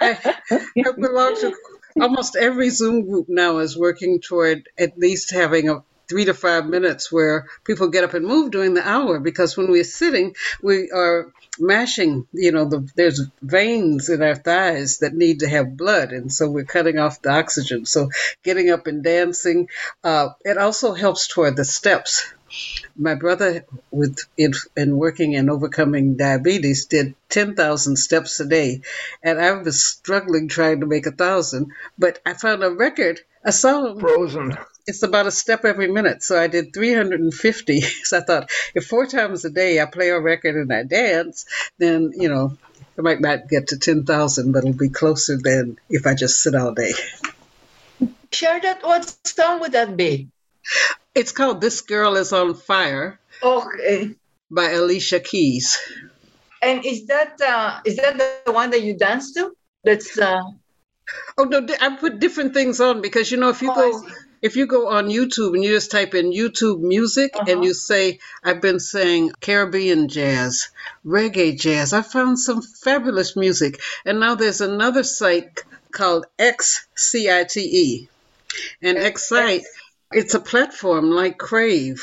I, 0.00 0.34
I 0.50 0.92
belong 0.98 1.36
to 1.42 1.54
almost 2.00 2.34
every 2.34 2.70
Zoom 2.70 3.06
group 3.06 3.26
now 3.28 3.58
is 3.58 3.78
working 3.78 4.20
toward 4.20 4.68
at 4.76 4.98
least 4.98 5.30
having 5.30 5.68
a 5.68 5.84
three 6.10 6.24
to 6.24 6.34
five 6.34 6.66
minutes 6.66 7.12
where 7.12 7.46
people 7.64 7.88
get 7.88 8.02
up 8.02 8.14
and 8.14 8.26
move 8.26 8.50
during 8.50 8.74
the 8.74 8.86
hour 8.86 9.20
because 9.20 9.56
when 9.56 9.70
we're 9.70 9.84
sitting, 9.84 10.34
we 10.60 10.90
are 10.90 11.32
mashing, 11.60 12.26
you 12.32 12.50
know, 12.50 12.64
the, 12.64 12.90
there's 12.96 13.22
veins 13.40 14.08
in 14.08 14.20
our 14.20 14.34
thighs 14.34 14.98
that 14.98 15.14
need 15.14 15.40
to 15.40 15.48
have 15.48 15.76
blood. 15.76 16.10
And 16.10 16.32
so 16.32 16.50
we're 16.50 16.64
cutting 16.64 16.98
off 16.98 17.22
the 17.22 17.30
oxygen. 17.30 17.86
So 17.86 18.10
getting 18.42 18.70
up 18.70 18.88
and 18.88 19.04
dancing, 19.04 19.68
uh, 20.02 20.30
it 20.44 20.58
also 20.58 20.94
helps 20.94 21.28
toward 21.28 21.56
the 21.56 21.64
steps 21.64 22.26
my 22.96 23.14
brother 23.14 23.64
with 23.92 24.18
in, 24.36 24.52
in 24.76 24.96
working 24.96 25.36
and 25.36 25.48
overcoming 25.48 26.16
diabetes 26.16 26.86
did 26.86 27.14
10,000 27.28 27.94
steps 27.94 28.40
a 28.40 28.44
day 28.44 28.80
and 29.22 29.40
I 29.40 29.52
was 29.52 29.84
struggling 29.84 30.48
trying 30.48 30.80
to 30.80 30.86
make 30.86 31.06
a 31.06 31.12
thousand 31.12 31.70
but 31.96 32.18
I 32.26 32.34
found 32.34 32.64
a 32.64 32.70
record 32.70 33.20
a 33.44 33.52
song 33.52 34.00
Frozen. 34.00 34.58
It's 34.86 35.02
about 35.02 35.26
a 35.26 35.30
step 35.30 35.64
every 35.64 35.88
minute 35.88 36.22
so 36.22 36.40
I 36.40 36.46
did 36.48 36.72
350 36.74 37.80
so 38.04 38.18
I 38.18 38.20
thought 38.22 38.50
if 38.74 38.86
four 38.86 39.06
times 39.06 39.44
a 39.44 39.50
day 39.50 39.80
I 39.80 39.86
play 39.86 40.10
a 40.10 40.20
record 40.20 40.56
and 40.56 40.72
I 40.72 40.84
dance 40.84 41.46
then 41.78 42.12
you 42.16 42.28
know 42.28 42.58
I 42.98 43.02
might 43.02 43.20
not 43.20 43.48
get 43.48 43.68
to 43.68 43.78
10,000 43.78 44.52
but 44.52 44.60
it'll 44.60 44.72
be 44.74 44.90
closer 44.90 45.38
than 45.42 45.76
if 45.88 46.06
I 46.06 46.14
just 46.14 46.40
sit 46.42 46.54
all 46.54 46.74
day 46.74 46.92
Charlotte, 48.32 48.82
what 48.82 49.04
song 49.26 49.60
would 49.60 49.72
that 49.72 49.96
be? 49.96 50.30
it's 51.14 51.32
called 51.32 51.60
This 51.60 51.80
Girl 51.82 52.16
is 52.16 52.32
on 52.32 52.54
Fire 52.54 53.18
Okay. 53.42 54.14
by 54.50 54.70
Alicia 54.70 55.20
Keys 55.20 55.78
And 56.62 56.84
is 56.84 57.06
that 57.06 57.40
uh, 57.40 57.80
is 57.84 57.96
that 57.96 58.18
the 58.18 58.52
one 58.52 58.70
that 58.70 58.82
you 58.82 58.96
dance 58.96 59.32
to? 59.34 59.52
That's 59.84 60.18
uh, 60.18 60.40
Oh 61.38 61.44
no, 61.44 61.66
I 61.80 61.96
put 61.96 62.20
different 62.20 62.54
things 62.54 62.80
on 62.80 63.00
because 63.02 63.30
you 63.30 63.36
know 63.38 63.48
if 63.50 63.62
you 63.62 63.70
Oh, 63.70 63.74
go. 63.74 64.04
If 64.42 64.56
you 64.56 64.66
go 64.66 64.88
on 64.88 65.08
YouTube 65.08 65.54
and 65.54 65.62
you 65.64 65.70
just 65.70 65.90
type 65.90 66.14
in 66.14 66.32
YouTube 66.32 66.80
music 66.80 67.32
Uh-huh. 67.34 67.44
and 67.50 67.64
you 67.64 67.74
say 67.74 68.18
I've 68.42 68.60
been 68.60 68.80
saying 68.80 69.32
Caribbean 69.40 70.08
jazz, 70.08 70.68
reggae 71.04 71.58
jazz, 71.58 71.92
I 71.92 72.02
found 72.02 72.38
some 72.38 72.62
fabulous 72.62 73.36
music. 73.36 73.80
And 74.04 74.20
now 74.20 74.34
there's 74.34 74.60
another 74.60 75.02
site 75.02 75.60
called 75.92 76.26
XCITE. 76.38 78.08
And 78.82 78.98
Excite, 78.98 79.62
it's 80.12 80.34
a 80.34 80.40
platform 80.40 81.10
like 81.10 81.38
Crave. 81.38 82.02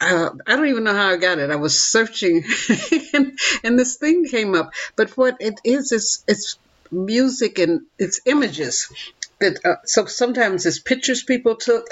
Uh, 0.00 0.30
I 0.46 0.56
don't 0.56 0.68
even 0.68 0.84
know 0.84 0.94
how 0.94 1.08
I 1.10 1.16
got 1.16 1.38
it. 1.38 1.50
I 1.50 1.56
was 1.56 1.80
searching, 1.80 2.44
and, 3.14 3.36
and 3.64 3.78
this 3.78 3.96
thing 3.96 4.26
came 4.26 4.54
up. 4.54 4.70
But 4.94 5.16
what 5.16 5.36
it 5.40 5.58
is, 5.64 5.90
is 5.90 6.22
it's 6.28 6.56
music 6.92 7.58
and 7.58 7.80
it's 7.98 8.20
images. 8.26 8.92
That 9.40 9.64
uh, 9.64 9.76
so 9.84 10.06
sometimes 10.06 10.66
it's 10.66 10.80
pictures 10.80 11.22
people 11.22 11.54
took, 11.56 11.86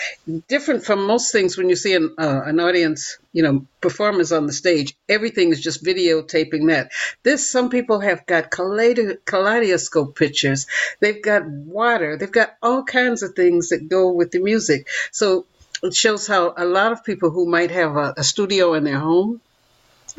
different 0.48 0.84
from 0.84 1.06
most 1.06 1.30
things. 1.30 1.56
When 1.56 1.68
you 1.68 1.76
see 1.76 1.94
an 1.94 2.14
uh, 2.18 2.42
an 2.44 2.58
audience, 2.58 3.18
you 3.32 3.44
know, 3.44 3.66
performers 3.80 4.32
on 4.32 4.46
the 4.46 4.52
stage, 4.52 4.96
everything 5.08 5.52
is 5.52 5.60
just 5.60 5.84
videotaping 5.84 6.68
that. 6.68 6.90
This 7.22 7.48
some 7.48 7.70
people 7.70 8.00
have 8.00 8.26
got 8.26 8.50
kaleido- 8.50 9.18
kaleidoscope 9.24 10.16
pictures. 10.16 10.66
They've 11.00 11.22
got 11.22 11.46
water. 11.46 12.16
They've 12.16 12.32
got 12.32 12.56
all 12.60 12.82
kinds 12.82 13.22
of 13.22 13.34
things 13.34 13.68
that 13.68 13.88
go 13.88 14.10
with 14.12 14.32
the 14.32 14.40
music. 14.40 14.88
So 15.12 15.46
it 15.84 15.94
shows 15.94 16.26
how 16.26 16.54
a 16.56 16.64
lot 16.64 16.92
of 16.92 17.04
people 17.04 17.30
who 17.30 17.46
might 17.46 17.70
have 17.70 17.96
a, 17.96 18.14
a 18.16 18.24
studio 18.24 18.74
in 18.74 18.84
their 18.84 18.98
home 18.98 19.40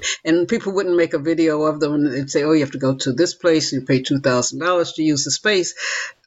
and 0.25 0.47
people 0.47 0.73
wouldn't 0.73 0.95
make 0.95 1.13
a 1.13 1.19
video 1.19 1.63
of 1.63 1.79
them 1.79 1.93
and 1.93 2.13
they'd 2.13 2.29
say, 2.29 2.43
oh, 2.43 2.53
you 2.53 2.61
have 2.61 2.71
to 2.71 2.77
go 2.77 2.95
to 2.95 3.13
this 3.13 3.33
place, 3.33 3.71
you 3.71 3.81
pay 3.81 4.01
$2,000 4.01 4.95
to 4.95 5.03
use 5.03 5.23
the 5.23 5.31
space. 5.31 5.73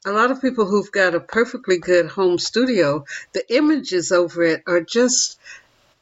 A 0.05 0.11
lot 0.11 0.31
of 0.31 0.41
people 0.41 0.65
who've 0.65 0.91
got 0.91 1.15
a 1.15 1.19
perfectly 1.19 1.77
good 1.77 2.07
home 2.07 2.37
studio, 2.39 3.05
the 3.33 3.53
images 3.53 4.11
over 4.11 4.43
it 4.43 4.63
are 4.67 4.81
just 4.81 5.39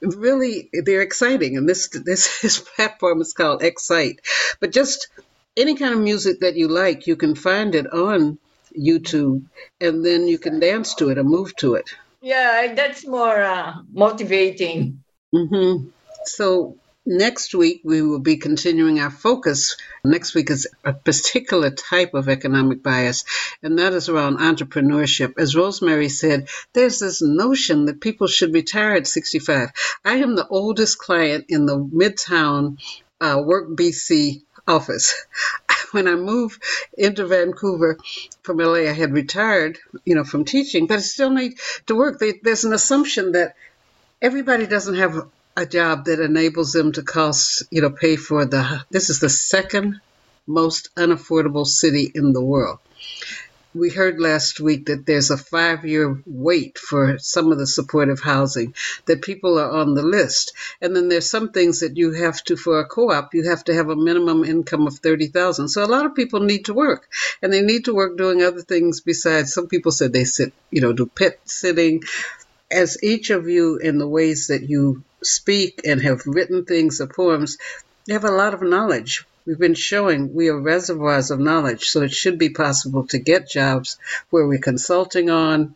really 0.01 0.69
they're 0.71 1.01
exciting 1.01 1.57
and 1.57 1.67
this 1.67 1.89
this, 1.89 2.39
this 2.41 2.57
platform 2.57 3.19
is 3.19 3.33
called 3.33 3.61
excite 3.61 4.21
but 4.61 4.71
just 4.71 5.09
any 5.57 5.75
kind 5.75 5.93
of 5.93 5.99
music 5.99 6.39
that 6.39 6.55
you 6.55 6.69
like 6.69 7.05
you 7.05 7.17
can 7.17 7.35
find 7.35 7.75
it 7.75 7.85
on 7.91 8.37
youtube 8.79 9.43
and 9.81 10.05
then 10.05 10.25
you 10.25 10.37
can 10.37 10.61
dance 10.61 10.95
to 10.95 11.09
it 11.09 11.17
or 11.17 11.25
move 11.25 11.53
to 11.57 11.73
it 11.73 11.89
yeah, 12.21 12.73
that's 12.75 13.07
more 13.07 13.41
uh, 13.41 13.75
motivating. 13.91 15.03
hmm 15.31 15.87
So 16.25 16.77
next 17.05 17.55
week 17.55 17.81
we 17.83 18.01
will 18.01 18.19
be 18.19 18.37
continuing 18.37 18.99
our 18.99 19.09
focus. 19.09 19.77
Next 20.03 20.35
week 20.35 20.49
is 20.49 20.67
a 20.83 20.93
particular 20.93 21.69
type 21.71 22.13
of 22.13 22.29
economic 22.29 22.83
bias, 22.83 23.25
and 23.63 23.79
that 23.79 23.93
is 23.93 24.09
around 24.09 24.37
entrepreneurship. 24.37 25.33
As 25.37 25.55
Rosemary 25.55 26.09
said, 26.09 26.49
there's 26.73 26.99
this 26.99 27.21
notion 27.21 27.85
that 27.85 28.01
people 28.01 28.27
should 28.27 28.53
retire 28.53 28.93
at 28.93 29.07
65. 29.07 29.71
I 30.05 30.15
am 30.17 30.35
the 30.35 30.47
oldest 30.47 30.99
client 30.99 31.45
in 31.49 31.65
the 31.65 31.77
Midtown 31.77 32.77
uh, 33.21 33.41
Work 33.43 33.69
BC 33.69 34.41
office. 34.67 35.25
When 35.91 36.07
I 36.07 36.13
moved 36.13 36.61
into 36.95 37.25
Vancouver 37.25 37.97
from 38.43 38.59
LA, 38.59 38.81
I 38.81 38.91
had 38.91 39.11
retired, 39.11 39.79
you 40.05 40.13
know, 40.13 40.23
from 40.23 40.45
teaching, 40.45 40.85
but 40.85 40.99
I 40.99 41.01
still 41.01 41.31
need 41.31 41.57
to 41.87 41.95
work. 41.95 42.21
There's 42.43 42.63
an 42.63 42.73
assumption 42.73 43.31
that 43.31 43.55
everybody 44.21 44.67
doesn't 44.67 44.97
have 44.97 45.27
a 45.59 45.65
job 45.65 46.05
that 46.05 46.21
enables 46.21 46.71
them 46.71 46.93
to 46.93 47.03
cost, 47.03 47.63
you 47.69 47.81
know, 47.81 47.89
pay 47.89 48.15
for 48.15 48.45
the. 48.45 48.81
This 48.89 49.09
is 49.09 49.19
the 49.19 49.29
second 49.29 49.99
most 50.47 50.89
unaffordable 50.95 51.67
city 51.67 52.09
in 52.15 52.31
the 52.31 52.41
world. 52.41 52.79
We 53.75 53.89
heard 53.89 54.21
last 54.21 54.61
week 54.61 54.85
that 54.85 55.05
there's 55.05 55.31
a 55.31 55.37
five 55.37 55.85
year 55.85 56.23
wait 56.25 56.77
for 56.77 57.19
some 57.19 57.51
of 57.51 57.57
the 57.57 57.67
supportive 57.67 58.21
housing, 58.21 58.73
that 59.05 59.21
people 59.21 59.59
are 59.59 59.69
on 59.69 59.95
the 59.95 60.01
list. 60.01 60.53
And 60.81 60.95
then 60.95 61.09
there's 61.09 61.29
some 61.29 61.51
things 61.51 61.81
that 61.81 61.97
you 61.97 62.13
have 62.13 62.41
to, 62.45 62.55
for 62.55 62.79
a 62.79 62.85
co 62.85 63.11
op, 63.11 63.33
you 63.33 63.49
have 63.49 63.65
to 63.65 63.73
have 63.73 63.89
a 63.89 63.97
minimum 63.97 64.45
income 64.45 64.87
of 64.87 64.99
30000 64.99 65.67
So 65.67 65.83
a 65.83 65.93
lot 65.93 66.05
of 66.05 66.15
people 66.15 66.39
need 66.39 66.65
to 66.65 66.73
work, 66.73 67.09
and 67.41 67.51
they 67.51 67.61
need 67.61 67.85
to 67.85 67.93
work 67.93 68.17
doing 68.17 68.41
other 68.41 68.61
things 68.61 69.01
besides. 69.01 69.53
Some 69.53 69.67
people 69.67 69.91
said 69.91 70.13
they 70.13 70.23
sit, 70.23 70.53
you 70.71 70.79
know, 70.79 70.93
do 70.93 71.05
pet 71.05 71.39
sitting. 71.43 72.03
As 72.71 73.03
each 73.03 73.29
of 73.29 73.49
you, 73.49 73.77
in 73.77 73.97
the 73.97 74.07
ways 74.07 74.47
that 74.47 74.63
you 74.69 75.03
speak 75.23 75.81
and 75.85 76.01
have 76.01 76.25
written 76.25 76.65
things 76.65 77.01
or 77.01 77.07
poems, 77.07 77.57
you 78.05 78.13
have 78.13 78.25
a 78.25 78.31
lot 78.31 78.53
of 78.53 78.61
knowledge. 78.61 79.25
We've 79.45 79.59
been 79.59 79.73
showing 79.73 80.33
we 80.33 80.49
are 80.49 80.59
reservoirs 80.59 81.31
of 81.31 81.39
knowledge, 81.39 81.85
so 81.85 82.01
it 82.01 82.11
should 82.11 82.37
be 82.37 82.49
possible 82.49 83.07
to 83.07 83.17
get 83.17 83.49
jobs 83.49 83.97
where 84.29 84.47
we're 84.47 84.59
consulting 84.59 85.29
on 85.29 85.75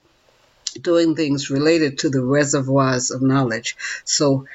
doing 0.82 1.16
things 1.16 1.50
related 1.50 2.00
to 2.00 2.10
the 2.10 2.24
reservoirs 2.24 3.12
of 3.12 3.22
knowledge. 3.22 3.76
So 4.06 4.48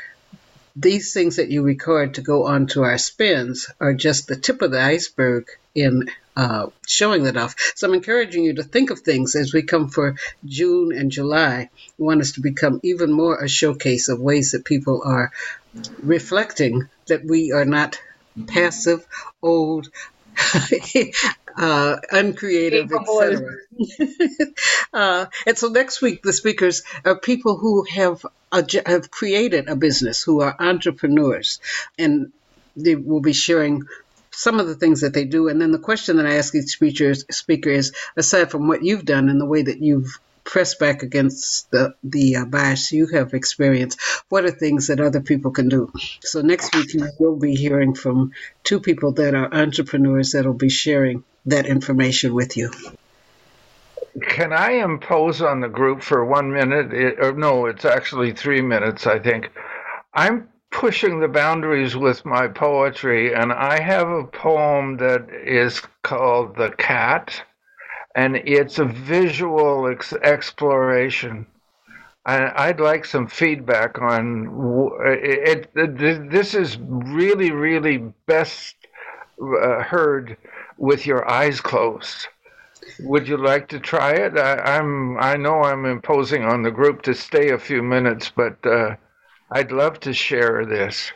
these 0.76 1.12
things 1.12 1.36
that 1.36 1.50
you 1.50 1.62
record 1.62 2.14
to 2.14 2.20
go 2.20 2.46
onto 2.46 2.82
our 2.82 2.98
spins 2.98 3.68
are 3.80 3.94
just 3.94 4.28
the 4.28 4.36
tip 4.36 4.62
of 4.62 4.70
the 4.70 4.80
iceberg 4.80 5.46
in 5.74 6.10
uh, 6.38 6.68
showing 6.86 7.24
that 7.24 7.36
off. 7.36 7.56
So 7.74 7.88
I'm 7.88 7.94
encouraging 7.94 8.44
you 8.44 8.54
to 8.54 8.62
think 8.62 8.90
of 8.90 9.00
things 9.00 9.34
as 9.34 9.52
we 9.52 9.62
come 9.62 9.88
for 9.88 10.14
June 10.44 10.92
and 10.92 11.10
July. 11.10 11.68
We 11.98 12.06
want 12.06 12.20
us 12.20 12.32
to 12.32 12.40
become 12.40 12.78
even 12.84 13.10
more 13.10 13.42
a 13.42 13.48
showcase 13.48 14.08
of 14.08 14.20
ways 14.20 14.52
that 14.52 14.64
people 14.64 15.02
are 15.04 15.32
reflecting 16.00 16.88
that 17.08 17.24
we 17.24 17.50
are 17.50 17.64
not 17.64 18.00
passive, 18.46 19.04
old, 19.42 19.88
uh, 21.56 21.96
uncreative, 22.12 22.92
etc. 22.92 23.56
uh, 24.92 25.26
and 25.44 25.58
so 25.58 25.68
next 25.70 26.00
week, 26.00 26.22
the 26.22 26.32
speakers 26.32 26.84
are 27.04 27.18
people 27.18 27.58
who 27.58 27.82
have 27.82 28.24
a, 28.52 28.64
have 28.86 29.10
created 29.10 29.68
a 29.68 29.74
business, 29.74 30.22
who 30.22 30.40
are 30.40 30.54
entrepreneurs, 30.60 31.58
and 31.98 32.32
they 32.76 32.94
will 32.94 33.20
be 33.20 33.32
sharing 33.32 33.82
some 34.38 34.60
of 34.60 34.68
the 34.68 34.76
things 34.76 35.00
that 35.00 35.12
they 35.12 35.24
do. 35.24 35.48
And 35.48 35.60
then 35.60 35.72
the 35.72 35.80
question 35.80 36.16
that 36.16 36.26
I 36.26 36.34
ask 36.34 36.54
each 36.54 36.68
speaker 36.68 37.10
is, 37.10 37.26
speaker 37.30 37.70
is 37.70 37.92
aside 38.16 38.52
from 38.52 38.68
what 38.68 38.84
you've 38.84 39.04
done 39.04 39.28
and 39.28 39.40
the 39.40 39.46
way 39.46 39.62
that 39.62 39.82
you've 39.82 40.16
pressed 40.44 40.78
back 40.78 41.02
against 41.02 41.68
the, 41.72 41.94
the 42.04 42.36
uh, 42.36 42.44
bias 42.44 42.92
you 42.92 43.08
have 43.08 43.34
experienced, 43.34 44.00
what 44.28 44.44
are 44.44 44.52
things 44.52 44.86
that 44.86 45.00
other 45.00 45.20
people 45.20 45.50
can 45.50 45.68
do? 45.68 45.92
So 46.22 46.40
next 46.40 46.74
week, 46.74 46.94
you 46.94 47.08
will 47.18 47.36
be 47.36 47.56
hearing 47.56 47.94
from 47.94 48.30
two 48.62 48.78
people 48.78 49.12
that 49.14 49.34
are 49.34 49.52
entrepreneurs 49.52 50.30
that 50.32 50.46
will 50.46 50.54
be 50.54 50.70
sharing 50.70 51.24
that 51.46 51.66
information 51.66 52.32
with 52.32 52.56
you. 52.56 52.70
Can 54.22 54.52
I 54.52 54.84
impose 54.84 55.42
on 55.42 55.60
the 55.60 55.68
group 55.68 56.00
for 56.02 56.24
one 56.24 56.52
minute? 56.52 56.92
It, 56.92 57.36
no, 57.36 57.66
it's 57.66 57.84
actually 57.84 58.32
three 58.32 58.62
minutes, 58.62 59.06
I 59.06 59.18
think. 59.18 59.50
I'm 60.14 60.48
pushing 60.70 61.20
the 61.20 61.28
boundaries 61.28 61.96
with 61.96 62.24
my 62.24 62.48
poetry, 62.48 63.34
and 63.34 63.52
I 63.52 63.80
have 63.80 64.08
a 64.08 64.24
poem 64.24 64.96
that 64.98 65.28
is 65.30 65.82
called 66.02 66.56
The 66.56 66.70
Cat, 66.70 67.42
and 68.14 68.36
it's 68.36 68.78
a 68.78 68.84
visual 68.84 69.88
ex- 69.88 70.12
exploration. 70.12 71.46
I'd 72.26 72.80
like 72.80 73.06
some 73.06 73.26
feedback 73.26 74.02
on 74.02 74.94
it, 75.06 75.70
it, 75.74 76.30
This 76.30 76.52
is 76.52 76.76
really, 76.78 77.52
really 77.52 77.98
best 78.26 78.76
uh, 79.40 79.82
heard 79.82 80.36
with 80.76 81.06
your 81.06 81.28
eyes 81.30 81.60
closed. 81.60 82.28
Would 83.00 83.28
you 83.28 83.38
like 83.38 83.68
to 83.68 83.80
try 83.80 84.12
it? 84.12 84.36
I, 84.36 84.76
am 84.76 85.16
I 85.18 85.36
know 85.36 85.62
I'm 85.62 85.86
imposing 85.86 86.44
on 86.44 86.62
the 86.62 86.70
group 86.70 87.00
to 87.02 87.14
stay 87.14 87.50
a 87.50 87.58
few 87.58 87.82
minutes, 87.82 88.30
but 88.34 88.58
uh, 88.66 88.96
I'd 89.50 89.72
love 89.72 90.00
to 90.00 90.12
share 90.12 90.66
this. 90.66 91.12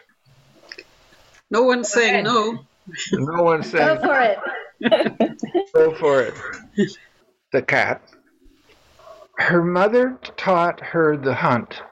No 1.50 1.62
one's 1.64 1.92
saying 1.92 2.24
no. 2.24 2.60
No 3.12 3.42
one's 3.42 3.70
saying. 3.70 3.98
Go 3.98 4.00
for 4.00 4.20
it. 4.20 4.38
Go 5.74 5.94
for 5.94 6.22
it. 6.22 6.34
The 7.52 7.62
cat. 7.62 8.02
Her 9.36 9.62
mother 9.62 10.18
taught 10.36 10.80
her 10.80 11.16
the 11.16 11.34
hunt. 11.34 11.82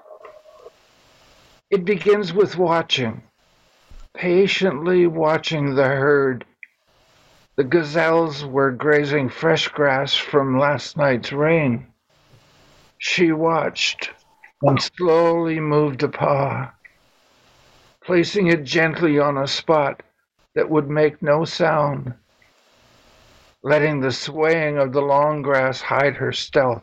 It 1.70 1.84
begins 1.84 2.32
with 2.32 2.56
watching, 2.56 3.22
patiently 4.14 5.06
watching 5.06 5.74
the 5.74 5.86
herd. 5.86 6.44
The 7.56 7.64
gazelles 7.64 8.44
were 8.44 8.70
grazing 8.70 9.28
fresh 9.28 9.68
grass 9.68 10.14
from 10.14 10.58
last 10.58 10.96
night's 10.96 11.32
rain. 11.32 11.86
She 12.98 13.32
watched 13.32 14.10
and 14.62 14.80
slowly 14.82 15.58
moved 15.58 16.02
a 16.02 16.08
paw, 16.08 16.70
placing 18.04 18.48
it 18.48 18.64
gently 18.64 19.18
on 19.18 19.38
a 19.38 19.46
spot 19.46 20.02
that 20.54 20.68
would 20.68 20.88
make 20.88 21.22
no 21.22 21.44
sound, 21.44 22.12
letting 23.62 24.00
the 24.00 24.12
swaying 24.12 24.78
of 24.78 24.92
the 24.92 25.00
long 25.00 25.42
grass 25.42 25.80
hide 25.80 26.16
her 26.16 26.32
stealth. 26.32 26.82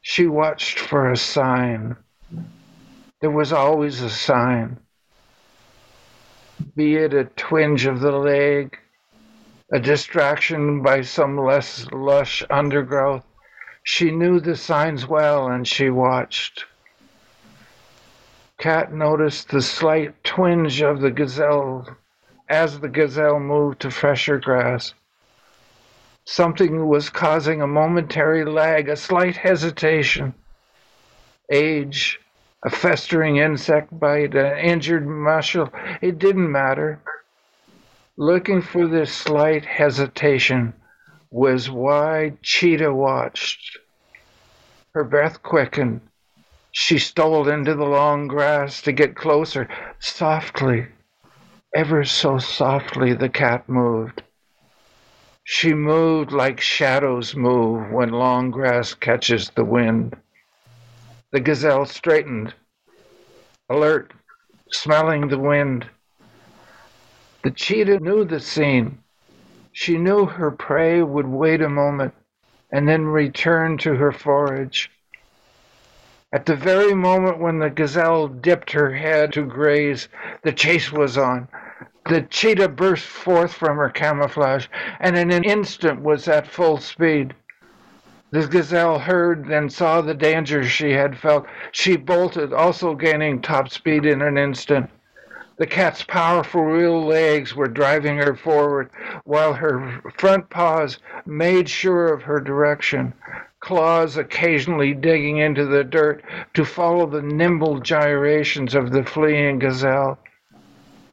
She 0.00 0.26
watched 0.26 0.78
for 0.78 1.10
a 1.10 1.16
sign. 1.16 1.96
There 3.20 3.30
was 3.30 3.52
always 3.52 4.00
a 4.02 4.10
sign, 4.10 4.78
be 6.74 6.96
it 6.96 7.12
a 7.12 7.24
twinge 7.24 7.86
of 7.86 8.00
the 8.00 8.12
leg, 8.12 8.78
a 9.72 9.80
distraction 9.80 10.82
by 10.82 11.02
some 11.02 11.36
less 11.38 11.86
lush 11.90 12.44
undergrowth, 12.48 13.24
she 13.86 14.10
knew 14.10 14.40
the 14.40 14.56
signs 14.56 15.06
well 15.06 15.46
and 15.46 15.68
she 15.68 15.88
watched. 15.88 16.64
Cat 18.58 18.92
noticed 18.92 19.48
the 19.48 19.62
slight 19.62 20.24
twinge 20.24 20.82
of 20.82 21.00
the 21.00 21.10
gazelle 21.12 21.86
as 22.48 22.80
the 22.80 22.88
gazelle 22.88 23.38
moved 23.38 23.78
to 23.78 23.88
fresher 23.88 24.40
grass. 24.40 24.92
Something 26.24 26.88
was 26.88 27.10
causing 27.10 27.62
a 27.62 27.66
momentary 27.68 28.44
lag, 28.44 28.88
a 28.88 28.96
slight 28.96 29.36
hesitation. 29.36 30.34
Age, 31.48 32.18
a 32.64 32.70
festering 32.70 33.36
insect 33.36 33.96
bite, 34.00 34.34
an 34.34 34.58
injured 34.58 35.06
muscle, 35.06 35.72
it 36.02 36.18
didn't 36.18 36.50
matter. 36.50 37.00
Looking 38.16 38.62
for 38.62 38.88
this 38.88 39.12
slight 39.12 39.64
hesitation 39.64 40.74
was 41.36 41.68
why 41.68 42.32
Cheetah 42.40 42.94
watched. 42.94 43.78
Her 44.94 45.04
breath 45.04 45.42
quickened. 45.42 46.00
She 46.72 46.98
stole 46.98 47.46
into 47.46 47.74
the 47.74 47.84
long 47.84 48.26
grass 48.26 48.80
to 48.82 48.92
get 48.92 49.14
closer. 49.14 49.68
Softly, 49.98 50.86
ever 51.74 52.04
so 52.04 52.38
softly, 52.38 53.12
the 53.12 53.28
cat 53.28 53.68
moved. 53.68 54.22
She 55.44 55.74
moved 55.74 56.32
like 56.32 56.58
shadows 56.58 57.36
move 57.36 57.90
when 57.90 58.12
long 58.12 58.50
grass 58.50 58.94
catches 58.94 59.50
the 59.50 59.64
wind. 59.64 60.16
The 61.32 61.40
gazelle 61.40 61.84
straightened, 61.84 62.54
alert, 63.68 64.14
smelling 64.72 65.28
the 65.28 65.38
wind. 65.38 65.86
The 67.44 67.50
cheetah 67.50 68.00
knew 68.00 68.24
the 68.24 68.40
scene. 68.40 69.00
She 69.78 69.98
knew 69.98 70.24
her 70.24 70.50
prey 70.50 71.02
would 71.02 71.26
wait 71.26 71.60
a 71.60 71.68
moment 71.68 72.14
and 72.72 72.88
then 72.88 73.04
return 73.04 73.76
to 73.78 73.96
her 73.96 74.10
forage. 74.10 74.90
At 76.32 76.46
the 76.46 76.56
very 76.56 76.94
moment 76.94 77.40
when 77.40 77.58
the 77.58 77.68
gazelle 77.68 78.26
dipped 78.26 78.72
her 78.72 78.94
head 78.94 79.34
to 79.34 79.42
graze, 79.42 80.08
the 80.40 80.52
chase 80.52 80.90
was 80.90 81.18
on. 81.18 81.48
The 82.08 82.22
cheetah 82.22 82.70
burst 82.70 83.04
forth 83.04 83.52
from 83.52 83.76
her 83.76 83.90
camouflage 83.90 84.66
and 84.98 85.14
in 85.14 85.30
an 85.30 85.44
instant 85.44 86.00
was 86.00 86.26
at 86.26 86.46
full 86.46 86.78
speed. 86.78 87.34
The 88.30 88.46
gazelle 88.46 88.98
heard, 88.98 89.46
and 89.50 89.70
saw 89.70 90.00
the 90.00 90.14
danger 90.14 90.64
she 90.64 90.92
had 90.92 91.18
felt. 91.18 91.46
She 91.70 91.98
bolted, 91.98 92.54
also 92.54 92.94
gaining 92.94 93.42
top 93.42 93.68
speed 93.68 94.06
in 94.06 94.22
an 94.22 94.38
instant. 94.38 94.88
The 95.58 95.66
cat's 95.66 96.02
powerful 96.02 96.62
rear 96.62 96.90
legs 96.90 97.56
were 97.56 97.66
driving 97.66 98.18
her 98.18 98.36
forward, 98.36 98.90
while 99.24 99.54
her 99.54 100.02
front 100.18 100.50
paws 100.50 100.98
made 101.24 101.70
sure 101.70 102.12
of 102.12 102.22
her 102.24 102.40
direction, 102.40 103.14
claws 103.60 104.18
occasionally 104.18 104.92
digging 104.92 105.38
into 105.38 105.64
the 105.64 105.82
dirt 105.82 106.22
to 106.54 106.64
follow 106.64 107.06
the 107.06 107.22
nimble 107.22 107.80
gyrations 107.80 108.74
of 108.74 108.92
the 108.92 109.02
fleeing 109.02 109.58
gazelle. 109.58 110.18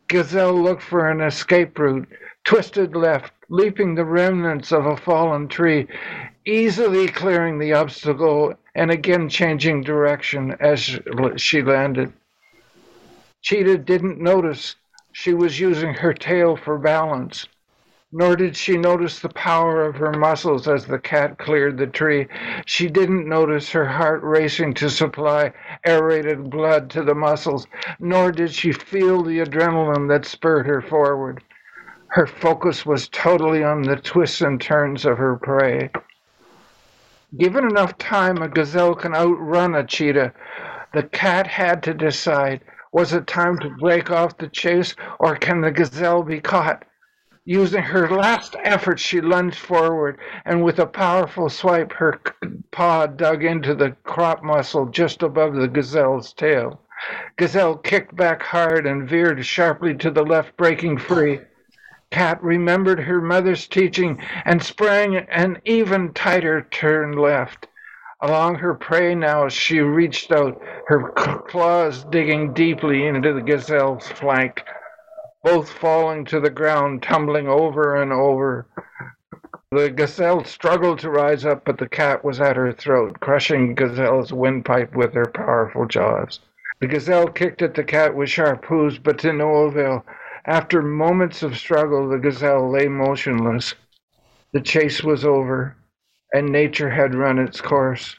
Gazelle 0.09 0.61
looked 0.61 0.83
for 0.83 1.09
an 1.09 1.21
escape 1.21 1.79
route, 1.79 2.07
twisted 2.43 2.97
left, 2.97 3.31
leaping 3.47 3.95
the 3.95 4.03
remnants 4.03 4.73
of 4.73 4.85
a 4.85 4.97
fallen 4.97 5.47
tree, 5.47 5.87
easily 6.45 7.07
clearing 7.07 7.59
the 7.59 7.71
obstacle 7.73 8.53
and 8.75 8.91
again 8.91 9.29
changing 9.29 9.83
direction 9.83 10.55
as 10.59 10.99
she 11.37 11.61
landed. 11.61 12.11
Cheetah 13.43 13.79
didn't 13.79 14.21
notice 14.21 14.77
she 15.11 15.33
was 15.33 15.59
using 15.59 15.93
her 15.95 16.13
tail 16.13 16.55
for 16.55 16.77
balance, 16.77 17.45
nor 18.09 18.37
did 18.37 18.55
she 18.55 18.77
notice 18.77 19.19
the 19.19 19.27
power 19.27 19.83
of 19.83 19.97
her 19.97 20.13
muscles 20.13 20.65
as 20.65 20.85
the 20.85 20.97
cat 20.97 21.37
cleared 21.37 21.77
the 21.77 21.87
tree. 21.87 22.27
She 22.65 22.87
didn't 22.87 23.27
notice 23.27 23.69
her 23.71 23.85
heart 23.85 24.23
racing 24.23 24.75
to 24.75 24.89
supply 24.89 25.51
aerated 25.85 26.49
blood 26.49 26.89
to 26.91 27.03
the 27.03 27.15
muscles, 27.15 27.67
nor 27.99 28.31
did 28.31 28.53
she 28.53 28.71
feel 28.71 29.23
the 29.23 29.39
adrenaline 29.39 30.07
that 30.07 30.25
spurred 30.25 30.65
her 30.65 30.81
forward. 30.81 31.43
Her 32.07 32.27
focus 32.27 32.85
was 32.85 33.09
totally 33.09 33.61
on 33.61 33.81
the 33.81 33.97
twists 33.97 34.39
and 34.39 34.61
turns 34.61 35.05
of 35.05 35.17
her 35.17 35.35
prey. 35.35 35.89
Given 37.37 37.65
enough 37.65 37.97
time, 37.97 38.37
a 38.37 38.47
gazelle 38.47 38.95
can 38.95 39.13
outrun 39.13 39.75
a 39.75 39.83
cheetah. 39.83 40.31
The 40.93 41.03
cat 41.03 41.47
had 41.47 41.83
to 41.83 41.93
decide 41.93 42.61
was 42.93 43.11
it 43.11 43.27
time 43.27 43.57
to 43.57 43.69
break 43.71 44.11
off 44.11 44.37
the 44.37 44.47
chase, 44.47 44.95
or 45.19 45.35
can 45.35 45.61
the 45.61 45.71
gazelle 45.71 46.23
be 46.23 46.39
caught? 46.39 46.85
Using 47.43 47.81
her 47.81 48.07
last 48.07 48.55
effort, 48.63 48.99
she 48.99 49.19
lunged 49.19 49.57
forward, 49.57 50.17
and 50.45 50.63
with 50.63 50.79
a 50.79 50.85
powerful 50.85 51.49
swipe, 51.49 51.91
her 51.93 52.21
paw 52.71 53.07
dug 53.07 53.43
into 53.43 53.75
the 53.75 53.97
crop 54.03 54.43
muscle 54.43 54.85
just 54.85 55.23
above 55.23 55.55
the 55.55 55.67
gazelle's 55.67 56.31
tail. 56.31 56.79
Gazelle 57.35 57.75
kicked 57.77 58.15
back 58.15 58.41
hard 58.43 58.85
and 58.85 59.09
veered 59.09 59.43
sharply 59.45 59.95
to 59.95 60.11
the 60.11 60.23
left, 60.23 60.55
breaking 60.55 60.99
free. 60.99 61.41
Cat 62.11 62.41
remembered 62.43 62.99
her 62.99 63.19
mother's 63.19 63.67
teaching 63.67 64.21
and 64.45 64.63
sprang 64.63 65.15
an 65.15 65.59
even 65.65 66.13
tighter 66.13 66.61
turn 66.69 67.13
left. 67.13 67.67
Along 68.23 68.55
her 68.55 68.73
prey 68.73 69.15
now 69.15 69.49
she 69.49 69.81
reached 69.81 70.31
out, 70.31 70.61
her 70.87 71.09
claws 71.09 72.05
digging 72.05 72.53
deeply 72.53 73.05
into 73.05 73.33
the 73.33 73.41
gazelle's 73.41 74.07
flank, 74.07 74.63
both 75.43 75.69
falling 75.69 76.23
to 76.25 76.39
the 76.39 76.49
ground, 76.49 77.03
tumbling 77.03 77.49
over 77.49 78.01
and 78.01 78.13
over. 78.13 78.65
The 79.73 79.89
gazelle 79.89 80.45
struggled 80.45 80.99
to 80.99 81.09
rise 81.09 81.45
up, 81.45 81.65
but 81.65 81.77
the 81.77 81.89
cat 81.89 82.23
was 82.23 82.39
at 82.39 82.55
her 82.55 82.71
throat, 82.71 83.19
crushing 83.19 83.75
gazelle's 83.75 84.31
windpipe 84.31 84.95
with 84.95 85.13
her 85.15 85.25
powerful 85.25 85.85
jaws. 85.85 86.39
The 86.79 86.87
gazelle 86.87 87.27
kicked 87.27 87.61
at 87.61 87.73
the 87.73 87.83
cat 87.83 88.15
with 88.15 88.29
sharp 88.29 88.63
hooves, 88.63 88.99
but 88.99 89.17
to 89.19 89.33
no 89.33 89.53
avail. 89.65 90.05
After 90.45 90.81
moments 90.81 91.43
of 91.43 91.57
struggle, 91.57 92.07
the 92.07 92.19
gazelle 92.19 92.71
lay 92.71 92.87
motionless. 92.87 93.75
The 94.53 94.61
chase 94.61 95.03
was 95.03 95.25
over 95.25 95.75
and 96.33 96.49
nature 96.51 96.89
had 96.89 97.15
run 97.15 97.39
its 97.39 97.61
course. 97.61 98.15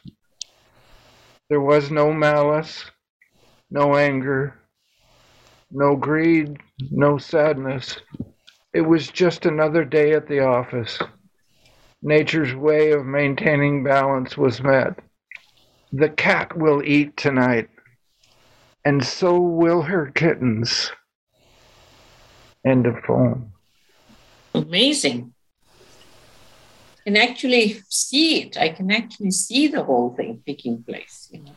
There 1.50 1.60
was 1.60 1.90
no 1.90 2.12
malice, 2.12 2.84
no 3.70 3.96
anger, 3.96 4.58
no 5.70 5.96
greed, 5.96 6.58
no 6.90 7.18
sadness. 7.18 7.98
It 8.72 8.82
was 8.82 9.08
just 9.08 9.46
another 9.46 9.84
day 9.84 10.12
at 10.12 10.28
the 10.28 10.40
office. 10.40 10.98
Nature's 12.02 12.54
way 12.54 12.92
of 12.92 13.04
maintaining 13.04 13.82
balance 13.84 14.36
was 14.36 14.62
met. 14.62 14.98
The 15.92 16.08
cat 16.08 16.56
will 16.56 16.82
eat 16.84 17.16
tonight. 17.16 17.68
and 18.84 19.04
so 19.04 19.40
will 19.40 19.82
her 19.82 20.10
kittens. 20.10 20.92
End 22.66 22.86
of 22.86 23.02
poem. 23.02 23.52
Amazing. 24.54 25.33
I 27.06 27.10
can 27.10 27.16
actually 27.18 27.82
see 27.90 28.40
it. 28.42 28.56
I 28.56 28.70
can 28.70 28.90
actually 28.90 29.30
see 29.30 29.66
the 29.68 29.82
whole 29.84 30.14
thing 30.14 30.42
taking 30.46 30.82
place. 30.82 31.28
You 31.30 31.40
know. 31.42 31.52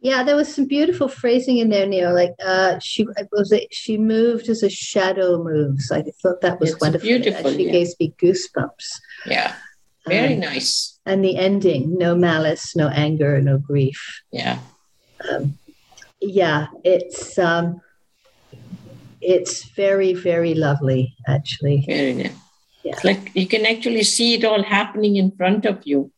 Yeah, 0.00 0.24
there 0.24 0.36
was 0.36 0.54
some 0.54 0.66
beautiful 0.66 1.08
phrasing 1.08 1.56
in 1.56 1.70
there, 1.70 1.86
Neil. 1.86 2.12
Like 2.14 2.34
uh, 2.44 2.78
she 2.82 3.06
was 3.32 3.50
it, 3.50 3.68
she 3.72 3.96
moved 3.96 4.50
as 4.50 4.62
a 4.62 4.68
shadow 4.68 5.42
moves. 5.42 5.90
I 5.90 6.02
thought 6.22 6.42
that 6.42 6.60
was 6.60 6.72
It's 6.72 6.80
wonderful. 6.80 7.06
beautiful, 7.08 7.46
actually 7.46 7.66
yeah. 7.66 7.72
gave 7.72 7.88
me 7.98 8.14
goosebumps. 8.22 9.00
Yeah. 9.24 9.54
Very 10.06 10.34
Um, 10.34 10.40
nice. 10.40 10.98
And 11.06 11.24
the 11.24 11.36
ending: 11.38 11.96
no 11.96 12.14
malice, 12.14 12.76
no 12.76 12.88
anger, 12.88 13.40
no 13.40 13.56
grief. 13.56 14.22
Yeah. 14.30 14.58
Um, 15.30 15.58
yeah, 16.20 16.66
it's 16.84 17.38
um, 17.38 17.80
it's 19.22 19.64
very 19.70 20.12
very 20.12 20.52
lovely, 20.54 21.16
actually. 21.26 21.84
Very 21.86 22.12
nice. 22.12 22.32
Yeah. 22.86 22.92
It's 22.94 23.04
like 23.04 23.32
you 23.34 23.46
can 23.48 23.66
actually 23.66 24.04
see 24.04 24.34
it 24.34 24.44
all 24.44 24.62
happening 24.62 25.16
in 25.16 25.32
front 25.32 25.66
of 25.66 25.84
you. 25.84 26.12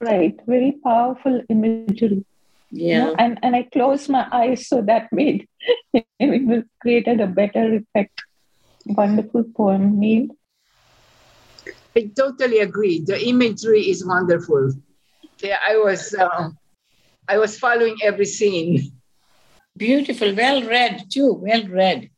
Right. 0.00 0.34
Very 0.46 0.72
powerful 0.82 1.42
imagery. 1.54 2.24
you 2.70 2.86
Yeah. 2.88 3.04
know, 3.04 3.14
and, 3.18 3.38
and 3.42 3.54
I 3.54 3.64
closed 3.64 4.08
my 4.08 4.26
eyes 4.32 4.66
so 4.66 4.80
that 4.82 5.12
made 5.12 5.46
it 5.94 6.64
created 6.80 7.20
a 7.20 7.26
better 7.26 7.64
effect. 7.80 8.22
Wonderful 8.86 9.44
poem, 9.56 10.00
Neil. 10.00 10.28
I 11.96 12.10
totally 12.16 12.60
agree. 12.60 13.00
The 13.04 13.18
imagery 13.32 13.82
is 13.90 14.06
wonderful. 14.06 14.72
Yeah, 15.42 15.58
I 15.68 15.76
was 15.76 16.14
uh, 16.14 16.48
I 17.28 17.36
was 17.38 17.58
following 17.58 17.96
every 18.02 18.24
scene. 18.26 18.92
Beautiful. 19.76 20.34
Well 20.34 20.62
read, 20.64 21.10
too. 21.12 21.32
Well 21.34 21.66
read. 21.68 22.08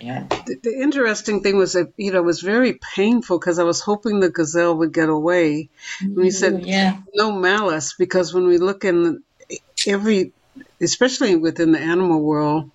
Yeah. 0.00 0.26
The, 0.46 0.56
the 0.62 0.80
interesting 0.80 1.42
thing 1.42 1.56
was 1.56 1.74
that 1.74 1.92
you 1.96 2.12
know 2.12 2.18
it 2.18 2.24
was 2.24 2.40
very 2.40 2.74
painful 2.94 3.38
because 3.38 3.58
I 3.58 3.64
was 3.64 3.80
hoping 3.80 4.18
the 4.18 4.30
gazelle 4.30 4.76
would 4.76 4.92
get 4.92 5.08
away. 5.08 5.68
And 6.00 6.16
you 6.16 6.30
said 6.30 6.54
mm, 6.54 6.66
yeah. 6.66 6.96
no 7.14 7.32
malice, 7.32 7.94
because 7.94 8.34
when 8.34 8.46
we 8.46 8.58
look 8.58 8.84
in 8.84 9.22
every, 9.86 10.32
especially 10.80 11.36
within 11.36 11.72
the 11.72 11.78
animal 11.78 12.20
world, 12.20 12.70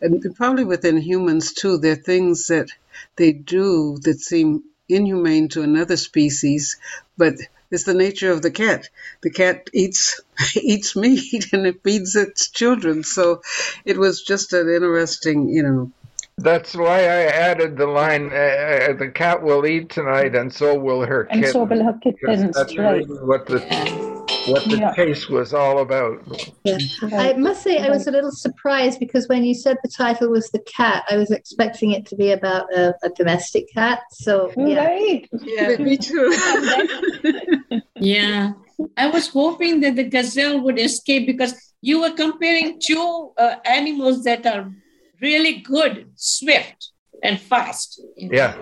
and 0.00 0.34
probably 0.34 0.64
within 0.64 0.96
humans 0.96 1.52
too, 1.52 1.78
there 1.78 1.92
are 1.92 1.96
things 1.96 2.48
that 2.48 2.70
they 3.16 3.32
do 3.32 3.98
that 4.02 4.18
seem 4.18 4.64
inhumane 4.88 5.48
to 5.50 5.62
another 5.62 5.96
species, 5.96 6.76
but 7.16 7.34
it's 7.70 7.84
the 7.84 7.94
nature 7.94 8.30
of 8.32 8.42
the 8.42 8.50
cat. 8.50 8.88
The 9.22 9.30
cat 9.30 9.70
eats 9.72 10.20
eats 10.56 10.96
meat 10.96 11.48
and 11.52 11.66
it 11.66 11.82
feeds 11.84 12.16
its 12.16 12.50
children. 12.50 13.04
So 13.04 13.42
it 13.84 13.96
was 13.96 14.22
just 14.22 14.52
an 14.52 14.68
interesting, 14.68 15.48
you 15.48 15.62
know, 15.62 15.92
That's 16.38 16.74
why 16.74 17.00
I 17.00 17.24
added 17.26 17.76
the 17.76 17.86
line, 17.86 18.30
uh, 18.32 18.36
uh, 18.36 18.92
the 18.94 19.10
cat 19.14 19.42
will 19.42 19.66
eat 19.66 19.90
tonight 19.90 20.34
and 20.34 20.52
so 20.52 20.78
will 20.78 21.02
her 21.04 21.24
And 21.24 21.40
kittens. 21.40 21.52
so 21.52 21.64
will 21.64 21.84
her 21.84 21.98
kittens, 22.02 22.56
That's 22.56 22.76
right. 22.76 23.04
really 23.06 23.06
what 23.06 23.46
the, 23.46 23.60
what 24.46 24.64
the 24.64 24.78
Yeah. 24.78 24.94
case 24.94 25.28
was 25.28 25.52
all 25.54 25.80
about. 25.80 26.18
Yeah. 26.64 26.78
I 27.12 27.34
must 27.34 27.62
say, 27.62 27.78
I 27.78 27.90
was 27.90 28.06
a 28.06 28.10
little 28.10 28.30
surprised 28.32 28.98
because 28.98 29.28
when 29.28 29.44
you 29.44 29.54
said 29.54 29.76
the 29.82 29.90
title 29.90 30.30
was 30.30 30.48
The 30.50 30.60
Cat, 30.60 31.04
I 31.10 31.16
was 31.16 31.30
expecting 31.30 31.92
it 31.92 32.06
to 32.06 32.16
be 32.16 32.32
about 32.32 32.72
a, 32.74 32.94
a 33.04 33.10
domestic 33.10 33.66
cat. 33.74 34.00
So, 34.10 34.52
yeah. 34.56 34.84
Right. 34.84 35.28
Yeah, 35.44 35.76
me 35.76 35.96
too. 36.08 36.32
Yeah. 38.00 38.52
I 38.96 39.06
was 39.08 39.28
hoping 39.28 39.80
that 39.80 39.94
the 39.96 40.04
gazelle 40.04 40.60
would 40.60 40.78
escape 40.78 41.26
because 41.26 41.54
you 41.82 42.00
were 42.00 42.10
comparing 42.10 42.80
two 42.84 43.32
uh, 43.38 43.56
animals 43.64 44.24
that 44.24 44.44
are 44.46 44.72
really 45.22 45.60
good, 45.60 46.10
swift, 46.16 46.90
and 47.22 47.40
fast. 47.40 48.00
Yeah. 48.16 48.54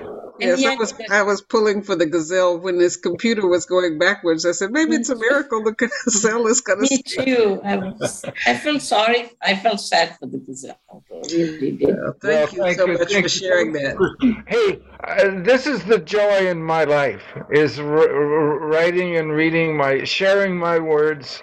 And 0.43 0.59
Yes, 0.59 0.65
I 0.65 0.75
was 0.77 0.95
I 1.11 1.23
was 1.23 1.43
pulling 1.43 1.83
for 1.83 1.97
the 1.97 2.07
gazelle 2.07 2.59
when 2.59 2.79
this 2.79 2.97
computer 2.97 3.47
was 3.47 3.67
going 3.67 3.99
backwards. 3.99 4.47
I 4.47 4.53
said 4.53 4.71
maybe 4.71 4.97
it's 4.97 5.11
a 5.11 5.17
miracle 5.17 5.63
the 5.63 5.73
gazelle 6.07 6.47
is 6.47 6.63
going 6.63 6.79
to. 6.79 6.89
Me 6.91 7.03
to. 7.03 7.25
too. 7.27 7.61
I 7.63 7.77
was. 7.77 8.25
I 8.47 8.57
felt 8.57 8.81
sorry. 8.81 9.31
I 9.43 9.55
felt 9.57 9.81
sad 9.81 10.17
for 10.19 10.27
the 10.27 10.39
gazelle. 10.39 10.79
I 10.91 10.97
really 11.31 11.73
did. 11.73 11.95
Thank 12.23 12.23
Well, 12.23 12.49
you 12.53 12.63
thank 12.63 12.79
so 12.79 12.87
you, 12.87 12.93
much 12.99 13.13
thank 13.13 13.17
for 13.17 13.21
you. 13.23 13.29
sharing 13.29 13.73
that. 13.75 14.45
Hey, 14.49 14.79
uh, 15.05 15.43
this 15.43 15.67
is 15.67 15.85
the 15.85 15.99
joy 15.99 16.49
in 16.49 16.63
my 16.63 16.85
life: 16.85 17.23
is 17.53 17.79
r- 17.79 17.99
r- 17.99 18.59
writing 18.67 19.19
and 19.19 19.33
reading 19.33 19.77
my, 19.77 20.05
sharing 20.05 20.57
my 20.57 20.79
words, 20.79 21.43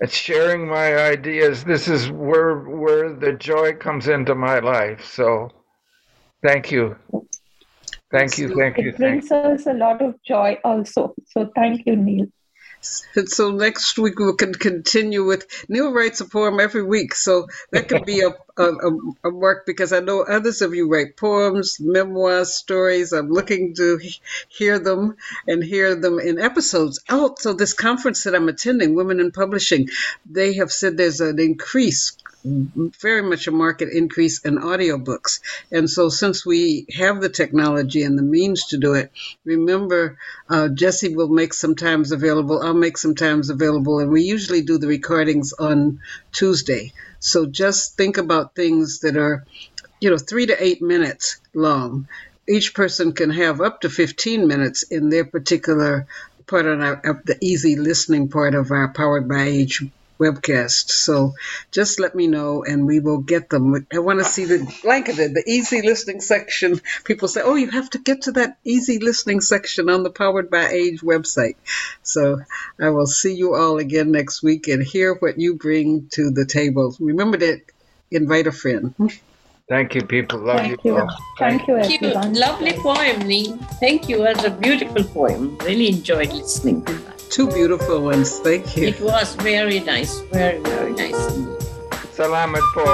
and 0.00 0.10
sharing 0.10 0.68
my 0.68 0.96
ideas. 0.96 1.64
This 1.64 1.88
is 1.88 2.10
where 2.10 2.58
where 2.58 3.12
the 3.12 3.32
joy 3.32 3.74
comes 3.74 4.08
into 4.08 4.34
my 4.34 4.58
life. 4.58 5.04
So, 5.04 5.50
thank 6.42 6.70
you, 6.70 6.96
thank 8.12 8.38
you, 8.38 8.48
thank 8.50 8.80
you, 8.80 8.92
It 8.92 8.96
thank 8.98 9.28
brings 9.28 9.30
us 9.32 9.66
a 9.66 9.72
lot 9.74 10.02
of 10.02 10.14
joy 10.22 10.58
also. 10.64 11.14
So 11.26 11.50
thank 11.54 11.86
you, 11.86 11.96
Neil. 11.96 12.26
And 13.14 13.28
so 13.28 13.50
next 13.50 13.98
week 13.98 14.18
we 14.18 14.34
can 14.34 14.52
continue 14.52 15.24
with 15.24 15.46
Neil 15.68 15.92
writes 15.92 16.20
a 16.20 16.26
poem 16.26 16.60
every 16.60 16.82
week, 16.82 17.14
so 17.14 17.48
that 17.70 17.88
could 17.88 18.04
be 18.04 18.20
a, 18.20 18.34
a, 18.58 18.90
a, 19.24 19.30
work 19.30 19.64
because 19.66 19.92
I 19.92 20.00
know 20.00 20.22
others 20.22 20.60
of 20.60 20.74
you 20.74 20.88
write 20.88 21.16
poems, 21.16 21.78
memoirs, 21.80 22.54
stories. 22.54 23.12
I'm 23.12 23.30
looking 23.30 23.74
to 23.76 23.98
hear 24.48 24.78
them 24.78 25.16
and 25.48 25.64
hear 25.64 25.94
them 25.94 26.18
in 26.18 26.38
episodes. 26.38 27.00
Oh, 27.08 27.34
so 27.38 27.54
this 27.54 27.72
conference 27.72 28.24
that 28.24 28.34
I'm 28.34 28.48
attending, 28.48 28.94
Women 28.94 29.20
in 29.20 29.32
Publishing, 29.32 29.88
they 30.24 30.54
have 30.54 30.70
said 30.70 30.96
there's 30.96 31.20
an 31.20 31.38
increase 31.38 32.16
very 32.46 33.22
much 33.22 33.46
a 33.46 33.50
market 33.50 33.88
increase 33.88 34.44
in 34.44 34.58
audiobooks. 34.58 35.40
And 35.72 35.90
so, 35.90 36.08
since 36.08 36.46
we 36.46 36.86
have 36.96 37.20
the 37.20 37.28
technology 37.28 38.02
and 38.02 38.16
the 38.16 38.22
means 38.22 38.66
to 38.66 38.78
do 38.78 38.94
it, 38.94 39.10
remember, 39.44 40.18
uh, 40.48 40.68
Jesse 40.68 41.14
will 41.14 41.28
make 41.28 41.52
some 41.52 41.74
times 41.74 42.12
available. 42.12 42.62
I'll 42.62 42.74
make 42.74 42.98
some 42.98 43.14
times 43.14 43.50
available. 43.50 43.98
And 43.98 44.10
we 44.10 44.22
usually 44.22 44.62
do 44.62 44.78
the 44.78 44.86
recordings 44.86 45.52
on 45.52 46.00
Tuesday. 46.32 46.92
So, 47.18 47.46
just 47.46 47.96
think 47.96 48.16
about 48.16 48.54
things 48.54 49.00
that 49.00 49.16
are, 49.16 49.44
you 50.00 50.10
know, 50.10 50.18
three 50.18 50.46
to 50.46 50.62
eight 50.62 50.80
minutes 50.80 51.38
long. 51.54 52.06
Each 52.48 52.74
person 52.74 53.12
can 53.12 53.30
have 53.30 53.60
up 53.60 53.80
to 53.80 53.90
15 53.90 54.46
minutes 54.46 54.84
in 54.84 55.08
their 55.08 55.24
particular 55.24 56.06
part 56.46 56.66
of, 56.66 56.80
our, 56.80 56.94
of 57.04 57.24
the 57.24 57.36
easy 57.40 57.74
listening 57.74 58.28
part 58.28 58.54
of 58.54 58.70
our 58.70 58.88
Powered 58.88 59.28
by 59.28 59.42
Age 59.42 59.82
webcast. 60.18 60.90
So 60.90 61.34
just 61.72 62.00
let 62.00 62.14
me 62.14 62.26
know 62.26 62.64
and 62.64 62.86
we 62.86 63.00
will 63.00 63.18
get 63.18 63.50
them. 63.50 63.86
I 63.92 63.98
want 63.98 64.18
to 64.18 64.24
see 64.24 64.44
the 64.44 64.58
blanketed, 64.82 65.34
the 65.34 65.44
easy 65.46 65.82
listening 65.82 66.20
section. 66.20 66.80
People 67.04 67.28
say, 67.28 67.42
oh, 67.42 67.54
you 67.54 67.70
have 67.70 67.90
to 67.90 67.98
get 67.98 68.22
to 68.22 68.32
that 68.32 68.58
easy 68.64 68.98
listening 68.98 69.40
section 69.40 69.88
on 69.90 70.02
the 70.02 70.10
Powered 70.10 70.50
by 70.50 70.68
Age 70.68 71.00
website. 71.00 71.56
So 72.02 72.40
I 72.80 72.90
will 72.90 73.06
see 73.06 73.34
you 73.34 73.54
all 73.54 73.78
again 73.78 74.12
next 74.12 74.42
week 74.42 74.68
and 74.68 74.82
hear 74.82 75.14
what 75.14 75.38
you 75.38 75.56
bring 75.56 76.08
to 76.12 76.30
the 76.30 76.46
table. 76.46 76.96
Remember 77.00 77.38
to 77.38 77.60
invite 78.10 78.46
a 78.46 78.52
friend. 78.52 78.94
Thank 79.68 79.96
you, 79.96 80.02
people. 80.02 80.38
Love 80.38 80.60
Thank 80.60 80.84
you. 80.84 80.96
you. 80.96 81.08
Thank 81.38 81.66
you, 81.66 81.76
Thank 81.76 82.00
you. 82.00 82.08
everyone. 82.08 82.34
Lovely 82.34 82.72
poem, 82.74 83.20
Lee. 83.26 83.56
Thank 83.80 84.08
you. 84.08 84.24
It 84.24 84.36
was 84.36 84.44
a 84.44 84.50
beautiful 84.50 85.02
poem. 85.02 85.58
Really 85.58 85.88
enjoyed 85.88 86.32
listening 86.32 86.84
to 86.84 86.92
that. 86.92 87.15
Two 87.30 87.48
beautiful 87.48 88.02
ones. 88.02 88.38
Thank 88.40 88.76
you. 88.76 88.88
It 88.88 89.00
was 89.00 89.34
very 89.36 89.80
nice. 89.80 90.20
Very, 90.32 90.58
very 90.60 90.92
nice. 90.92 91.18
Salamat 92.16 92.64
po. 92.72 92.84